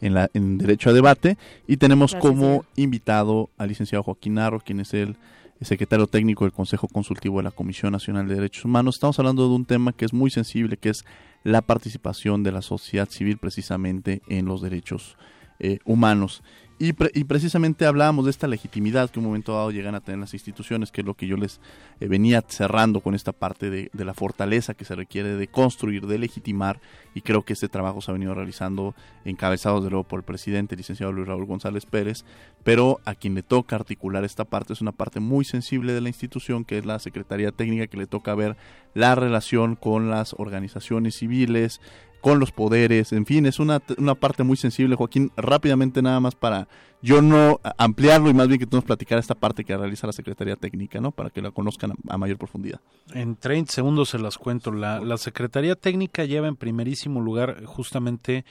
en, 0.00 0.14
la, 0.14 0.30
en 0.32 0.56
Derecho 0.56 0.88
a 0.88 0.94
Debate. 0.94 1.36
Y 1.66 1.76
tenemos 1.76 2.14
como 2.14 2.64
invitado 2.76 3.50
al 3.58 3.68
licenciado 3.68 4.02
Joaquín 4.02 4.36
Narro, 4.36 4.60
quien 4.60 4.80
es 4.80 4.94
el 4.94 5.18
secretario 5.60 6.06
técnico 6.06 6.46
del 6.46 6.52
Consejo 6.54 6.88
Consultivo 6.88 7.36
de 7.36 7.42
la 7.42 7.50
Comisión 7.50 7.92
Nacional 7.92 8.26
de 8.26 8.36
Derechos 8.36 8.64
Humanos. 8.64 8.94
Estamos 8.94 9.18
hablando 9.18 9.46
de 9.46 9.54
un 9.54 9.66
tema 9.66 9.92
que 9.92 10.06
es 10.06 10.14
muy 10.14 10.30
sensible, 10.30 10.78
que 10.78 10.88
es 10.88 11.04
la 11.42 11.60
participación 11.60 12.42
de 12.42 12.52
la 12.52 12.62
sociedad 12.62 13.10
civil 13.10 13.36
precisamente 13.36 14.22
en 14.28 14.46
los 14.46 14.62
derechos 14.62 15.18
eh, 15.60 15.78
humanos. 15.84 16.42
Y, 16.76 16.88
y, 16.88 17.24
precisamente 17.24 17.86
hablábamos 17.86 18.24
de 18.24 18.32
esta 18.32 18.48
legitimidad 18.48 19.08
que 19.08 19.20
un 19.20 19.26
momento 19.26 19.52
dado 19.52 19.70
llegan 19.70 19.94
a 19.94 20.00
tener 20.00 20.18
las 20.18 20.34
instituciones, 20.34 20.90
que 20.90 21.02
es 21.02 21.06
lo 21.06 21.14
que 21.14 21.28
yo 21.28 21.36
les 21.36 21.60
eh, 22.00 22.08
venía 22.08 22.42
cerrando 22.48 23.00
con 23.00 23.14
esta 23.14 23.32
parte 23.32 23.70
de, 23.70 23.90
la 23.92 24.12
fortaleza 24.12 24.74
que 24.74 24.84
se 24.84 24.96
requiere 24.96 25.36
de 25.36 25.46
construir, 25.46 26.06
de 26.06 26.18
legitimar, 26.18 26.80
y 27.14 27.20
creo 27.20 27.42
que 27.42 27.52
este 27.52 27.68
trabajo 27.68 28.00
se 28.00 28.10
ha 28.10 28.14
venido 28.14 28.34
realizando 28.34 28.94
encabezado 29.24 29.80
de 29.80 29.90
luego 29.90 30.02
por 30.02 30.18
el 30.18 30.24
presidente, 30.24 30.74
el 30.74 30.78
licenciado 30.78 31.12
Luis 31.12 31.28
Raúl 31.28 31.46
González 31.46 31.86
Pérez, 31.86 32.24
pero 32.64 32.98
a 33.04 33.14
quien 33.14 33.34
le 33.34 33.44
toca 33.44 33.76
articular 33.76 34.24
esta 34.24 34.44
parte 34.44 34.72
es 34.72 34.80
una 34.80 34.92
parte 34.92 35.20
muy 35.20 35.44
sensible 35.44 35.92
de 35.92 36.00
la 36.00 36.08
institución, 36.08 36.64
que 36.64 36.78
es 36.78 36.84
la 36.84 36.98
Secretaría 36.98 37.52
Técnica, 37.52 37.86
que 37.86 37.98
le 37.98 38.08
toca 38.08 38.34
ver 38.34 38.56
la 38.94 39.14
relación 39.14 39.76
con 39.76 40.10
las 40.10 40.34
organizaciones 40.38 41.14
civiles, 41.16 41.80
con 42.24 42.40
los 42.40 42.52
poderes, 42.52 43.12
en 43.12 43.26
fin, 43.26 43.44
es 43.44 43.58
una, 43.58 43.82
una 43.98 44.14
parte 44.14 44.44
muy 44.44 44.56
sensible, 44.56 44.96
Joaquín, 44.96 45.30
rápidamente 45.36 46.00
nada 46.00 46.20
más 46.20 46.34
para 46.34 46.68
yo 47.02 47.20
no 47.20 47.60
ampliarlo 47.76 48.30
y 48.30 48.32
más 48.32 48.48
bien 48.48 48.58
que 48.58 48.66
tú 48.66 48.78
nos 48.78 48.84
platicar 48.86 49.18
esta 49.18 49.34
parte 49.34 49.62
que 49.62 49.76
realiza 49.76 50.06
la 50.06 50.14
Secretaría 50.14 50.56
Técnica, 50.56 51.02
¿no? 51.02 51.10
Para 51.10 51.28
que 51.28 51.42
la 51.42 51.50
conozcan 51.50 51.92
a, 52.08 52.16
mayor 52.16 52.38
profundidad. 52.38 52.80
En 53.12 53.36
30 53.36 53.70
segundos 53.70 54.08
se 54.08 54.18
las 54.18 54.38
cuento. 54.38 54.72
La, 54.72 55.00
la 55.00 55.18
Secretaría 55.18 55.76
Técnica 55.76 56.24
lleva 56.24 56.48
en 56.48 56.56
primerísimo 56.56 57.20
lugar 57.20 57.62
justamente 57.66 58.46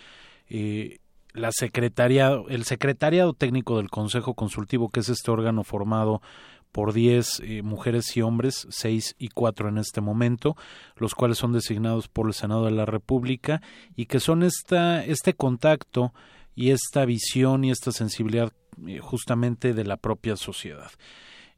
eh, 0.52 1.00
la 1.34 1.52
secretaría, 1.52 2.32
el 2.50 2.66
secretariado 2.66 3.34
técnico 3.34 3.78
del 3.78 3.90
Consejo 3.90 4.36
Consultivo, 4.36 4.90
que 4.90 5.00
es 5.00 5.10
este 5.10 5.32
órgano 5.32 5.64
formado 5.64 6.22
por 6.74 6.92
10 6.92 7.42
eh, 7.46 7.62
mujeres 7.62 8.18
y 8.18 8.22
hombres, 8.22 8.68
6 8.70 9.16
y 9.20 9.30
4 9.30 9.70
en 9.70 9.78
este 9.78 10.02
momento, 10.02 10.58
los 10.98 11.14
cuales 11.16 11.38
son 11.38 11.54
designados 11.54 12.10
por 12.10 12.28
el 12.28 12.34
Senado 12.34 12.66
de 12.66 12.72
la 12.72 12.86
República 12.86 13.62
y 13.96 14.08
que 14.08 14.20
son 14.20 14.44
esta, 14.44 15.06
este 15.06 15.36
contacto 15.36 16.14
y 16.56 16.72
esta 16.72 17.06
visión 17.06 17.64
y 17.64 17.72
esta 17.72 17.92
sensibilidad 17.92 18.52
eh, 18.88 19.00
justamente 19.00 19.74
de 19.74 19.86
la 19.86 19.98
propia 19.98 20.36
sociedad. 20.36 20.92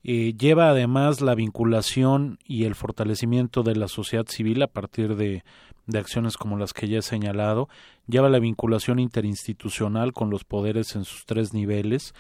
Eh, 0.04 0.36
lleva 0.38 0.70
además 0.70 1.22
la 1.22 1.34
vinculación 1.34 2.38
y 2.46 2.66
el 2.66 2.76
fortalecimiento 2.76 3.64
de 3.64 3.76
la 3.76 3.88
sociedad 3.88 4.28
civil 4.28 4.62
a 4.62 4.68
partir 4.68 5.16
de, 5.16 5.44
de 5.88 6.00
acciones 6.00 6.36
como 6.36 6.58
las 6.58 6.74
que 6.74 6.88
ya 6.90 7.00
he 7.00 7.02
señalado, 7.02 7.70
lleva 8.06 8.30
la 8.30 8.40
vinculación 8.40 9.00
interinstitucional 9.00 10.12
con 10.12 10.30
los 10.30 10.44
poderes 10.44 10.96
en 10.96 11.06
sus 11.06 11.26
tres 11.26 11.54
niveles, 11.54 12.14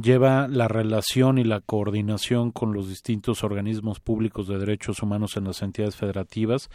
lleva 0.00 0.48
la 0.48 0.68
relación 0.68 1.38
y 1.38 1.44
la 1.44 1.60
coordinación 1.60 2.52
con 2.52 2.72
los 2.72 2.88
distintos 2.88 3.44
organismos 3.44 4.00
públicos 4.00 4.48
de 4.48 4.58
derechos 4.58 5.02
humanos 5.02 5.36
en 5.36 5.44
las 5.44 5.62
entidades 5.62 5.96
federativas 5.96 6.70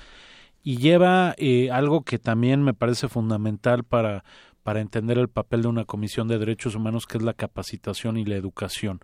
y 0.63 0.77
lleva 0.77 1.35
eh, 1.37 1.69
algo 1.71 2.01
que 2.01 2.17
también 2.17 2.63
me 2.63 2.73
parece 2.73 3.07
fundamental 3.07 3.83
para, 3.83 4.23
para 4.63 4.81
entender 4.81 5.17
el 5.17 5.29
papel 5.29 5.61
de 5.61 5.67
una 5.67 5.85
comisión 5.85 6.27
de 6.27 6.39
derechos 6.39 6.75
humanos, 6.75 7.05
que 7.05 7.17
es 7.17 7.23
la 7.23 7.33
capacitación 7.33 8.17
y 8.17 8.25
la 8.25 8.35
educación. 8.35 8.99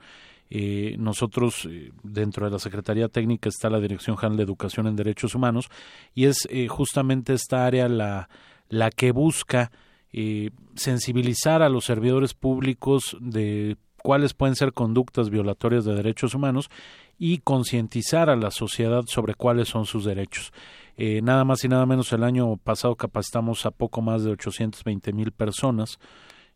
Eh, 0.50 0.96
nosotros, 0.98 1.68
eh, 1.70 1.92
dentro 2.04 2.46
de 2.46 2.52
la 2.52 2.60
Secretaría 2.60 3.08
Técnica, 3.08 3.48
está 3.48 3.70
la 3.70 3.80
Dirección 3.80 4.18
General 4.18 4.38
de 4.38 4.44
Educación 4.44 4.88
en 4.88 4.96
Derechos 4.96 5.36
Humanos 5.36 5.70
y 6.14 6.26
es 6.26 6.48
justamente 6.68 7.34
esta 7.34 7.66
área 7.66 7.88
la, 7.88 8.28
la 8.68 8.90
que 8.90 9.12
busca 9.12 9.72
sensibilizar 10.76 11.62
a 11.62 11.70
los 11.70 11.86
servidores 11.86 12.34
públicos 12.34 13.16
de 13.22 13.78
cuáles 14.02 14.34
pueden 14.34 14.56
ser 14.56 14.74
conductas 14.74 15.30
violatorias 15.30 15.86
de 15.86 15.96
derechos 15.96 16.34
humanos 16.34 16.70
y 17.18 17.40
concientizar 17.40 18.30
a 18.30 18.36
la 18.36 18.52
sociedad 18.52 19.04
sobre 19.06 19.36
cuáles 19.36 19.70
son 19.70 19.86
sus 19.86 20.06
derechos. 20.06 20.52
Eh, 20.98 21.22
nada 21.22 21.46
más 21.46 21.64
y 21.64 21.68
nada 21.68 21.86
menos 21.86 22.12
el 22.14 22.24
año 22.24 22.58
pasado 22.58 22.96
capacitamos 22.96 23.66
a 23.66 23.72
poco 23.72 24.02
más 24.02 24.24
de 24.24 24.32
820 24.32 25.14
mil 25.14 25.32
personas. 25.32 26.00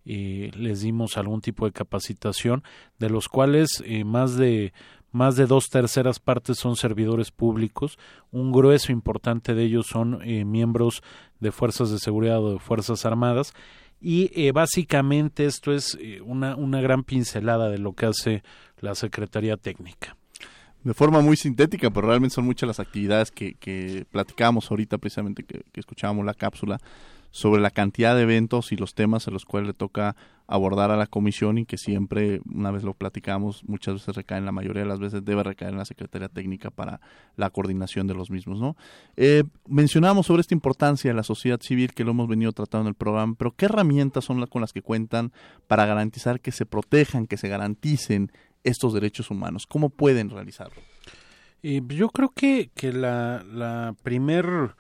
y 0.08 0.52
les 0.52 0.82
dimos 0.82 1.18
algún 1.18 1.42
tipo 1.42 1.66
de 1.66 1.72
capacitación, 1.72 2.64
de 3.00 3.10
los 3.10 3.28
cuales 3.28 3.82
eh, 3.88 4.04
más 4.04 4.38
de 4.38 4.72
más 5.16 5.38
de 5.38 5.48
dos 5.48 5.70
terceras 5.70 6.20
partes 6.20 6.60
son 6.60 6.76
servidores 6.76 7.32
públicos, 7.32 7.98
un 8.32 8.52
grueso 8.52 8.92
importante 8.92 9.56
de 9.56 9.64
ellos 9.64 9.88
son 9.88 10.22
eh, 10.24 10.44
miembros 10.44 11.02
de 11.40 11.54
fuerzas 11.54 11.90
de 11.90 12.00
seguridad 12.00 12.44
o 12.44 12.52
de 12.52 12.60
fuerzas 12.60 13.06
armadas 13.06 13.54
y 14.08 14.30
eh, 14.36 14.52
básicamente 14.52 15.46
esto 15.46 15.74
es 15.74 15.98
eh, 16.00 16.22
una, 16.22 16.56
una 16.56 16.80
gran 16.80 17.04
pincelada 17.04 17.70
de 17.70 17.80
lo 17.80 17.94
que 17.94 18.06
hace 18.06 18.44
la 18.80 18.94
Secretaría 18.94 19.58
Técnica. 19.58 20.16
De 20.86 20.94
forma 20.94 21.20
muy 21.20 21.36
sintética, 21.36 21.90
pero 21.90 22.08
realmente 22.08 22.36
son 22.36 22.46
muchas 22.46 22.68
las 22.68 22.80
actividades 22.80 23.32
que, 23.32 23.56
que 23.56 24.06
platicábamos 24.12 24.70
ahorita, 24.70 25.00
precisamente 25.00 25.44
que, 25.44 25.64
que 25.72 25.80
escuchábamos 25.80 26.24
la 26.26 26.36
cápsula, 26.36 26.80
sobre 27.32 27.62
la 27.62 27.72
cantidad 27.72 28.16
de 28.16 28.22
eventos 28.22 28.72
y 28.72 28.78
los 28.78 28.94
temas 28.94 29.28
a 29.28 29.32
los 29.32 29.46
cuales 29.46 29.68
le 29.68 29.74
toca 29.74 30.16
abordar 30.48 30.92
a 30.92 30.96
la 30.96 31.08
comisión 31.08 31.58
y 31.58 31.66
que 31.66 31.78
siempre, 31.78 32.40
una 32.54 32.70
vez 32.72 32.84
lo 32.84 32.94
platicamos, 32.94 33.64
muchas 33.66 33.96
veces 33.96 34.16
recaen, 34.16 34.46
la 34.46 34.52
mayoría 34.52 34.84
de 34.84 34.88
las 34.88 35.00
veces 35.00 35.26
debe 35.26 35.44
recaer 35.44 35.72
en 35.72 35.80
la 35.80 35.86
Secretaría 35.86 36.30
Técnica 36.30 36.70
para 36.70 37.02
la 37.36 37.50
coordinación 37.50 38.08
de 38.08 38.14
los 38.14 38.30
mismos. 38.30 38.60
¿no? 38.60 38.78
Eh, 39.18 39.44
mencionamos 39.68 40.28
sobre 40.28 40.42
esta 40.42 40.54
importancia 40.54 41.10
de 41.10 41.16
la 41.16 41.24
sociedad 41.24 41.60
civil 41.62 41.94
que 41.94 42.04
lo 42.04 42.12
hemos 42.12 42.30
venido 42.30 42.52
tratando 42.52 42.84
en 42.84 42.90
el 42.90 42.96
programa, 42.96 43.34
pero 43.38 43.56
¿qué 43.56 43.66
herramientas 43.66 44.24
son 44.24 44.40
las 44.40 44.50
con 44.50 44.62
las 44.62 44.72
que 44.72 44.84
cuentan 44.84 45.34
para 45.68 45.86
garantizar 45.88 46.40
que 46.40 46.52
se 46.52 46.68
protejan, 46.68 47.26
que 47.26 47.38
se 47.38 47.50
garanticen 47.50 48.32
estos 48.66 48.94
derechos 48.94 49.32
humanos? 49.32 49.66
¿Cómo 49.66 49.90
pueden 49.90 50.30
realizarlo? 50.30 50.82
Yo 51.64 52.10
creo 52.10 52.30
que, 52.30 52.70
que 52.76 52.92
la, 52.92 53.44
la 53.44 53.96
primer 54.04 54.76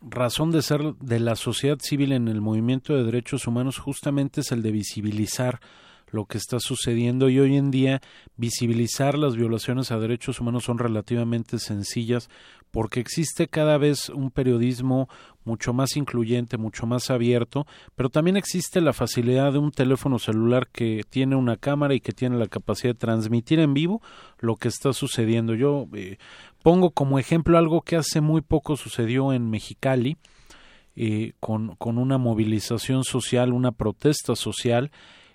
razón 0.00 0.50
de 0.50 0.62
ser 0.62 0.94
de 0.94 1.20
la 1.20 1.36
sociedad 1.36 1.78
civil 1.80 2.12
en 2.12 2.28
el 2.28 2.40
movimiento 2.40 2.94
de 2.94 3.04
derechos 3.04 3.46
humanos 3.46 3.78
justamente 3.78 4.40
es 4.40 4.52
el 4.52 4.62
de 4.62 4.72
visibilizar 4.72 5.60
lo 6.10 6.26
que 6.26 6.38
está 6.38 6.60
sucediendo 6.60 7.28
y 7.28 7.38
hoy 7.38 7.56
en 7.56 7.70
día 7.70 8.00
visibilizar 8.36 9.16
las 9.16 9.36
violaciones 9.36 9.90
a 9.90 9.98
derechos 9.98 10.40
humanos 10.40 10.64
son 10.64 10.78
relativamente 10.78 11.58
sencillas 11.58 12.28
porque 12.70 13.00
existe 13.00 13.48
cada 13.48 13.78
vez 13.78 14.08
un 14.08 14.30
periodismo 14.30 15.08
mucho 15.44 15.72
más 15.72 15.96
incluyente, 15.96 16.58
mucho 16.58 16.86
más 16.86 17.10
abierto, 17.10 17.66
pero 17.96 18.10
también 18.10 18.36
existe 18.36 18.80
la 18.80 18.92
facilidad 18.92 19.52
de 19.52 19.58
un 19.58 19.72
teléfono 19.72 20.18
celular 20.18 20.68
que 20.68 21.02
tiene 21.08 21.36
una 21.36 21.56
cámara 21.56 21.94
y 21.94 22.00
que 22.00 22.12
tiene 22.12 22.38
la 22.38 22.46
capacidad 22.46 22.94
de 22.94 22.98
transmitir 22.98 23.58
en 23.58 23.74
vivo 23.74 24.02
lo 24.38 24.56
que 24.56 24.68
está 24.68 24.92
sucediendo. 24.92 25.54
Yo 25.54 25.88
eh, 25.94 26.18
pongo 26.62 26.90
como 26.90 27.18
ejemplo 27.18 27.58
algo 27.58 27.82
que 27.82 27.96
hace 27.96 28.20
muy 28.20 28.40
poco 28.40 28.76
sucedió 28.76 29.32
en 29.32 29.50
Mexicali, 29.50 30.16
eh, 30.96 31.32
con, 31.40 31.76
con 31.76 31.98
una 31.98 32.18
movilización 32.18 33.04
social, 33.04 33.52
una 33.52 33.72
protesta 33.72 34.36
social, 34.36 34.90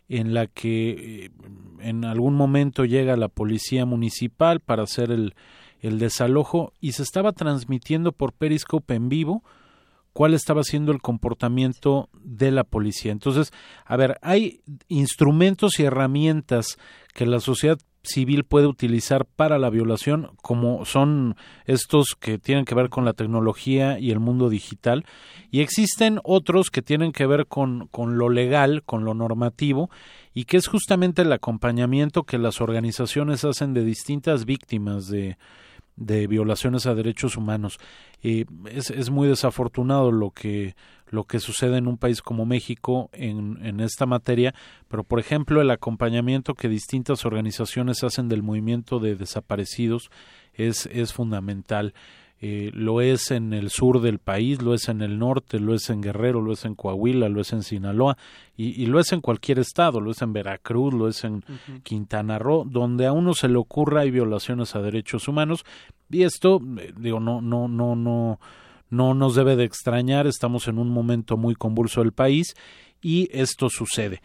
en 0.10 0.34
la 0.34 0.48
que 0.48 1.26
eh, 1.26 1.32
en 1.80 2.06
algún 2.06 2.36
momento 2.36 2.86
llega 2.86 3.18
la 3.18 3.28
policía 3.28 3.86
municipal 3.86 4.60
para 4.60 4.84
hacer 4.84 5.12
el, 5.12 5.36
el 5.82 6.00
desalojo 6.00 6.74
y 6.80 6.94
se 6.94 7.04
estaba 7.04 7.32
transmitiendo 7.32 8.12
por 8.12 8.34
Periscope 8.34 8.96
en 8.96 9.10
vivo 9.10 9.44
cuál 10.14 10.34
estaba 10.34 10.64
siendo 10.64 10.94
el 10.94 11.02
comportamiento 11.02 12.10
de 12.24 12.50
la 12.50 12.64
policía. 12.64 13.12
Entonces, 13.12 13.52
a 13.86 13.98
ver, 13.98 14.18
hay 14.22 14.62
instrumentos 14.88 15.78
y 15.80 15.84
herramientas 15.84 16.78
que 17.14 17.26
la 17.26 17.42
sociedad 17.42 17.78
civil 18.06 18.44
puede 18.44 18.68
utilizar 18.68 19.26
para 19.26 19.58
la 19.60 19.70
violación, 19.70 20.32
como 20.42 20.86
son 20.86 21.36
estos 21.66 22.16
que 22.20 22.38
tienen 22.38 22.66
que 22.66 22.76
ver 22.76 22.90
con 22.90 23.06
la 23.06 23.14
tecnología 23.14 24.00
y 24.00 24.12
el 24.12 24.20
mundo 24.20 24.50
digital, 24.50 25.06
y 25.52 25.62
existen 25.62 26.20
otros 26.24 26.70
que 26.70 26.82
tienen 26.82 27.12
que 27.12 27.26
ver 27.26 27.48
con, 27.48 27.88
con 27.88 28.18
lo 28.18 28.30
legal, 28.30 28.84
con 28.84 29.06
lo 29.06 29.14
normativo, 29.14 29.90
y 30.34 30.46
que 30.46 30.58
es 30.58 30.68
justamente 30.68 31.22
el 31.22 31.32
acompañamiento 31.32 32.24
que 32.24 32.38
las 32.38 32.62
organizaciones 32.62 33.46
hacen 33.46 33.74
de 33.74 33.84
distintas 33.84 34.46
víctimas 34.46 35.08
de, 35.08 35.38
de 35.96 36.28
violaciones 36.28 36.86
a 36.86 36.96
derechos 36.96 37.38
humanos. 37.38 37.78
Eh, 38.22 38.46
es, 38.72 38.90
es, 38.90 39.10
muy 39.10 39.28
desafortunado 39.28 40.12
lo 40.12 40.32
que, 40.32 40.76
lo 41.08 41.24
que 41.26 41.40
sucede 41.40 41.78
en 41.78 41.88
un 41.88 41.98
país 41.98 42.22
como 42.22 42.46
México 42.46 43.10
en, 43.14 43.64
en 43.66 43.80
esta 43.80 44.06
materia, 44.06 44.54
pero 44.88 45.04
por 45.04 45.20
ejemplo 45.20 45.62
el 45.62 45.72
acompañamiento 45.72 46.54
que 46.54 46.68
distintas 46.68 47.26
organizaciones 47.26 48.04
hacen 48.04 48.28
del 48.28 48.44
movimiento 48.44 49.00
de 49.00 49.16
desaparecidos 49.16 50.10
es, 50.54 50.88
es 50.88 51.14
fundamental. 51.14 51.94
Eh, 52.42 52.70
lo 52.74 53.00
es 53.00 53.32
en 53.32 53.54
el 53.54 53.70
sur 53.70 54.02
del 54.02 54.20
país, 54.20 54.62
lo 54.62 54.74
es 54.74 54.90
en 54.90 55.02
el 55.02 55.18
norte, 55.18 55.58
lo 55.60 55.74
es 55.74 55.90
en 55.90 56.02
Guerrero, 56.02 56.42
lo 56.42 56.52
es 56.52 56.66
en 56.66 56.76
Coahuila, 56.76 57.30
lo 57.30 57.40
es 57.40 57.54
en 57.54 57.64
Sinaloa 57.64 58.18
y, 58.58 58.82
y 58.82 58.88
lo 58.88 59.00
es 59.00 59.14
en 59.14 59.22
cualquier 59.22 59.58
estado, 59.58 60.02
lo 60.02 60.12
es 60.12 60.22
en 60.22 60.34
Veracruz, 60.34 60.94
lo 60.94 61.08
es 61.08 61.24
en 61.24 61.46
Quintana 61.84 62.38
Roo, 62.38 62.66
donde 62.66 63.06
a 63.06 63.14
uno 63.14 63.34
se 63.34 63.48
le 63.48 63.58
ocurra 63.58 64.02
hay 64.02 64.12
violaciones 64.12 64.76
a 64.76 64.82
derechos 64.82 65.30
humanos 65.30 65.64
y 66.10 66.24
esto, 66.24 66.62
eh, 66.78 66.94
digo, 66.98 67.22
no, 67.22 67.42
no, 67.42 67.70
no, 67.70 67.96
no, 67.96 68.40
no 68.90 69.14
nos 69.14 69.36
debe 69.36 69.56
de 69.56 69.64
extrañar, 69.64 70.28
estamos 70.28 70.68
en 70.68 70.78
un 70.78 70.90
momento 70.90 71.38
muy 71.38 71.56
convulso 71.56 72.02
del 72.02 72.12
país 72.12 72.54
y 73.02 73.30
esto 73.32 73.70
sucede. 73.70 74.22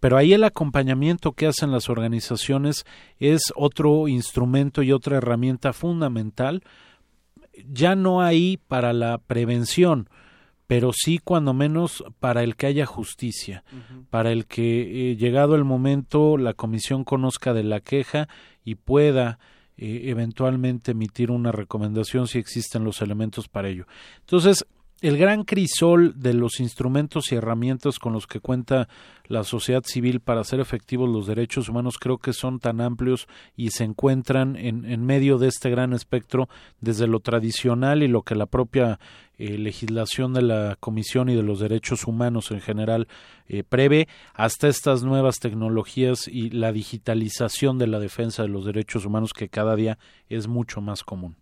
Pero 0.00 0.16
ahí 0.16 0.32
el 0.32 0.44
acompañamiento 0.44 1.32
que 1.32 1.46
hacen 1.46 1.72
las 1.72 1.88
organizaciones 1.88 2.84
es 3.18 3.40
otro 3.56 4.06
instrumento 4.06 4.82
y 4.82 4.92
otra 4.92 5.16
herramienta 5.16 5.72
fundamental 5.72 6.62
ya 7.70 7.96
no 7.96 8.20
hay 8.20 8.58
para 8.68 8.92
la 8.92 9.18
prevención, 9.18 10.08
pero 10.66 10.92
sí 10.92 11.18
cuando 11.18 11.54
menos 11.54 12.04
para 12.20 12.42
el 12.42 12.56
que 12.56 12.66
haya 12.66 12.86
justicia, 12.86 13.64
para 14.10 14.32
el 14.32 14.46
que 14.46 15.12
eh, 15.12 15.16
llegado 15.16 15.54
el 15.54 15.64
momento 15.64 16.36
la 16.36 16.54
comisión 16.54 17.04
conozca 17.04 17.54
de 17.54 17.64
la 17.64 17.80
queja 17.80 18.28
y 18.64 18.74
pueda 18.74 19.38
eh, 19.78 20.10
eventualmente 20.10 20.90
emitir 20.90 21.30
una 21.30 21.52
recomendación 21.52 22.26
si 22.26 22.38
existen 22.38 22.84
los 22.84 23.00
elementos 23.00 23.48
para 23.48 23.68
ello. 23.68 23.86
Entonces, 24.20 24.66
el 25.00 25.16
gran 25.16 25.44
crisol 25.44 26.14
de 26.16 26.34
los 26.34 26.60
instrumentos 26.60 27.30
y 27.30 27.36
herramientas 27.36 27.98
con 27.98 28.12
los 28.12 28.26
que 28.26 28.40
cuenta 28.40 28.88
la 29.26 29.44
sociedad 29.44 29.82
civil 29.84 30.20
para 30.20 30.40
hacer 30.40 30.60
efectivos 30.60 31.08
los 31.08 31.26
derechos 31.26 31.68
humanos 31.68 31.98
creo 31.98 32.18
que 32.18 32.32
son 32.32 32.58
tan 32.58 32.80
amplios 32.80 33.28
y 33.56 33.70
se 33.70 33.84
encuentran 33.84 34.56
en, 34.56 34.84
en 34.84 35.04
medio 35.04 35.38
de 35.38 35.48
este 35.48 35.70
gran 35.70 35.92
espectro 35.92 36.48
desde 36.80 37.06
lo 37.06 37.20
tradicional 37.20 38.02
y 38.02 38.08
lo 38.08 38.22
que 38.22 38.34
la 38.34 38.46
propia 38.46 38.98
eh, 39.38 39.56
legislación 39.56 40.34
de 40.34 40.42
la 40.42 40.76
Comisión 40.80 41.28
y 41.28 41.36
de 41.36 41.44
los 41.44 41.60
Derechos 41.60 42.08
Humanos 42.08 42.50
en 42.50 42.60
general 42.60 43.06
eh, 43.46 43.62
prevé 43.62 44.08
hasta 44.34 44.66
estas 44.66 45.04
nuevas 45.04 45.38
tecnologías 45.38 46.26
y 46.26 46.50
la 46.50 46.72
digitalización 46.72 47.78
de 47.78 47.86
la 47.86 48.00
defensa 48.00 48.42
de 48.42 48.48
los 48.48 48.64
derechos 48.64 49.06
humanos 49.06 49.32
que 49.32 49.48
cada 49.48 49.76
día 49.76 49.96
es 50.28 50.48
mucho 50.48 50.80
más 50.80 51.04
común. 51.04 51.36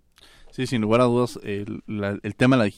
Sí, 0.56 0.66
sin 0.66 0.80
lugar 0.80 1.02
a 1.02 1.04
dudas, 1.04 1.38
el, 1.42 1.82
el 1.86 2.34
tema 2.34 2.56
de 2.56 2.72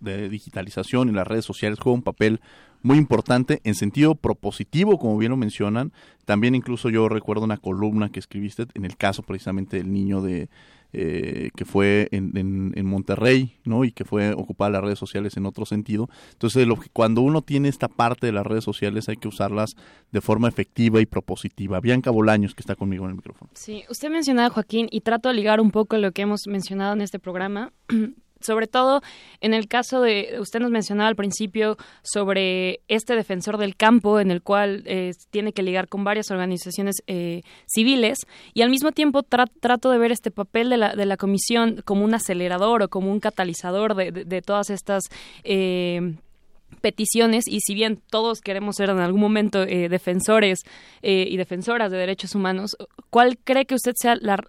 la 0.00 0.28
digitalización 0.28 1.08
y 1.08 1.12
las 1.12 1.26
redes 1.26 1.44
sociales 1.44 1.80
juega 1.80 1.96
un 1.96 2.04
papel 2.04 2.40
muy 2.80 2.96
importante 2.96 3.60
en 3.64 3.74
sentido 3.74 4.14
propositivo, 4.14 5.00
como 5.00 5.18
bien 5.18 5.30
lo 5.30 5.36
mencionan. 5.36 5.92
También 6.26 6.54
incluso 6.54 6.90
yo 6.90 7.08
recuerdo 7.08 7.42
una 7.42 7.56
columna 7.56 8.12
que 8.12 8.20
escribiste 8.20 8.66
en 8.74 8.84
el 8.84 8.96
caso 8.96 9.24
precisamente 9.24 9.78
del 9.78 9.92
niño 9.92 10.22
de 10.22 10.48
eh, 10.96 11.50
que 11.56 11.64
fue 11.64 12.08
en, 12.12 12.72
en, 12.76 12.86
Monterrey, 12.86 13.56
¿no? 13.64 13.84
Y 13.84 13.92
que 13.92 14.04
fue 14.04 14.32
ocupada 14.32 14.70
las 14.70 14.82
redes 14.82 14.98
sociales 14.98 15.36
en 15.36 15.44
otro 15.46 15.66
sentido. 15.66 16.08
Entonces, 16.32 16.66
cuando 16.92 17.20
uno 17.20 17.42
tiene 17.42 17.68
esta 17.68 17.88
parte 17.88 18.26
de 18.26 18.32
las 18.32 18.46
redes 18.46 18.62
sociales 18.62 19.08
hay 19.08 19.16
que 19.16 19.26
usarlas 19.28 19.76
de 20.12 20.20
forma 20.20 20.48
efectiva 20.48 21.00
y 21.00 21.06
propositiva. 21.06 21.80
Bianca 21.80 22.10
Bolaños, 22.10 22.54
que 22.54 22.62
está 22.62 22.76
conmigo 22.76 23.04
en 23.04 23.10
el 23.10 23.16
micrófono. 23.16 23.50
Sí, 23.54 23.82
usted 23.90 24.10
mencionaba, 24.10 24.50
Joaquín, 24.50 24.86
y 24.90 25.00
trato 25.00 25.28
de 25.28 25.34
ligar 25.34 25.60
un 25.60 25.70
poco 25.70 25.96
lo 25.98 26.12
que 26.12 26.22
hemos 26.22 26.46
mencionado 26.46 26.92
en 26.92 27.00
este 27.00 27.18
programa. 27.18 27.72
sobre 28.44 28.66
todo 28.66 29.00
en 29.40 29.54
el 29.54 29.68
caso 29.68 30.00
de, 30.00 30.36
usted 30.40 30.60
nos 30.60 30.70
mencionaba 30.70 31.08
al 31.08 31.16
principio 31.16 31.76
sobre 32.02 32.80
este 32.88 33.14
defensor 33.14 33.58
del 33.58 33.76
campo 33.76 34.20
en 34.20 34.30
el 34.30 34.42
cual 34.42 34.82
eh, 34.86 35.12
tiene 35.30 35.52
que 35.52 35.62
ligar 35.62 35.88
con 35.88 36.04
varias 36.04 36.30
organizaciones 36.30 36.96
eh, 37.06 37.42
civiles 37.66 38.26
y 38.52 38.62
al 38.62 38.70
mismo 38.70 38.92
tiempo 38.92 39.22
trato 39.22 39.90
de 39.90 39.98
ver 39.98 40.12
este 40.12 40.30
papel 40.30 40.70
de 40.70 40.76
la, 40.76 40.94
de 40.94 41.06
la 41.06 41.16
comisión 41.16 41.82
como 41.84 42.04
un 42.04 42.14
acelerador 42.14 42.82
o 42.82 42.88
como 42.88 43.10
un 43.10 43.20
catalizador 43.20 43.94
de, 43.94 44.12
de, 44.12 44.42
todas 44.42 44.70
estas 44.70 45.04
eh, 45.44 46.14
peticiones 46.80 47.44
y 47.48 47.60
si 47.60 47.74
bien 47.74 48.00
todos 48.10 48.40
queremos 48.40 48.76
ser 48.76 48.90
en 48.90 48.98
algún 48.98 49.20
momento 49.20 49.62
eh, 49.62 49.88
defensores 49.88 50.60
eh, 51.02 51.26
y 51.28 51.36
defensoras 51.36 51.90
de 51.90 51.98
derechos 51.98 52.34
humanos, 52.34 52.76
¿cuál 53.10 53.38
cree 53.38 53.64
que 53.64 53.74
usted 53.74 53.94
sea 53.96 54.16
la, 54.16 54.44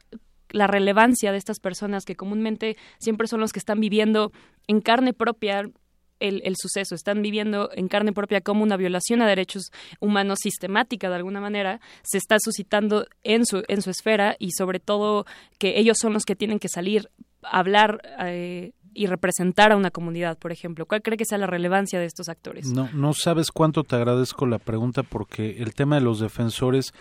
la 0.55 0.67
relevancia 0.67 1.33
de 1.33 1.37
estas 1.37 1.59
personas 1.59 2.05
que 2.05 2.15
comúnmente 2.15 2.77
siempre 2.97 3.27
son 3.27 3.41
los 3.41 3.51
que 3.51 3.59
están 3.59 3.81
viviendo 3.81 4.31
en 4.67 4.79
carne 4.79 5.11
propia 5.13 5.63
el, 6.21 6.41
el, 6.45 6.55
suceso, 6.57 6.95
están 6.95 7.21
viviendo 7.21 7.69
en 7.73 7.89
carne 7.89 8.13
propia 8.13 8.39
como 8.39 8.63
una 8.63 8.77
violación 8.77 9.21
a 9.21 9.27
derechos 9.27 9.71
humanos 9.99 10.39
sistemática 10.41 11.09
de 11.09 11.15
alguna 11.15 11.41
manera, 11.41 11.81
se 12.03 12.17
está 12.17 12.37
suscitando 12.39 13.05
en 13.23 13.45
su, 13.45 13.63
en 13.67 13.81
su 13.81 13.89
esfera 13.89 14.37
y 14.39 14.51
sobre 14.51 14.79
todo 14.79 15.25
que 15.59 15.77
ellos 15.77 15.97
son 15.99 16.13
los 16.13 16.23
que 16.23 16.37
tienen 16.37 16.59
que 16.59 16.69
salir 16.69 17.09
a 17.43 17.59
hablar 17.59 18.01
eh, 18.21 18.71
y 18.93 19.07
representar 19.07 19.73
a 19.73 19.75
una 19.75 19.91
comunidad, 19.91 20.37
por 20.37 20.53
ejemplo. 20.53 20.85
¿Cuál 20.85 21.01
cree 21.01 21.17
que 21.17 21.25
sea 21.25 21.37
la 21.37 21.47
relevancia 21.47 21.99
de 21.99 22.05
estos 22.05 22.29
actores? 22.29 22.67
No, 22.67 22.89
no 22.93 23.11
sabes 23.11 23.51
cuánto 23.51 23.83
te 23.83 23.97
agradezco 23.97 24.45
la 24.45 24.59
pregunta 24.59 25.03
porque 25.03 25.57
el 25.61 25.73
tema 25.73 25.95
de 25.95 26.01
los 26.01 26.21
defensores, 26.21 26.93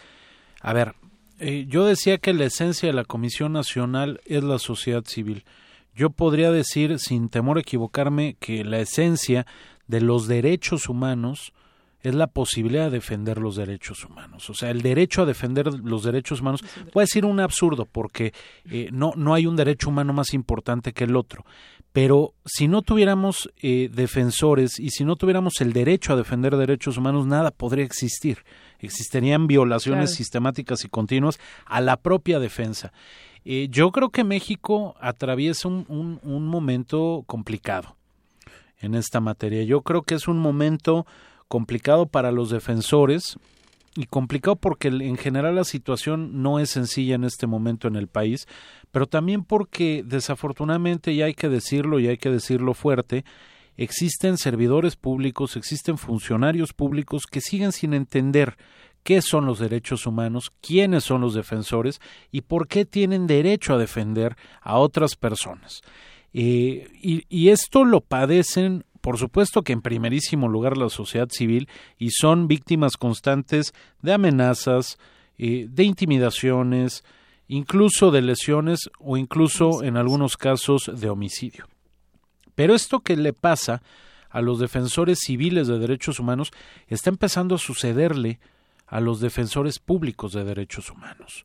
a 0.61 0.73
ver, 0.73 0.97
eh, 1.39 1.67
yo 1.69 1.85
decía 1.85 2.19
que 2.19 2.33
la 2.33 2.45
esencia 2.45 2.89
de 2.89 2.95
la 2.95 3.05
Comisión 3.05 3.53
Nacional 3.53 4.21
es 4.25 4.43
la 4.45 4.59
sociedad 4.59 5.05
civil. 5.05 5.45
Yo 5.95 6.11
podría 6.11 6.51
decir, 6.51 6.99
sin 6.99 7.29
temor 7.29 7.59
a 7.59 7.61
equivocarme, 7.61 8.37
que 8.41 8.65
la 8.65 8.81
esencia 8.81 9.47
de 9.87 10.01
los 10.01 10.27
derechos 10.27 10.89
humanos 10.89 11.53
es 12.05 12.15
la 12.15 12.27
posibilidad 12.27 12.85
de 12.85 12.99
defender 12.99 13.39
los 13.39 13.57
derechos 13.57 14.05
humanos. 14.05 14.51
O 14.51 14.55
sea, 14.55 14.71
el 14.71 14.83
derecho 14.83 15.23
a 15.23 15.27
defender 15.27 15.73
los 15.73 16.05
derechos 16.05 16.41
humanos 16.43 16.63
puede 16.93 17.07
ser 17.07 17.25
un 17.25 17.41
absurdo 17.41 17.87
porque 17.87 18.35
eh, 18.71 18.91
no, 18.93 19.13
no 19.17 19.33
hay 19.33 19.47
un 19.47 19.57
derecho 19.57 19.89
humano 19.89 20.13
más 20.13 20.35
importante 20.35 20.93
que 20.93 21.05
el 21.05 21.17
otro. 21.17 21.47
Pero 21.93 22.35
si 22.45 22.69
no 22.69 22.83
tuviéramos 22.83 23.51
eh, 23.63 23.89
defensores 23.91 24.79
y 24.79 24.91
si 24.91 25.05
no 25.05 25.17
tuviéramos 25.17 25.61
el 25.63 25.73
derecho 25.73 26.13
a 26.13 26.17
defender 26.17 26.57
derechos 26.57 26.99
humanos, 26.99 27.27
nada 27.27 27.51
podría 27.51 27.87
existir 27.87 28.39
existirían 28.85 29.47
violaciones 29.47 30.15
sistemáticas 30.15 30.85
y 30.85 30.89
continuas 30.89 31.39
a 31.67 31.81
la 31.81 31.97
propia 31.97 32.39
defensa. 32.39 32.93
Eh, 33.45 33.69
yo 33.71 33.91
creo 33.93 34.11
que 34.11 34.25
México 34.25 34.97
atraviesa 35.01 35.69
un, 35.69 36.21
un, 36.23 36.47
momento 36.47 37.25
complicado 37.27 37.97
en 38.81 38.95
esta 38.95 39.21
materia. 39.21 39.63
Yo 39.65 39.83
creo 39.83 40.03
que 40.03 40.15
es 40.15 40.29
un 40.29 40.39
momento 40.39 41.07
complicado 41.49 42.07
para 42.07 42.33
los 42.33 42.49
defensores 42.49 43.37
y 43.97 44.07
complicado 44.07 44.57
porque 44.57 44.89
en 44.89 45.17
general 45.17 45.55
la 45.57 45.65
situación 45.65 46.43
no 46.43 46.59
es 46.59 46.71
sencilla 46.71 47.15
en 47.15 47.25
este 47.25 47.47
momento 47.47 47.87
en 47.87 47.97
el 47.97 48.09
país, 48.09 48.47
pero 48.91 49.07
también 49.07 49.45
porque 49.45 50.03
desafortunadamente, 50.05 51.13
y 51.13 51.23
hay 51.23 51.35
que 51.35 51.49
decirlo 51.49 52.01
y 52.01 52.09
hay 52.09 52.17
que 52.17 52.31
decirlo 52.31 52.75
fuerte, 52.75 53.25
existen 53.77 54.39
servidores 54.39 54.97
públicos, 54.97 55.57
existen 55.57 55.99
funcionarios 55.99 56.73
públicos 56.73 57.25
que 57.27 57.41
siguen 57.41 57.73
sin 57.73 57.95
entender 57.95 58.57
qué 59.05 59.23
son 59.23 59.47
los 59.47 59.59
derechos 59.59 60.07
humanos, 60.07 60.51
quiénes 60.61 61.05
son 61.05 61.21
los 61.21 61.35
defensores 61.35 62.01
y 62.33 62.41
por 62.41 62.67
qué 62.67 62.85
tienen 62.85 63.27
derecho 63.27 63.75
a 63.75 63.79
defender 63.79 64.37
a 64.61 64.79
otras 64.79 65.15
personas. 65.15 65.83
Eh, 66.33 66.89
y, 67.01 67.49
esto 67.51 67.85
lo 67.85 68.01
padecen, 68.01 68.85
por 69.01 69.19
supuesto 69.19 69.63
que 69.63 69.73
en 69.73 69.83
primerísimo 69.83 70.49
lugar 70.49 70.77
la 70.77 70.89
sociedad 70.89 71.29
civil 71.31 71.69
y 71.97 72.11
son 72.11 72.49
víctimas 72.49 72.97
constantes 72.97 73.73
de 74.03 74.15
amenazas, 74.15 74.99
eh, 75.39 75.69
de 75.71 75.85
intimidaciones, 75.85 77.05
incluso 77.47 78.11
de 78.11 78.23
lesiones 78.23 78.91
o 78.99 79.17
incluso 79.17 79.85
en 79.85 79.97
algunos 79.97 80.37
casos 80.37 80.91
de 80.93 81.09
homicidio. 81.09 81.67
Pero 82.55 82.75
esto 82.75 83.01
que 83.01 83.17
le 83.17 83.33
pasa 83.33 83.83
a 84.31 84.41
los 84.41 84.59
defensores 84.59 85.21
civiles 85.21 85.69
de 85.69 85.79
derechos 85.79 86.19
humanos 86.19 86.51
está 86.89 87.11
empezando 87.11 87.55
a 87.55 87.59
sucederle 87.59 88.41
a 88.87 89.01
los 89.01 89.21
defensores 89.21 89.79
públicos 89.79 90.33
de 90.33 90.45
derechos 90.45 90.91
humanos. 90.91 91.45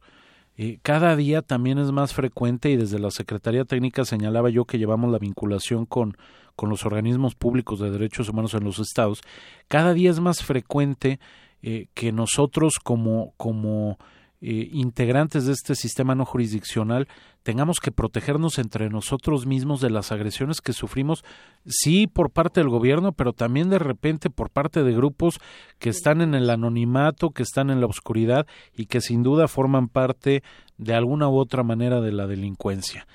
cada 0.82 1.16
día 1.16 1.42
también 1.42 1.78
es 1.78 1.92
más 1.92 2.14
frecuente 2.14 2.70
y 2.70 2.76
desde 2.76 3.00
la 3.00 3.12
Secretaría 3.12 3.64
Técnica 3.64 4.04
señalaba 4.04 4.50
yo 4.50 4.66
que 4.66 4.78
llevamos 4.78 5.10
la 5.12 5.20
vinculación 5.20 5.86
con, 5.86 6.18
con 6.56 6.70
los 6.70 6.86
organismos 6.86 7.36
públicos 7.36 7.80
de 7.80 7.92
derechos 7.92 8.28
humanos 8.28 8.54
en 8.54 8.66
los 8.66 8.80
estados, 8.80 9.22
cada 9.70 9.94
día 9.94 10.10
es 10.10 10.20
más 10.20 10.44
frecuente 10.44 11.20
eh, 11.62 11.88
que 11.94 12.12
nosotros 12.12 12.74
como, 12.84 13.34
como 13.38 13.98
eh, 14.42 14.70
integrantes 14.72 15.46
de 15.46 15.52
este 15.52 15.76
sistema 15.76 16.16
no 16.16 16.24
jurisdiccional 16.24 17.10
tengamos 17.44 17.80
que 17.80 17.92
protegernos 17.92 18.58
entre 18.58 18.90
nosotros 18.90 19.46
mismos 19.46 19.82
de 19.82 19.90
las 19.90 20.14
agresiones 20.14 20.62
que 20.62 20.72
sufrimos, 20.72 21.26
sí 21.66 22.08
por 22.08 22.32
parte 22.32 22.62
del 22.62 22.70
gobierno, 22.70 23.12
pero 23.12 23.34
también 23.34 23.70
de 23.70 23.80
repente 23.80 24.30
por 24.30 24.50
parte 24.50 24.84
de 24.84 24.94
grupos 24.94 25.40
que 25.78 25.90
están 25.90 26.22
en 26.22 26.36
el 26.36 26.50
anonimato, 26.50 27.32
que 27.32 27.44
están 27.44 27.70
en 27.70 27.82
la 27.82 27.88
oscuridad 27.88 28.48
y 28.74 28.86
que 28.86 29.02
sin 29.02 29.24
duda 29.24 29.48
forman 29.48 29.90
parte 29.90 30.42
de 30.78 30.94
alguna 30.94 31.28
u 31.28 31.38
otra 31.38 31.64
manera 31.64 32.00
de 32.00 32.12
la 32.14 32.26
delincuencia. 32.26 33.08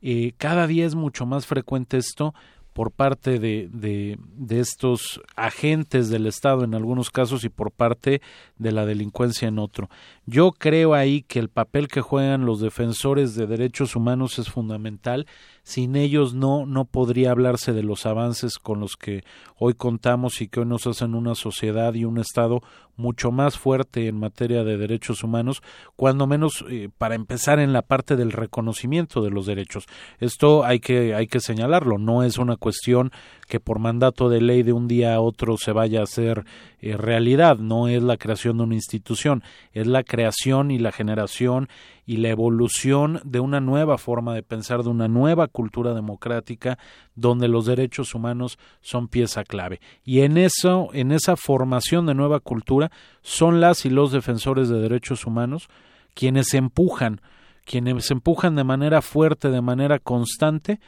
Eh, 0.00 0.32
cada 0.36 0.66
día 0.66 0.84
es 0.84 0.96
mucho 0.96 1.26
más 1.26 1.46
frecuente 1.46 1.96
esto 1.96 2.34
por 2.72 2.90
parte 2.90 3.38
de, 3.38 3.68
de, 3.70 4.18
de, 4.34 4.60
estos 4.60 5.20
agentes 5.36 6.08
del 6.08 6.26
Estado 6.26 6.64
en 6.64 6.74
algunos 6.74 7.10
casos 7.10 7.44
y 7.44 7.50
por 7.50 7.70
parte 7.70 8.22
de 8.56 8.72
la 8.72 8.86
delincuencia 8.86 9.48
en 9.48 9.58
otro. 9.58 9.90
Yo 10.24 10.52
creo 10.52 10.94
ahí 10.94 11.22
que 11.22 11.38
el 11.38 11.48
papel 11.48 11.88
que 11.88 12.00
juegan 12.00 12.46
los 12.46 12.60
defensores 12.60 13.34
de 13.34 13.46
derechos 13.46 13.94
humanos 13.94 14.38
es 14.38 14.48
fundamental. 14.48 15.26
Sin 15.62 15.96
ellos 15.96 16.34
no, 16.34 16.64
no 16.64 16.86
podría 16.86 17.30
hablarse 17.30 17.72
de 17.72 17.82
los 17.82 18.06
avances 18.06 18.58
con 18.58 18.80
los 18.80 18.96
que 18.96 19.22
hoy 19.58 19.74
contamos 19.74 20.40
y 20.40 20.48
que 20.48 20.60
hoy 20.60 20.66
nos 20.66 20.86
hacen 20.86 21.14
una 21.14 21.34
sociedad 21.34 21.94
y 21.94 22.04
un 22.04 22.18
Estado 22.18 22.62
mucho 22.96 23.30
más 23.30 23.58
fuerte 23.58 24.06
en 24.06 24.18
materia 24.18 24.64
de 24.64 24.76
derechos 24.76 25.24
humanos, 25.24 25.62
cuando 25.96 26.26
menos 26.26 26.64
eh, 26.70 26.88
para 26.98 27.14
empezar 27.14 27.58
en 27.58 27.72
la 27.72 27.82
parte 27.82 28.16
del 28.16 28.32
reconocimiento 28.32 29.22
de 29.22 29.30
los 29.30 29.46
derechos. 29.46 29.86
Esto 30.18 30.64
hay 30.64 30.80
que, 30.80 31.14
hay 31.14 31.26
que 31.26 31.40
señalarlo, 31.40 31.98
no 31.98 32.22
es 32.22 32.38
una 32.38 32.56
cuestión 32.56 33.10
que 33.48 33.60
por 33.60 33.78
mandato 33.78 34.28
de 34.28 34.40
ley 34.40 34.62
de 34.62 34.72
un 34.72 34.88
día 34.88 35.14
a 35.14 35.20
otro 35.20 35.56
se 35.56 35.72
vaya 35.72 36.00
a 36.00 36.04
hacer 36.04 36.44
eh, 36.80 36.96
realidad, 36.96 37.58
no 37.58 37.88
es 37.88 38.02
la 38.02 38.16
creación 38.16 38.56
de 38.58 38.64
una 38.64 38.74
institución, 38.74 39.42
es 39.72 39.86
la 39.86 40.02
creación 40.02 40.70
y 40.70 40.78
la 40.78 40.92
generación 40.92 41.68
y 42.04 42.16
la 42.16 42.28
evolución 42.28 43.20
de 43.24 43.40
una 43.40 43.60
nueva 43.60 43.98
forma 43.98 44.34
de 44.34 44.42
pensar, 44.42 44.82
de 44.82 44.88
una 44.88 45.08
nueva 45.08 45.48
cultura 45.48 45.94
democrática 45.94 46.78
donde 47.14 47.48
los 47.48 47.66
derechos 47.66 48.14
humanos 48.14 48.58
son 48.80 49.08
pieza 49.08 49.44
clave. 49.44 49.80
Y 50.04 50.20
en 50.20 50.36
eso, 50.36 50.88
en 50.92 51.12
esa 51.12 51.36
formación 51.36 52.06
de 52.06 52.14
nueva 52.14 52.40
cultura, 52.40 52.90
son 53.22 53.60
las 53.60 53.84
y 53.86 53.90
los 53.90 54.12
defensores 54.12 54.68
de 54.68 54.80
derechos 54.80 55.26
humanos 55.26 55.68
quienes 56.14 56.54
empujan, 56.54 57.20
quienes 57.64 58.10
empujan 58.10 58.56
de 58.56 58.64
manera 58.64 59.00
fuerte, 59.02 59.50
de 59.50 59.62
manera 59.62 59.98
constante, 59.98 60.80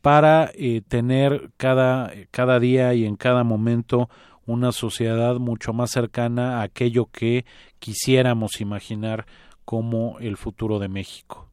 para 0.00 0.50
eh, 0.54 0.80
tener 0.86 1.50
cada, 1.56 2.10
cada 2.30 2.58
día 2.58 2.94
y 2.94 3.04
en 3.04 3.16
cada 3.16 3.44
momento 3.44 4.08
una 4.46 4.72
sociedad 4.72 5.36
mucho 5.36 5.72
más 5.72 5.90
cercana 5.90 6.60
a 6.60 6.62
aquello 6.62 7.06
que 7.06 7.44
quisiéramos 7.78 8.60
imaginar 8.60 9.26
como 9.70 10.18
el 10.18 10.36
futuro 10.36 10.80
de 10.80 10.88
México. 10.88 11.46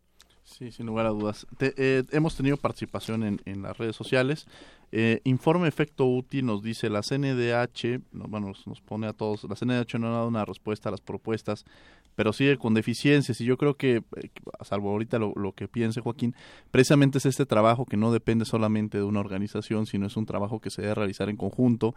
Sí, 0.43 0.72
sin 0.72 0.88
lugar 0.88 1.05
a 1.05 1.09
dudas. 1.09 1.45
Eh, 1.59 2.03
hemos 2.09 2.36
tenido 2.36 2.57
participación 2.57 3.22
en, 3.22 3.39
en 3.45 3.61
las 3.61 3.78
redes 3.78 3.95
sociales. 3.95 4.47
Eh, 4.91 5.22
informe 5.24 5.68
efecto 5.68 6.07
útil 6.07 6.47
nos 6.47 6.63
dice 6.63 6.89
la 6.89 7.01
CNDH, 7.03 8.01
bueno, 8.13 8.53
nos, 8.65 8.82
pone 8.82 9.05
a 9.05 9.13
todos, 9.13 9.43
la 9.43 9.55
CNDH 9.55 9.99
no 9.99 10.07
ha 10.07 10.11
dado 10.11 10.28
una 10.30 10.45
respuesta 10.45 10.89
a 10.89 10.91
las 10.93 11.01
propuestas 11.01 11.63
pero 12.18 12.34
sigue 12.34 12.57
con 12.57 12.74
deficiencias 12.74 13.39
y 13.41 13.45
yo 13.45 13.57
creo 13.57 13.76
que, 13.76 13.97
eh, 13.97 14.32
salvo 14.61 14.89
ahorita 14.89 15.20
lo, 15.20 15.53
que 15.55 15.68
piense 15.68 16.01
Joaquín, 16.01 16.34
precisamente 16.72 17.20
es 17.20 17.28
este 17.28 17.45
trabajo 17.45 17.86
que 17.86 17.95
no 17.95 18.11
depende 18.11 18.43
solamente 18.43 18.97
de 18.97 19.03
una 19.03 19.20
organización, 19.20 19.86
sino 19.86 20.07
es 20.07 20.18
un 20.18 20.26
trabajo 20.26 20.59
que 20.59 20.72
se 20.72 20.82
debe 20.82 20.95
realizar 20.95 21.30
en 21.30 21.38
conjunto 21.38 21.93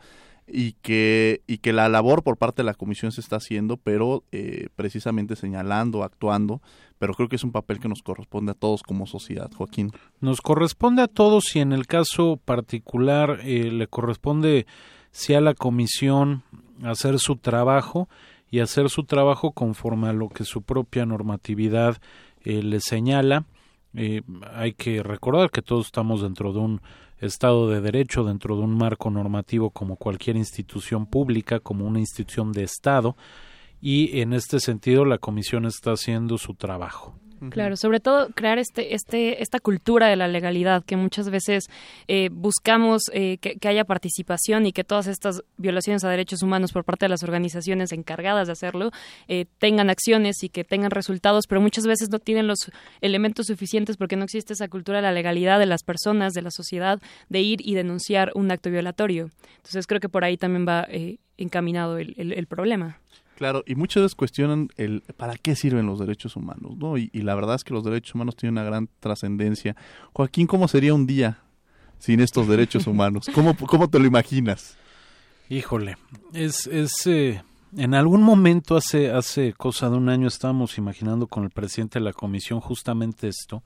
y 0.47 0.73
que, 0.83 1.41
y 1.47 1.57
que 1.59 1.73
la 1.73 1.89
labor 1.89 2.23
por 2.23 2.37
parte 2.37 2.61
de 2.61 2.67
la 2.67 2.75
comisión 2.75 3.13
se 3.13 3.23
está 3.23 3.37
haciendo, 3.37 3.79
pero 3.79 4.23
eh, 4.31 4.69
precisamente 4.77 5.37
señalando, 5.37 6.05
actuando, 6.05 6.61
pero 6.99 7.15
creo 7.15 7.31
que 7.31 7.37
es 7.37 7.45
un 7.45 7.53
papel 7.53 7.81
que 7.81 7.89
nos 7.89 8.03
corresponde 8.03 8.53
a 8.53 8.55
todos 8.55 8.83
como 8.83 9.07
sociedad, 9.07 9.51
Joaquín. 9.57 9.91
Nos 10.21 10.43
corresponde 10.43 11.01
a 11.01 11.09
todos 11.09 11.57
y 11.57 11.61
en 11.61 11.73
el 11.73 11.87
caso 11.87 12.39
particular 12.45 13.41
eh, 13.43 13.71
le 13.71 13.87
corresponde 13.87 14.67
si 15.13 15.33
a 15.33 15.41
la 15.41 15.55
comisión 15.55 16.43
hacer 16.83 17.19
su 17.19 17.37
trabajo 17.37 18.11
y 18.51 18.61
hacer 18.61 18.91
su 18.91 19.05
trabajo 19.05 19.53
conforme 19.53 20.09
a 20.09 20.13
lo 20.13 20.29
que 20.29 20.45
su 20.45 20.63
propia 20.63 21.07
normatividad 21.07 21.99
eh, 22.43 22.63
le 22.63 22.81
señala. 22.81 23.45
Eh, 23.95 24.23
hay 24.55 24.73
que 24.73 25.03
recordar 25.03 25.51
que 25.51 25.63
todos 25.63 25.87
estamos 25.87 26.23
dentro 26.23 26.53
de 26.53 26.59
un 26.59 26.81
Estado 27.19 27.69
de 27.69 27.81
Derecho, 27.81 28.25
dentro 28.25 28.57
de 28.57 28.63
un 28.63 28.77
marco 28.77 29.11
normativo 29.11 29.71
como 29.71 29.97
cualquier 29.97 30.37
institución 30.37 31.07
pública, 31.07 31.61
como 31.61 31.87
una 31.87 31.99
institución 31.99 32.53
de 32.53 32.63
Estado, 32.63 33.17
y 33.81 34.21
en 34.21 34.33
este 34.33 34.59
sentido 34.59 35.05
la 35.05 35.19
Comisión 35.19 35.67
está 35.67 35.93
haciendo 35.93 36.39
su 36.39 36.55
trabajo. 36.55 37.20
Claro, 37.49 37.77
sobre 37.77 38.01
todo 38.01 38.29
crear 38.35 38.59
este, 38.59 38.95
este, 38.95 39.43
esta 39.43 39.61
cultura 39.61 40.09
de 40.09 40.17
la 40.17 40.29
legalidad 40.29 40.85
que 40.85 40.97
muchas 40.97 41.31
veces 41.31 41.71
eh, 42.07 42.29
buscamos 42.31 43.05
eh, 43.15 43.39
que, 43.39 43.57
haya 43.67 43.85
participación 43.85 44.67
y 44.67 44.73
que 44.73 44.85
todas 44.85 45.07
estas 45.07 45.43
violaciones 45.57 46.05
a 46.05 46.11
derechos 46.11 46.43
humanos 46.43 46.73
por 46.73 46.85
parte 46.85 47.07
de 47.07 47.09
las 47.09 47.23
organizaciones 47.23 47.93
encargadas 47.93 48.49
de 48.49 48.53
hacerlo 48.53 48.91
eh, 49.27 49.47
tengan 49.59 49.89
acciones 49.89 50.43
y 50.43 50.51
que 50.51 50.65
tengan 50.65 50.91
resultados, 50.91 51.47
pero 51.49 51.63
muchas 51.63 51.87
veces 51.87 52.11
no 52.11 52.19
tienen 52.19 52.47
los 52.47 52.71
elementos 53.01 53.47
suficientes 53.47 53.97
porque 53.97 54.17
no 54.17 54.25
existe 54.25 54.53
esa 54.53 54.69
cultura 54.69 54.99
de 54.99 55.03
la 55.03 55.13
legalidad 55.13 55.59
de 55.59 55.67
las 55.67 55.83
personas, 55.83 56.35
de 56.35 56.43
la 56.43 56.51
sociedad, 56.51 57.01
de 57.31 57.41
ir 57.41 57.61
y 57.67 57.75
denunciar 57.75 58.33
un 58.35 58.51
acto 58.51 58.71
violatorio. 58.71 59.31
Entonces 59.57 59.87
creo 59.87 60.01
que 60.01 60.11
por 60.11 60.25
ahí 60.25 60.37
también 60.37 60.67
va 60.69 60.87
encaminado 61.39 61.97
el, 61.97 62.15
el 62.19 62.47
problema. 62.47 63.01
Claro, 63.41 63.65
y 63.67 63.75
muchas 63.75 64.03
veces 64.03 64.15
cuestionan 64.15 64.69
el 64.77 65.01
para 65.17 65.35
qué 65.35 65.57
sirven 65.57 65.87
los 65.87 65.99
derechos 65.99 66.37
humanos, 66.37 66.77
¿no? 66.77 66.99
Y, 66.99 67.09
la 67.15 67.35
verdad 67.35 67.55
es 67.55 67.65
que 67.65 67.73
los 67.73 67.83
derechos 67.83 68.15
humanos 68.15 68.37
tienen 68.37 68.53
una 68.53 68.65
gran 68.65 68.91
trascendencia. 69.01 69.77
Joaquín, 70.13 70.47
¿cómo 70.47 70.69
sería 70.69 70.93
un 70.93 71.07
día 71.07 71.39
sin 71.99 72.21
estos 72.21 72.47
derechos 72.47 72.87
humanos? 72.87 73.31
¿Cómo, 73.35 73.57
cómo 73.57 73.89
te 73.89 73.99
lo 73.99 74.05
imaginas? 74.05 74.77
Híjole, 75.49 75.97
es, 76.35 76.67
es 76.67 77.07
eh, 77.07 77.43
en 77.79 77.95
algún 77.95 78.23
momento 78.23 78.77
hace, 78.77 79.11
hace 79.11 79.55
cosa 79.55 79.89
de 79.89 79.97
un 79.97 80.11
año 80.11 80.29
estábamos 80.29 80.77
imaginando 80.77 81.27
con 81.27 81.45
el 81.45 81.51
presidente 81.51 81.99
de 81.99 82.05
la 82.05 82.13
comisión 82.13 82.61
justamente 82.61 83.27
esto. 83.27 83.65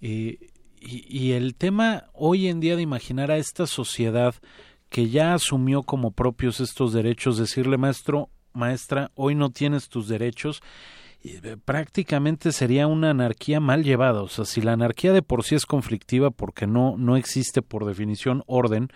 Eh, 0.00 0.38
y, 0.80 1.04
y 1.06 1.32
el 1.32 1.54
tema 1.54 2.04
hoy 2.14 2.48
en 2.48 2.60
día 2.60 2.76
de 2.76 2.82
imaginar 2.82 3.30
a 3.30 3.36
esta 3.36 3.66
sociedad 3.66 4.34
que 4.88 5.10
ya 5.10 5.34
asumió 5.34 5.82
como 5.82 6.12
propios 6.12 6.60
estos 6.60 6.94
derechos, 6.94 7.36
decirle, 7.36 7.76
maestro, 7.76 8.30
maestra, 8.52 9.10
hoy 9.14 9.34
no 9.34 9.50
tienes 9.50 9.88
tus 9.88 10.08
derechos, 10.08 10.62
eh, 11.22 11.56
prácticamente 11.64 12.52
sería 12.52 12.86
una 12.86 13.10
anarquía 13.10 13.60
mal 13.60 13.84
llevada. 13.84 14.22
O 14.22 14.28
sea, 14.28 14.44
si 14.44 14.60
la 14.60 14.72
anarquía 14.72 15.12
de 15.12 15.22
por 15.22 15.44
sí 15.44 15.54
es 15.54 15.66
conflictiva 15.66 16.30
porque 16.30 16.66
no, 16.66 16.96
no 16.96 17.16
existe 17.16 17.62
por 17.62 17.84
definición 17.84 18.42
orden, 18.46 18.88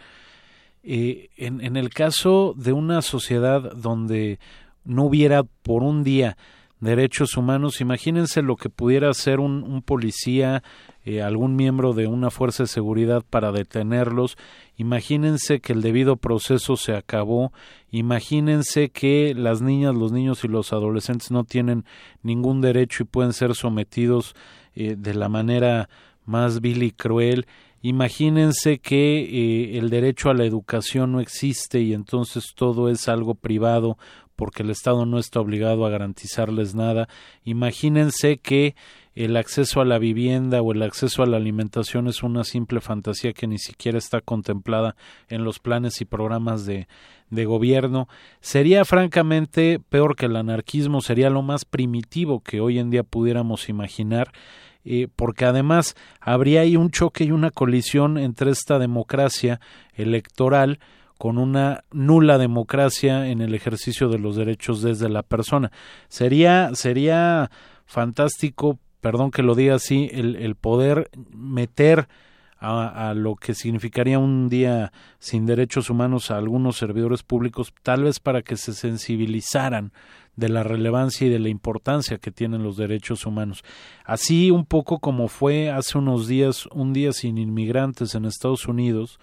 eh, 0.82 1.30
en, 1.36 1.60
en 1.60 1.76
el 1.76 1.90
caso 1.90 2.54
de 2.56 2.72
una 2.72 3.02
sociedad 3.02 3.72
donde 3.74 4.38
no 4.84 5.04
hubiera 5.04 5.42
por 5.42 5.82
un 5.82 6.04
día 6.04 6.36
derechos 6.84 7.36
humanos, 7.36 7.80
imagínense 7.80 8.42
lo 8.42 8.56
que 8.56 8.68
pudiera 8.68 9.08
hacer 9.08 9.40
un, 9.40 9.82
policía 9.82 10.62
eh, 11.04 11.22
algún 11.22 11.56
miembro 11.56 11.94
de 11.94 12.06
una 12.06 12.30
fuerza 12.30 12.64
de 12.64 12.68
seguridad 12.68 13.24
para 13.28 13.52
detenerlos. 13.52 14.36
Imagínense 14.76 15.60
que 15.60 15.72
el 15.72 15.82
debido 15.82 16.16
proceso 16.16 16.76
se 16.76 16.94
acabó. 16.94 17.52
Imagínense 17.94 18.88
que 18.88 19.34
las 19.36 19.62
niñas, 19.62 19.94
los 19.94 20.10
niños 20.10 20.42
y 20.42 20.48
los 20.48 20.72
adolescentes 20.72 21.30
no 21.30 21.44
tienen 21.44 21.84
ningún 22.24 22.60
derecho 22.60 23.04
y 23.04 23.06
pueden 23.06 23.32
ser 23.32 23.54
sometidos 23.54 24.34
eh, 24.74 24.96
de 24.98 25.14
la 25.14 25.28
manera 25.28 25.88
más 26.24 26.60
vil 26.60 26.82
y 26.82 26.90
cruel. 26.90 27.46
Imagínense 27.82 28.80
que 28.80 29.20
eh, 29.20 29.78
el 29.78 29.90
derecho 29.90 30.28
a 30.28 30.34
la 30.34 30.44
educación 30.44 31.12
no 31.12 31.20
existe 31.20 31.82
y 31.82 31.94
entonces 31.94 32.54
todo 32.56 32.88
es 32.88 33.08
algo 33.08 33.36
privado 33.36 33.96
porque 34.34 34.64
el 34.64 34.70
Estado 34.70 35.06
no 35.06 35.20
está 35.20 35.38
obligado 35.38 35.86
a 35.86 35.90
garantizarles 35.90 36.74
nada. 36.74 37.08
Imagínense 37.44 38.38
que 38.38 38.74
el 39.14 39.36
acceso 39.36 39.80
a 39.80 39.84
la 39.84 39.98
vivienda 39.98 40.60
o 40.60 40.72
el 40.72 40.82
acceso 40.82 41.22
a 41.22 41.26
la 41.26 41.36
alimentación 41.36 42.08
es 42.08 42.24
una 42.24 42.42
simple 42.42 42.80
fantasía 42.80 43.32
que 43.32 43.46
ni 43.46 43.58
siquiera 43.58 43.96
está 43.96 44.20
contemplada 44.20 44.96
en 45.28 45.44
los 45.44 45.60
planes 45.60 46.00
y 46.00 46.04
programas 46.04 46.66
de, 46.66 46.88
de 47.34 47.44
gobierno. 47.44 48.08
Sería 48.40 48.84
francamente 48.84 49.80
peor 49.88 50.16
que 50.16 50.26
el 50.26 50.36
anarquismo, 50.36 51.00
sería 51.00 51.30
lo 51.30 51.42
más 51.42 51.64
primitivo 51.64 52.40
que 52.40 52.60
hoy 52.60 52.78
en 52.78 52.90
día 52.90 53.02
pudiéramos 53.02 53.68
imaginar. 53.68 54.32
Eh, 54.86 55.08
porque 55.16 55.46
además 55.46 55.96
habría 56.20 56.60
ahí 56.60 56.76
un 56.76 56.90
choque 56.90 57.24
y 57.24 57.30
una 57.30 57.50
colisión 57.50 58.18
entre 58.18 58.50
esta 58.50 58.78
democracia 58.78 59.58
electoral 59.94 60.78
con 61.16 61.38
una 61.38 61.84
nula 61.90 62.36
democracia 62.36 63.28
en 63.28 63.40
el 63.40 63.54
ejercicio 63.54 64.10
de 64.10 64.18
los 64.18 64.36
derechos 64.36 64.82
desde 64.82 65.08
la 65.08 65.22
persona. 65.22 65.72
Sería, 66.08 66.74
sería 66.74 67.50
fantástico 67.86 68.78
perdón 69.04 69.30
que 69.30 69.42
lo 69.42 69.54
diga 69.54 69.74
así, 69.74 70.08
el, 70.14 70.36
el 70.36 70.54
poder 70.54 71.10
meter 71.30 72.08
a, 72.64 73.10
a, 73.10 73.14
lo 73.14 73.36
que 73.36 73.54
significaría 73.54 74.18
un 74.18 74.48
día 74.48 74.92
sin 75.18 75.46
derechos 75.46 75.90
humanos 75.90 76.30
a 76.30 76.36
algunos 76.36 76.76
servidores 76.76 77.22
públicos, 77.22 77.72
tal 77.82 78.04
vez 78.04 78.20
para 78.20 78.42
que 78.42 78.56
se 78.56 78.72
sensibilizaran 78.72 79.92
de 80.36 80.48
la 80.48 80.62
relevancia 80.62 81.26
y 81.26 81.30
de 81.30 81.38
la 81.38 81.48
importancia 81.48 82.18
que 82.18 82.30
tienen 82.30 82.62
los 82.62 82.76
derechos 82.76 83.26
humanos. 83.26 83.62
Así 84.04 84.50
un 84.50 84.64
poco 84.64 84.98
como 84.98 85.28
fue 85.28 85.70
hace 85.70 85.98
unos 85.98 86.26
días 86.26 86.66
un 86.72 86.92
día 86.92 87.12
sin 87.12 87.38
inmigrantes 87.38 88.14
en 88.14 88.24
Estados 88.24 88.66
Unidos, 88.66 89.20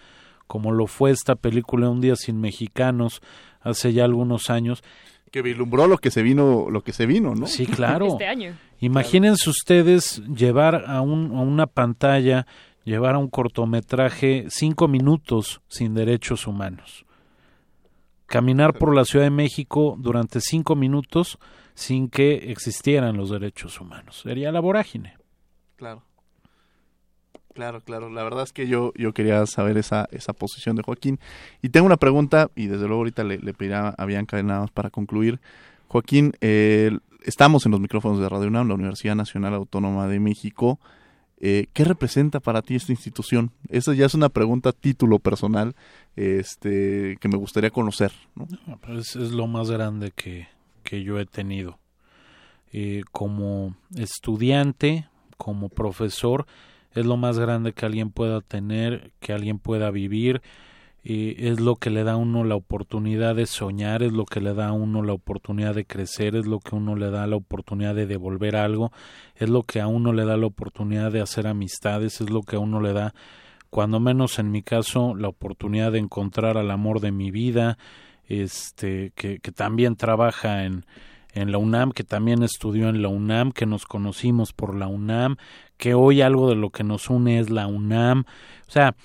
como 0.47 0.71
lo 0.71 0.87
fue 0.87 1.11
esta 1.11 1.35
película 1.35 1.89
Un 1.89 2.01
día 2.01 2.17
sin 2.17 2.41
mexicanos 2.41 3.21
hace 3.61 3.93
ya 3.93 4.05
algunos 4.05 4.49
años, 4.49 4.83
que 5.31 5.41
vislumbró 5.41 5.87
lo 5.87 5.97
que 5.97 6.11
se 6.11 6.23
vino, 6.23 6.69
lo 6.69 6.83
que 6.83 6.91
se 6.91 7.05
vino, 7.05 7.35
¿no? 7.35 7.47
Sí, 7.47 7.65
claro. 7.65 8.07
Este 8.11 8.27
año. 8.27 8.57
Imagínense 8.79 9.49
ustedes 9.49 10.21
llevar 10.25 10.83
a, 10.87 11.01
un, 11.01 11.31
a 11.37 11.41
una 11.41 11.67
pantalla, 11.67 12.45
llevar 12.83 13.15
a 13.15 13.19
un 13.19 13.29
cortometraje 13.29 14.45
cinco 14.49 14.87
minutos 14.87 15.61
sin 15.67 15.93
derechos 15.93 16.47
humanos. 16.47 17.05
Caminar 18.25 18.77
por 18.77 18.95
la 18.95 19.05
Ciudad 19.05 19.25
de 19.25 19.31
México 19.31 19.95
durante 19.99 20.39
cinco 20.41 20.75
minutos 20.75 21.37
sin 21.73 22.09
que 22.09 22.51
existieran 22.51 23.17
los 23.17 23.29
derechos 23.29 23.79
humanos. 23.81 24.21
Sería 24.21 24.51
la 24.51 24.59
vorágine. 24.59 25.17
Claro. 25.75 26.03
Claro, 27.53 27.81
claro. 27.81 28.09
La 28.09 28.23
verdad 28.23 28.43
es 28.43 28.53
que 28.53 28.67
yo, 28.67 28.93
yo 28.95 29.13
quería 29.13 29.45
saber 29.45 29.77
esa, 29.77 30.07
esa 30.11 30.31
posición 30.33 30.75
de 30.75 30.83
Joaquín. 30.83 31.19
Y 31.61 31.69
tengo 31.69 31.85
una 31.85 31.97
pregunta, 31.97 32.49
y 32.55 32.67
desde 32.67 32.87
luego 32.87 32.99
ahorita 32.99 33.23
le, 33.23 33.39
le 33.39 33.53
pedirá 33.53 33.89
a 33.89 34.05
Bianca 34.05 34.41
para 34.73 34.89
concluir. 34.89 35.41
Joaquín, 35.87 36.31
eh, 36.39 36.97
estamos 37.23 37.65
en 37.65 37.73
los 37.73 37.81
micrófonos 37.81 38.19
de 38.19 38.29
Radio 38.29 38.47
UNAM, 38.47 38.69
la 38.69 38.75
Universidad 38.75 39.15
Nacional 39.15 39.53
Autónoma 39.53 40.07
de 40.07 40.19
México. 40.21 40.79
Eh, 41.43 41.65
¿Qué 41.73 41.83
representa 41.83 42.39
para 42.39 42.61
ti 42.61 42.75
esta 42.75 42.91
institución? 42.91 43.51
Esa 43.67 43.95
ya 43.95 44.05
es 44.05 44.13
una 44.13 44.29
pregunta 44.29 44.71
título 44.71 45.17
personal 45.17 45.75
este, 46.15 47.17
que 47.19 47.27
me 47.27 47.35
gustaría 47.35 47.71
conocer. 47.71 48.11
¿no? 48.35 48.47
es, 48.95 49.15
lo 49.15 49.47
más 49.47 49.71
grande 49.71 50.11
que, 50.11 50.49
que 50.83 51.03
yo 51.03 51.19
he 51.19 51.25
tenido. 51.25 51.79
Eh, 52.71 53.01
como 53.11 53.75
estudiante, 53.95 55.09
como 55.37 55.69
profesor, 55.69 56.45
es 56.93 57.07
lo 57.07 57.17
más 57.17 57.39
grande 57.39 57.73
que 57.73 57.87
alguien 57.87 58.11
pueda 58.11 58.41
tener, 58.41 59.11
que 59.19 59.33
alguien 59.33 59.57
pueda 59.57 59.89
vivir 59.89 60.43
es 61.03 61.59
lo 61.59 61.77
que 61.77 61.89
le 61.89 62.03
da 62.03 62.13
a 62.13 62.17
uno 62.17 62.43
la 62.43 62.55
oportunidad 62.55 63.35
de 63.35 63.47
soñar, 63.47 64.03
es 64.03 64.11
lo 64.11 64.25
que 64.25 64.39
le 64.39 64.53
da 64.53 64.67
a 64.67 64.71
uno 64.71 65.01
la 65.01 65.13
oportunidad 65.13 65.73
de 65.73 65.85
crecer, 65.85 66.35
es 66.35 66.45
lo 66.45 66.59
que 66.59 66.75
uno 66.75 66.95
le 66.95 67.09
da 67.09 67.25
la 67.25 67.35
oportunidad 67.35 67.95
de 67.95 68.05
devolver 68.05 68.55
algo, 68.55 68.91
es 69.35 69.49
lo 69.49 69.63
que 69.63 69.81
a 69.81 69.87
uno 69.87 70.13
le 70.13 70.25
da 70.25 70.37
la 70.37 70.45
oportunidad 70.45 71.11
de 71.11 71.21
hacer 71.21 71.47
amistades, 71.47 72.21
es 72.21 72.29
lo 72.29 72.43
que 72.43 72.55
a 72.55 72.59
uno 72.59 72.81
le 72.81 72.93
da, 72.93 73.15
cuando 73.71 73.99
menos 73.99 74.37
en 74.37 74.51
mi 74.51 74.61
caso, 74.61 75.15
la 75.15 75.29
oportunidad 75.29 75.91
de 75.91 75.99
encontrar 75.99 76.57
al 76.57 76.69
amor 76.69 76.99
de 76.99 77.11
mi 77.11 77.31
vida, 77.31 77.77
este, 78.27 79.11
que, 79.15 79.39
que 79.39 79.51
también 79.51 79.95
trabaja 79.95 80.65
en, 80.65 80.85
en 81.33 81.51
la 81.51 81.57
UNAM, 81.57 81.91
que 81.91 82.03
también 82.03 82.43
estudió 82.43 82.89
en 82.89 83.01
la 83.01 83.07
UNAM, 83.07 83.51
que 83.51 83.65
nos 83.65 83.85
conocimos 83.85 84.53
por 84.53 84.75
la 84.75 84.87
UNAM, 84.87 85.37
que 85.77 85.93
hoy 85.93 86.21
algo 86.21 86.49
de 86.49 86.55
lo 86.55 86.69
que 86.69 86.83
nos 86.83 87.09
une 87.09 87.39
es 87.39 87.49
la 87.49 87.67
UNAM. 87.67 88.25
O 88.67 88.71
sea, 88.71 88.95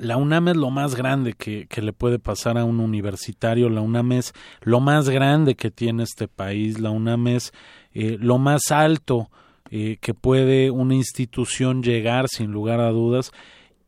la 0.00 0.16
UNAM 0.16 0.48
es 0.48 0.56
lo 0.56 0.70
más 0.70 0.94
grande 0.94 1.34
que, 1.34 1.66
que, 1.66 1.82
le 1.82 1.92
puede 1.92 2.18
pasar 2.18 2.58
a 2.58 2.64
un 2.64 2.80
universitario, 2.80 3.68
la 3.68 3.80
UNAM 3.80 4.12
es 4.12 4.32
lo 4.62 4.80
más 4.80 5.08
grande 5.08 5.54
que 5.54 5.70
tiene 5.70 6.02
este 6.02 6.28
país, 6.28 6.78
la 6.80 6.90
UNAM 6.90 7.28
es 7.28 7.52
eh, 7.92 8.16
lo 8.20 8.38
más 8.38 8.70
alto 8.70 9.30
eh, 9.70 9.98
que 10.00 10.14
puede 10.14 10.70
una 10.70 10.94
institución 10.94 11.82
llegar 11.82 12.26
sin 12.28 12.50
lugar 12.50 12.80
a 12.80 12.90
dudas 12.90 13.32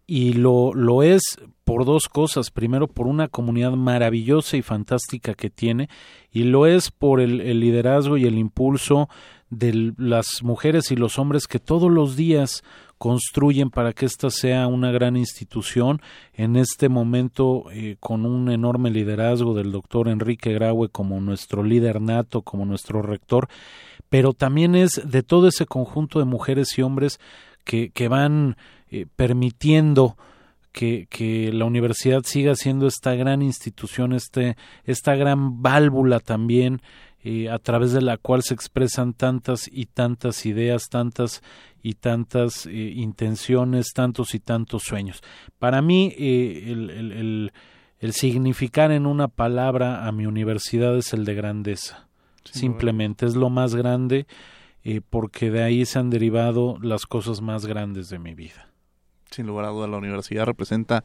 y 0.07 0.33
lo, 0.33 0.75
lo 0.75 1.03
es 1.03 1.23
por 1.65 1.85
dos 1.85 2.09
cosas. 2.09 2.51
Primero, 2.51 2.89
por 2.89 3.07
una 3.07 3.29
comunidad 3.29 3.73
maravillosa 3.73 4.57
y 4.57 4.63
fantástica 4.63 5.35
que 5.35 5.51
tiene, 5.51 5.89
y 6.33 6.43
lo 6.43 6.67
es 6.67 6.91
por 6.91 7.21
el, 7.21 7.41
el 7.41 7.61
liderazgo 7.61 8.17
y 8.17 8.25
el 8.25 8.37
impulso 8.37 9.09
de 9.51 9.93
las 9.99 10.43
mujeres 10.43 10.91
y 10.91 10.97
los 10.97 11.19
hombres 11.19 11.47
que 11.47 11.59
todos 11.59 11.91
los 11.91 12.17
días 12.17 12.63
construyen 12.99 13.71
para 13.71 13.93
que 13.93 14.07
esta 14.07 14.31
sea 14.31 14.67
una 14.67 14.93
gran 14.93 15.17
institución. 15.17 16.01
En 16.35 16.57
este 16.57 16.89
momento, 16.89 17.65
eh, 17.73 17.97
con 17.99 18.27
un 18.27 18.51
enorme 18.51 18.91
liderazgo 18.91 19.55
del 19.55 19.73
doctor 19.73 20.09
Enrique 20.09 20.53
Graue 20.53 20.91
como 20.91 21.21
nuestro 21.21 21.63
líder 21.63 22.01
nato, 22.01 22.43
como 22.43 22.67
nuestro 22.67 23.03
rector, 23.03 23.49
pero 24.11 24.33
también 24.35 24.75
es 24.75 25.01
de 25.03 25.23
todo 25.23 25.49
ese 25.49 25.67
conjunto 25.67 26.19
de 26.19 26.27
mujeres 26.27 26.79
y 26.79 26.83
hombres 26.83 27.19
que, 27.65 27.91
que 27.91 28.09
van 28.09 28.57
eh, 28.91 29.07
permitiendo 29.17 30.17
que, 30.73 31.07
que, 31.09 31.53
la 31.53 31.65
universidad 31.65 32.23
siga 32.25 32.55
siendo 32.55 32.87
esta 32.87 33.15
gran 33.15 33.43
institución, 33.43 34.13
este, 34.13 34.57
esta 34.85 35.17
gran 35.17 35.63
válvula 35.63 36.21
también 36.21 36.83
eh, 37.23 37.51
a 37.51 37.59
través 37.59 37.93
de 37.93 38.01
la 38.01 38.17
cual 38.17 38.43
se 38.43 38.55
expresan 38.55 39.13
tantas 39.13 39.69
y 39.71 39.87
tantas 39.87 40.47
ideas, 40.47 40.89
tantas 40.89 41.43
y 41.83 41.95
tantas 41.95 42.65
eh, 42.65 42.71
intenciones, 42.71 43.93
tantos 43.95 44.35
y 44.35 44.41
tantos 44.41 44.85
sueños. 44.85 45.21
Para 45.59 45.83
mí, 45.83 46.15
eh, 46.17 46.65
el, 46.69 46.91
el, 46.91 47.53
el, 47.99 48.13
significar 48.15 48.91
en 48.91 49.05
una 49.05 49.29
palabra 49.29 50.07
a 50.07 50.13
mi 50.13 50.25
universidad 50.25 50.97
es 50.97 51.13
el 51.13 51.27
de 51.27 51.35
grandeza. 51.35 52.09
Simplemente 52.45 53.27
es 53.27 53.37
lo 53.37 53.51
más 53.51 53.75
grande 53.75 54.27
porque 55.11 55.51
de 55.51 55.63
ahí 55.63 55.85
se 55.85 55.99
han 55.99 56.09
derivado 56.09 56.79
las 56.81 57.05
cosas 57.05 57.43
más 57.43 57.67
grandes 57.67 58.09
de 58.09 58.19
mi 58.19 58.35
vida. 58.35 58.71
Sin 59.31 59.47
lugar 59.47 59.67
a 59.67 59.69
duda, 59.69 59.87
la 59.87 59.99
universidad 59.99 60.47
representa 60.47 61.05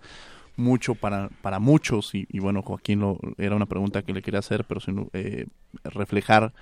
mucho 0.57 0.95
para, 0.95 1.29
para 1.41 1.59
muchos 1.59 2.13
y, 2.13 2.25
bueno, 2.39 2.61
Joaquín 2.61 2.99
lo, 2.99 3.19
era 3.37 3.55
una 3.55 3.65
pregunta 3.65 4.01
que 4.01 4.13
le 4.13 4.21
quería 4.21 4.39
hacer, 4.39 4.65
pero 4.65 4.79
sin, 4.79 5.09
eh, 5.13 5.47
reflejar 5.83 6.53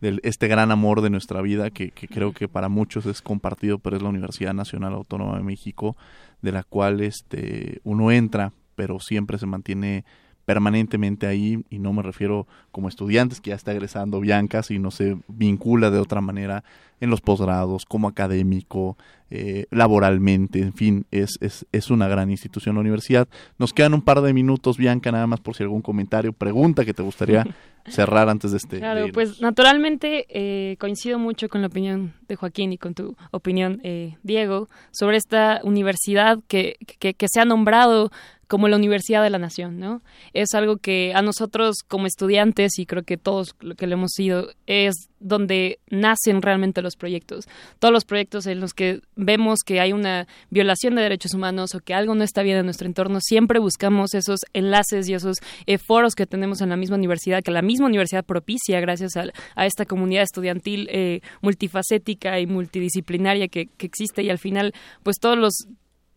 del, 0.00 0.20
este 0.24 0.48
gran 0.48 0.70
amor 0.70 1.00
de 1.00 1.10
nuestra 1.10 1.40
vida 1.42 1.70
que, 1.70 1.90
que, 1.90 2.08
creo 2.08 2.32
que 2.32 2.48
para 2.48 2.68
muchos 2.68 3.06
es 3.06 3.22
compartido, 3.22 3.78
pero 3.78 3.96
es 3.96 4.02
la 4.02 4.08
Universidad 4.08 4.54
Nacional 4.54 4.94
Autónoma 4.94 5.36
de 5.36 5.44
México, 5.44 5.96
de 6.40 6.52
la 6.52 6.62
cual 6.62 7.00
este, 7.00 7.80
uno 7.84 8.10
entra, 8.10 8.52
pero 8.74 9.00
siempre 9.00 9.38
se 9.38 9.46
mantiene 9.46 10.04
permanentemente 10.44 11.26
ahí 11.26 11.64
y 11.70 11.78
no 11.78 11.92
me 11.92 12.02
refiero 12.02 12.46
como 12.72 12.88
estudiantes 12.88 13.40
que 13.40 13.50
ya 13.50 13.56
está 13.56 13.72
egresando 13.72 14.20
Bianca, 14.20 14.62
sino 14.62 14.90
se 14.90 15.16
vincula 15.28 15.90
de 15.90 15.98
otra 15.98 16.20
manera 16.20 16.64
en 17.00 17.10
los 17.10 17.20
posgrados, 17.20 17.86
como 17.86 18.08
académico, 18.08 18.96
eh, 19.34 19.64
laboralmente, 19.70 20.60
en 20.60 20.74
fin, 20.74 21.06
es, 21.10 21.38
es, 21.40 21.64
es 21.72 21.90
una 21.90 22.06
gran 22.06 22.30
institución 22.30 22.74
la 22.74 22.82
universidad. 22.82 23.28
Nos 23.56 23.72
quedan 23.72 23.94
un 23.94 24.02
par 24.02 24.20
de 24.20 24.34
minutos, 24.34 24.76
Bianca, 24.76 25.10
nada 25.10 25.26
más 25.26 25.40
por 25.40 25.56
si 25.56 25.62
algún 25.62 25.80
comentario, 25.80 26.34
pregunta 26.34 26.84
que 26.84 26.92
te 26.92 27.02
gustaría 27.02 27.46
cerrar 27.86 28.28
antes 28.28 28.50
de 28.50 28.58
este. 28.58 28.76
Claro, 28.76 29.06
pues 29.10 29.40
naturalmente 29.40 30.26
eh, 30.28 30.76
coincido 30.76 31.18
mucho 31.18 31.48
con 31.48 31.62
la 31.62 31.68
opinión 31.68 32.12
de 32.28 32.36
Joaquín 32.36 32.74
y 32.74 32.76
con 32.76 32.92
tu 32.92 33.16
opinión, 33.30 33.80
eh, 33.84 34.18
Diego, 34.22 34.68
sobre 34.90 35.16
esta 35.16 35.62
universidad 35.64 36.38
que, 36.46 36.76
que, 36.98 37.14
que 37.14 37.26
se 37.32 37.40
ha 37.40 37.46
nombrado 37.46 38.10
como 38.52 38.68
la 38.68 38.76
Universidad 38.76 39.22
de 39.22 39.30
la 39.30 39.38
Nación, 39.38 39.78
¿no? 39.78 40.02
Es 40.34 40.52
algo 40.52 40.76
que 40.76 41.14
a 41.14 41.22
nosotros 41.22 41.76
como 41.88 42.06
estudiantes 42.06 42.78
y 42.78 42.84
creo 42.84 43.02
que 43.02 43.16
todos 43.16 43.56
lo 43.60 43.76
que 43.76 43.86
le 43.86 43.94
hemos 43.94 44.10
sido 44.10 44.50
es 44.66 45.08
donde 45.20 45.78
nacen 45.88 46.42
realmente 46.42 46.82
los 46.82 46.96
proyectos. 46.96 47.46
Todos 47.78 47.94
los 47.94 48.04
proyectos 48.04 48.46
en 48.46 48.60
los 48.60 48.74
que 48.74 49.00
vemos 49.16 49.60
que 49.64 49.80
hay 49.80 49.94
una 49.94 50.28
violación 50.50 50.96
de 50.96 51.00
derechos 51.00 51.32
humanos 51.32 51.74
o 51.74 51.80
que 51.80 51.94
algo 51.94 52.14
no 52.14 52.24
está 52.24 52.42
bien 52.42 52.58
en 52.58 52.66
nuestro 52.66 52.86
entorno, 52.86 53.20
siempre 53.22 53.58
buscamos 53.58 54.12
esos 54.12 54.40
enlaces 54.52 55.08
y 55.08 55.14
esos 55.14 55.38
eh, 55.64 55.78
foros 55.78 56.14
que 56.14 56.26
tenemos 56.26 56.60
en 56.60 56.68
la 56.68 56.76
misma 56.76 56.96
universidad, 56.96 57.42
que 57.42 57.52
la 57.52 57.62
misma 57.62 57.86
universidad 57.86 58.22
propicia 58.22 58.80
gracias 58.80 59.16
a, 59.16 59.64
esta 59.64 59.86
comunidad 59.86 60.24
estudiantil 60.24 60.90
eh, 60.90 61.22
multifacética 61.40 62.38
y 62.38 62.46
multidisciplinaria 62.46 63.48
que, 63.48 63.68
que 63.78 63.86
existe 63.86 64.22
y 64.22 64.28
al 64.28 64.38
final 64.38 64.74
pues 65.02 65.16
todos 65.18 65.38
los 65.38 65.68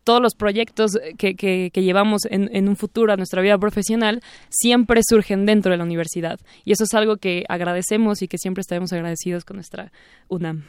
todos 0.06 0.22
los 0.22 0.36
proyectos 0.36 0.92
que, 1.18 1.34
que, 1.34 1.82
llevamos 1.82 2.26
en, 2.30 2.48
en, 2.54 2.68
un 2.68 2.76
futuro 2.76 3.12
a 3.12 3.16
nuestra 3.16 3.42
vida 3.42 3.58
profesional 3.58 4.22
siempre 4.48 5.00
surgen 5.04 5.46
dentro 5.46 5.72
de 5.72 5.78
la 5.78 5.82
universidad. 5.82 6.38
Y 6.64 6.70
eso 6.70 6.84
es 6.84 6.94
algo 6.94 7.16
que 7.16 7.44
agradecemos 7.48 8.22
y 8.22 8.28
que 8.28 8.38
siempre 8.38 8.60
estaremos 8.60 8.92
agradecidos 8.92 9.44
con 9.44 9.56
nuestra 9.56 9.90
UNAM. 10.28 10.62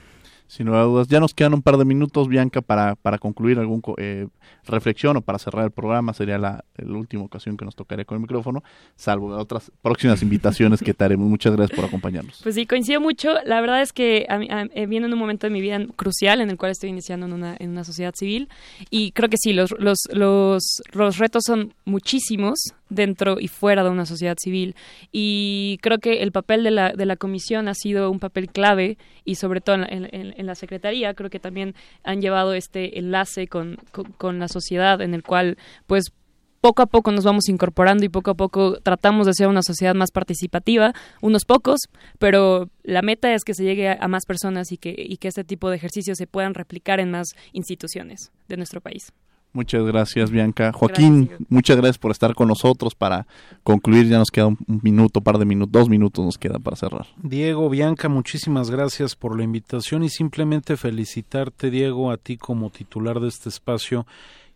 Sin 0.47 0.67
lugar 0.67 0.81
a 0.81 0.85
dudas. 0.85 1.07
Ya 1.07 1.19
nos 1.19 1.33
quedan 1.33 1.53
un 1.53 1.61
par 1.61 1.77
de 1.77 1.85
minutos, 1.85 2.27
Bianca, 2.27 2.61
para, 2.61 2.95
para 2.95 3.17
concluir 3.17 3.59
algún 3.59 3.81
eh, 3.97 4.27
reflexión 4.65 5.17
o 5.17 5.21
para 5.21 5.39
cerrar 5.39 5.65
el 5.65 5.71
programa. 5.71 6.13
Sería 6.13 6.37
la, 6.37 6.63
última 6.85 7.23
ocasión 7.23 7.57
que 7.57 7.65
nos 7.65 7.75
tocaría 7.75 8.05
con 8.05 8.15
el 8.15 8.21
micrófono, 8.21 8.63
salvo 8.95 9.35
otras 9.35 9.71
próximas 9.81 10.21
invitaciones 10.21 10.81
que 10.81 10.93
te 10.93 11.03
haremos. 11.03 11.27
Muchas 11.27 11.55
gracias 11.55 11.75
por 11.75 11.85
acompañarnos. 11.85 12.39
Pues 12.43 12.55
sí, 12.55 12.65
coincido 12.65 13.01
mucho. 13.01 13.33
La 13.45 13.59
verdad 13.61 13.81
es 13.81 13.91
que 13.91 14.25
a, 14.29 14.39
eh, 14.41 14.85
viene 14.85 15.07
en 15.07 15.13
un 15.13 15.19
momento 15.19 15.47
de 15.47 15.51
mi 15.51 15.61
vida 15.61 15.79
crucial 15.95 16.41
en 16.41 16.49
el 16.49 16.57
cual 16.57 16.71
estoy 16.71 16.89
iniciando 16.89 17.25
en 17.25 17.33
una, 17.33 17.55
en 17.59 17.71
una 17.71 17.83
sociedad 17.83 18.13
civil 18.15 18.49
y 18.89 19.11
creo 19.11 19.29
que 19.29 19.37
sí, 19.37 19.53
los, 19.53 19.75
los, 19.79 19.99
los, 20.11 20.81
los 20.93 21.17
retos 21.17 21.43
son 21.45 21.73
muchísimos 21.85 22.73
dentro 22.89 23.39
y 23.39 23.47
fuera 23.47 23.83
de 23.83 23.89
una 23.89 24.05
sociedad 24.05 24.37
civil. 24.39 24.75
Y 25.11 25.79
creo 25.81 25.99
que 25.99 26.23
el 26.23 26.31
papel 26.31 26.63
de 26.63 26.71
la, 26.71 26.93
de 26.93 27.05
la 27.05 27.15
comisión 27.15 27.67
ha 27.67 27.73
sido 27.73 28.09
un 28.11 28.19
papel 28.19 28.49
clave 28.49 28.97
y 29.25 29.35
sobre 29.35 29.61
todo 29.61 29.75
en, 29.75 30.09
en, 30.11 30.45
la 30.45 30.55
Secretaría 30.55 31.13
creo 31.13 31.29
que 31.29 31.39
también 31.39 31.75
han 32.03 32.21
llevado 32.21 32.53
este 32.53 32.99
enlace 32.99 33.47
con, 33.47 33.77
con, 34.17 34.39
la 34.39 34.47
sociedad 34.47 35.01
en 35.01 35.13
el 35.13 35.23
cual 35.23 35.57
pues 35.87 36.13
poco 36.61 36.81
a 36.81 36.85
poco 36.85 37.11
nos 37.11 37.25
vamos 37.25 37.49
incorporando 37.49 38.05
y 38.05 38.09
poco 38.09 38.31
a 38.31 38.35
poco 38.35 38.79
tratamos 38.81 39.27
de 39.27 39.33
ser 39.33 39.47
una 39.47 39.61
sociedad 39.61 39.93
más 39.93 40.11
participativa, 40.11 40.93
unos 41.21 41.45
pocos, 41.45 41.81
pero 42.19 42.69
la 42.83 43.01
meta 43.01 43.33
es 43.33 43.43
que 43.43 43.53
se 43.53 43.63
llegue 43.63 43.89
a, 43.89 44.07
más 44.07 44.25
personas 44.25 44.71
y 44.71 44.77
que, 44.77 44.95
y 44.97 45.17
que 45.17 45.27
este 45.27 45.43
tipo 45.43 45.69
de 45.69 45.75
ejercicios 45.75 46.17
se 46.17 46.27
puedan 46.27 46.53
replicar 46.53 46.99
en 46.99 47.11
más 47.11 47.27
instituciones 47.51 48.31
de 48.47 48.57
nuestro 48.57 48.81
país. 48.81 49.13
Muchas 49.53 49.83
gracias, 49.85 50.29
Bianca. 50.29 50.71
Joaquín, 50.71 51.31
muchas 51.49 51.77
gracias 51.77 51.97
por 51.97 52.11
estar 52.11 52.35
con 52.35 52.47
nosotros 52.47 52.93
para 52.93 53.25
concluir. 53.63 54.07
Ya 54.07 54.19
nos 54.19 54.29
queda 54.29 54.47
un, 54.47 54.57
minuto, 54.83 55.21
par 55.21 55.37
de 55.39 55.45
minutos, 55.45 55.71
dos 55.71 55.89
minutos 55.89 56.23
nos 56.23 56.37
queda 56.37 56.59
para 56.59 56.75
cerrar. 56.75 57.07
Diego, 57.17 57.69
Bianca, 57.69 58.09
muchísimas 58.09 58.69
gracias 58.69 59.15
por 59.15 59.35
la 59.35 59.43
invitación 59.43 60.03
y 60.03 60.09
simplemente 60.09 60.77
felicitarte, 60.77 61.71
Diego, 61.71 62.11
a 62.11 62.17
ti 62.17 62.37
como 62.37 62.69
titular 62.69 63.19
de 63.19 63.29
este 63.29 63.49
espacio 63.49 64.05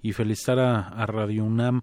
y 0.04 0.12
felicitar 0.12 0.60
a, 0.60 1.06
Radio 1.08 1.46
UNAM 1.46 1.82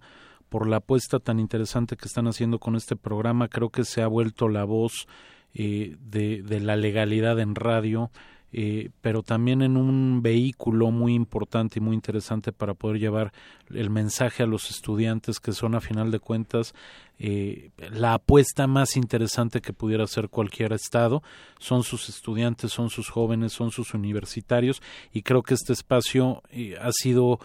por 0.48 0.68
la 0.68 0.76
apuesta 0.76 1.18
tan 1.18 1.40
interesante 1.40 1.96
que 1.96 2.06
están 2.06 2.28
haciendo 2.28 2.58
con 2.58 2.76
este 2.76 2.94
programa. 2.94 3.48
Creo 3.48 3.70
que 3.70 3.84
se 3.84 4.02
ha 4.02 4.06
vuelto 4.06 4.48
la 4.48 4.64
voz 4.64 5.08
eh, 5.54 5.96
de, 6.00 6.42
de 6.42 6.60
la 6.60 6.76
legalidad 6.76 7.40
en 7.40 7.54
radio 7.54 8.10
eh, 8.52 8.90
pero 9.02 9.22
también 9.22 9.60
en 9.60 9.76
un 9.76 10.22
vehículo 10.22 10.90
muy 10.90 11.14
importante 11.14 11.78
y 11.78 11.82
muy 11.82 11.94
interesante 11.94 12.52
para 12.52 12.74
poder 12.74 12.98
llevar 12.98 13.32
el 13.74 13.90
mensaje 13.90 14.42
a 14.42 14.46
los 14.46 14.70
estudiantes 14.70 15.38
que 15.38 15.52
son 15.52 15.74
a 15.74 15.80
final 15.80 16.10
de 16.10 16.18
cuentas 16.18 16.74
eh, 17.18 17.70
la 17.90 18.14
apuesta 18.14 18.66
más 18.66 18.96
interesante 18.96 19.60
que 19.60 19.72
pudiera 19.72 20.04
hacer 20.04 20.28
cualquier 20.28 20.72
estado. 20.72 21.22
Son 21.58 21.82
sus 21.82 22.08
estudiantes, 22.08 22.72
son 22.72 22.90
sus 22.90 23.10
jóvenes, 23.10 23.52
son 23.52 23.70
sus 23.70 23.92
universitarios 23.92 24.80
y 25.12 25.22
creo 25.22 25.42
que 25.42 25.54
este 25.54 25.72
espacio 25.72 26.42
eh, 26.50 26.76
ha 26.80 26.92
sido 26.92 27.40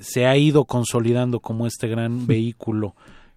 se 0.00 0.26
ha 0.26 0.36
ido 0.36 0.64
consolidando 0.64 1.40
como 1.40 1.66
este 1.66 1.88
gran 1.88 2.26
vehículo 2.26 2.94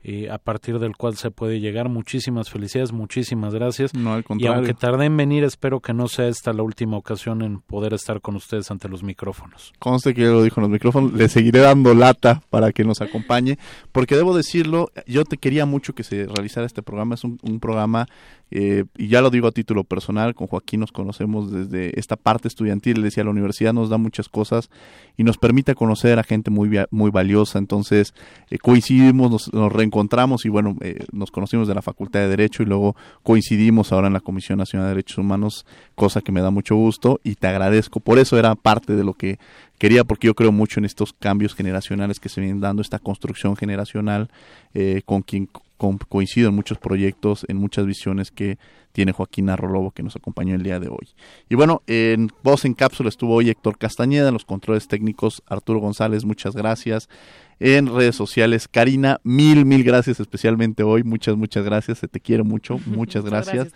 eh, 0.08 0.30
a 0.30 0.38
partir 0.38 0.78
del 0.78 0.96
cual 0.96 1.18
se 1.18 1.32
puede 1.32 1.60
llegar. 1.60 1.90
Muchísimas 1.90 2.52
felicidades, 2.52 2.92
muchísimas 2.92 3.56
gracias. 3.56 3.92
y 4.38 4.46
aunque 4.46 4.76
tardé 4.76 5.06
en 5.06 5.18
venir, 5.18 5.44
espero 5.44 5.80
que 5.80 5.96
no 5.96 6.08
sea 6.08 6.28
esta 6.28 6.54
la 6.54 6.62
última 6.62 6.96
ocasión 6.96 7.42
en 7.42 7.60
poder 7.60 7.96
estar 7.96 8.22
con 8.22 8.36
ustedes 8.36 8.70
ante 8.70 8.88
los 8.88 9.02
micrófonos. 9.02 9.74
Conste 9.80 10.14
que 10.14 10.22
yo 10.22 10.34
lo 10.34 10.44
dijo 10.44 10.60
en 10.60 10.66
los 10.66 10.70
micrófonos, 10.70 11.14
le 11.14 11.28
seguiré 11.28 11.62
dando 11.62 11.96
lata 11.96 12.44
para 12.52 12.72
que 12.72 12.84
nos 12.84 13.02
acompañe, 13.02 13.58
porque 13.92 14.16
debo 14.16 14.38
decirlo, 14.38 14.92
yo 15.08 15.26
te 15.26 15.38
quería 15.38 15.66
mucho 15.66 15.96
que 15.96 16.04
se 16.04 16.28
realizara 16.28 16.68
este 16.68 16.84
programa, 16.84 17.16
es 17.16 17.24
un, 17.24 17.40
un 17.42 17.60
programa 17.60 18.06
eh, 18.52 18.86
y 18.96 19.08
ya 19.08 19.22
lo 19.22 19.32
digo 19.32 19.48
a 19.48 19.52
título 19.52 19.84
personal, 19.84 20.36
con 20.36 20.48
Joaquín 20.48 20.80
nos 20.80 20.92
conocemos 20.92 21.52
desde 21.52 22.00
esta 22.00 22.16
parte 22.16 22.48
estudiantil, 22.48 22.98
le 22.98 23.06
decía, 23.06 23.24
la 23.24 23.32
universidad 23.32 23.74
nos 23.74 23.90
da 23.90 23.98
muchas 23.98 24.30
cosas 24.30 24.70
y 25.18 25.24
nos 25.24 25.38
permite 25.38 25.74
conocer 25.74 26.20
a 26.20 26.24
gente 26.24 26.52
muy, 26.52 26.70
muy 26.92 27.10
valiosa, 27.10 27.58
entonces 27.58 28.14
eh, 28.52 28.60
coincidimos, 28.60 29.32
nos, 29.32 29.74
reencontramos 29.74 29.95
y 30.44 30.50
bueno, 30.50 30.76
eh, 30.82 31.06
nos 31.12 31.32
conocimos 31.32 31.68
de 31.68 31.76
la 31.76 31.82
Facultad 31.82 32.20
de 32.20 32.28
Derecho 32.28 32.64
y 32.64 32.66
luego 32.66 32.96
coincidimos 33.24 33.92
ahora 33.92 34.08
en 34.08 34.14
la 34.14 34.20
Comisión 34.20 34.58
Nacional 34.58 34.88
de 34.88 34.96
Derechos 34.96 35.20
Humanos, 35.20 35.66
cosa 35.96 36.22
que 36.22 36.32
me 36.32 36.42
da 36.42 36.52
mucho 36.52 36.76
gusto 36.76 37.20
y 37.24 37.36
te 37.36 37.48
agradezco, 37.48 38.00
por 38.00 38.20
eso 38.20 38.38
era 38.38 38.56
parte 38.56 38.96
de 38.96 39.04
lo 39.04 39.14
que 39.14 39.40
quería 39.78 40.04
porque 40.04 40.28
yo 40.28 40.36
creo 40.36 40.52
mucho 40.52 40.80
en 40.80 40.86
estos 40.86 41.14
cambios 41.14 41.56
generacionales 41.56 42.20
que 42.20 42.30
se 42.30 42.42
vienen 42.42 42.60
dando, 42.60 42.82
esta 42.82 43.00
construcción 43.00 43.56
generacional 43.56 44.30
con 45.06 45.22
quien 45.22 45.48
coincido 45.78 46.50
en 46.50 46.56
muchos 46.56 46.78
proyectos, 46.78 47.46
en 47.48 47.58
muchas 47.58 47.86
visiones 47.86 48.32
que 48.32 48.58
tiene 48.92 49.12
Joaquín 49.12 49.50
Arrolobo 49.50 49.92
que 49.92 50.04
nos 50.04 50.16
acompañó 50.16 50.56
el 50.56 50.64
día 50.64 50.80
de 50.80 50.88
hoy. 50.88 51.10
Y 51.50 51.56
bueno, 51.56 51.82
en 51.86 52.30
voz 52.44 52.64
en 52.66 52.74
cápsula 52.74 53.10
estuvo 53.10 53.36
hoy 53.36 53.50
Héctor 53.50 53.78
Castañeda, 53.78 54.30
en 54.30 54.34
los 54.34 54.46
controles 54.46 54.88
técnicos 54.88 55.44
Arturo 55.48 55.80
González, 55.80 56.24
muchas 56.24 56.56
gracias. 56.56 57.10
En 57.60 57.88
redes 57.88 58.16
sociales, 58.16 58.68
Karina, 58.68 59.22
mil, 59.24 59.66
mil 59.66 59.84
gracias, 59.84 60.20
especialmente 60.20 60.84
hoy, 60.84 61.04
muchas, 61.04 61.38
muchas 61.38 61.64
gracias, 61.64 62.00
se 62.00 62.10
te 62.10 62.20
quiere 62.20 62.44
mucho, 62.44 62.80
muchas 62.86 63.24
gracias. 63.24 63.74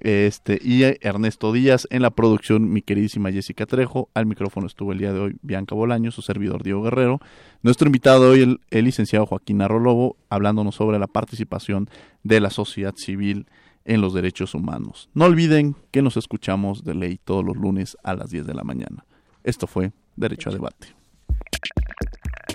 Este, 0.00 0.58
y 0.60 0.82
Ernesto 0.82 1.52
Díaz, 1.52 1.86
en 1.90 2.02
la 2.02 2.10
producción, 2.10 2.72
mi 2.72 2.82
queridísima 2.82 3.30
Jessica 3.30 3.64
Trejo, 3.66 4.08
al 4.14 4.26
micrófono 4.26 4.66
estuvo 4.66 4.92
el 4.92 4.98
día 4.98 5.12
de 5.12 5.20
hoy 5.20 5.36
Bianca 5.42 5.76
Bolaño, 5.76 6.10
su 6.10 6.22
servidor 6.22 6.64
Diego 6.64 6.82
Guerrero, 6.82 7.20
nuestro 7.62 7.86
invitado 7.86 8.30
hoy, 8.30 8.42
el, 8.42 8.60
el 8.70 8.84
licenciado 8.84 9.24
Joaquín 9.26 9.62
Arrolobo, 9.62 10.16
hablándonos 10.28 10.74
sobre 10.74 10.98
la 10.98 11.06
participación 11.06 11.88
de 12.24 12.40
la 12.40 12.50
sociedad 12.50 12.94
civil 12.96 13.46
en 13.84 14.00
los 14.00 14.14
derechos 14.14 14.54
humanos. 14.54 15.08
No 15.14 15.26
olviden 15.26 15.76
que 15.92 16.02
nos 16.02 16.16
escuchamos 16.16 16.82
de 16.82 16.94
ley 16.94 17.20
todos 17.24 17.44
los 17.44 17.56
lunes 17.56 17.96
a 18.02 18.14
las 18.14 18.30
10 18.30 18.46
de 18.46 18.54
la 18.54 18.64
mañana. 18.64 19.04
Esto 19.44 19.68
fue 19.68 19.92
Derecho 20.16 20.50
a 20.50 20.52
Debate. 20.52 20.88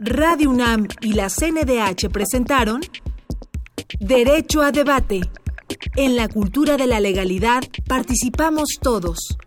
Radio 0.03 0.49
UNAM 0.49 0.87
y 1.01 1.13
la 1.13 1.27
CNDH 1.29 2.09
presentaron 2.11 2.81
Derecho 3.99 4.63
a 4.63 4.71
Debate. 4.71 5.21
En 5.95 6.15
la 6.15 6.27
cultura 6.27 6.75
de 6.75 6.87
la 6.87 6.99
legalidad 6.99 7.61
participamos 7.87 8.79
todos. 8.81 9.37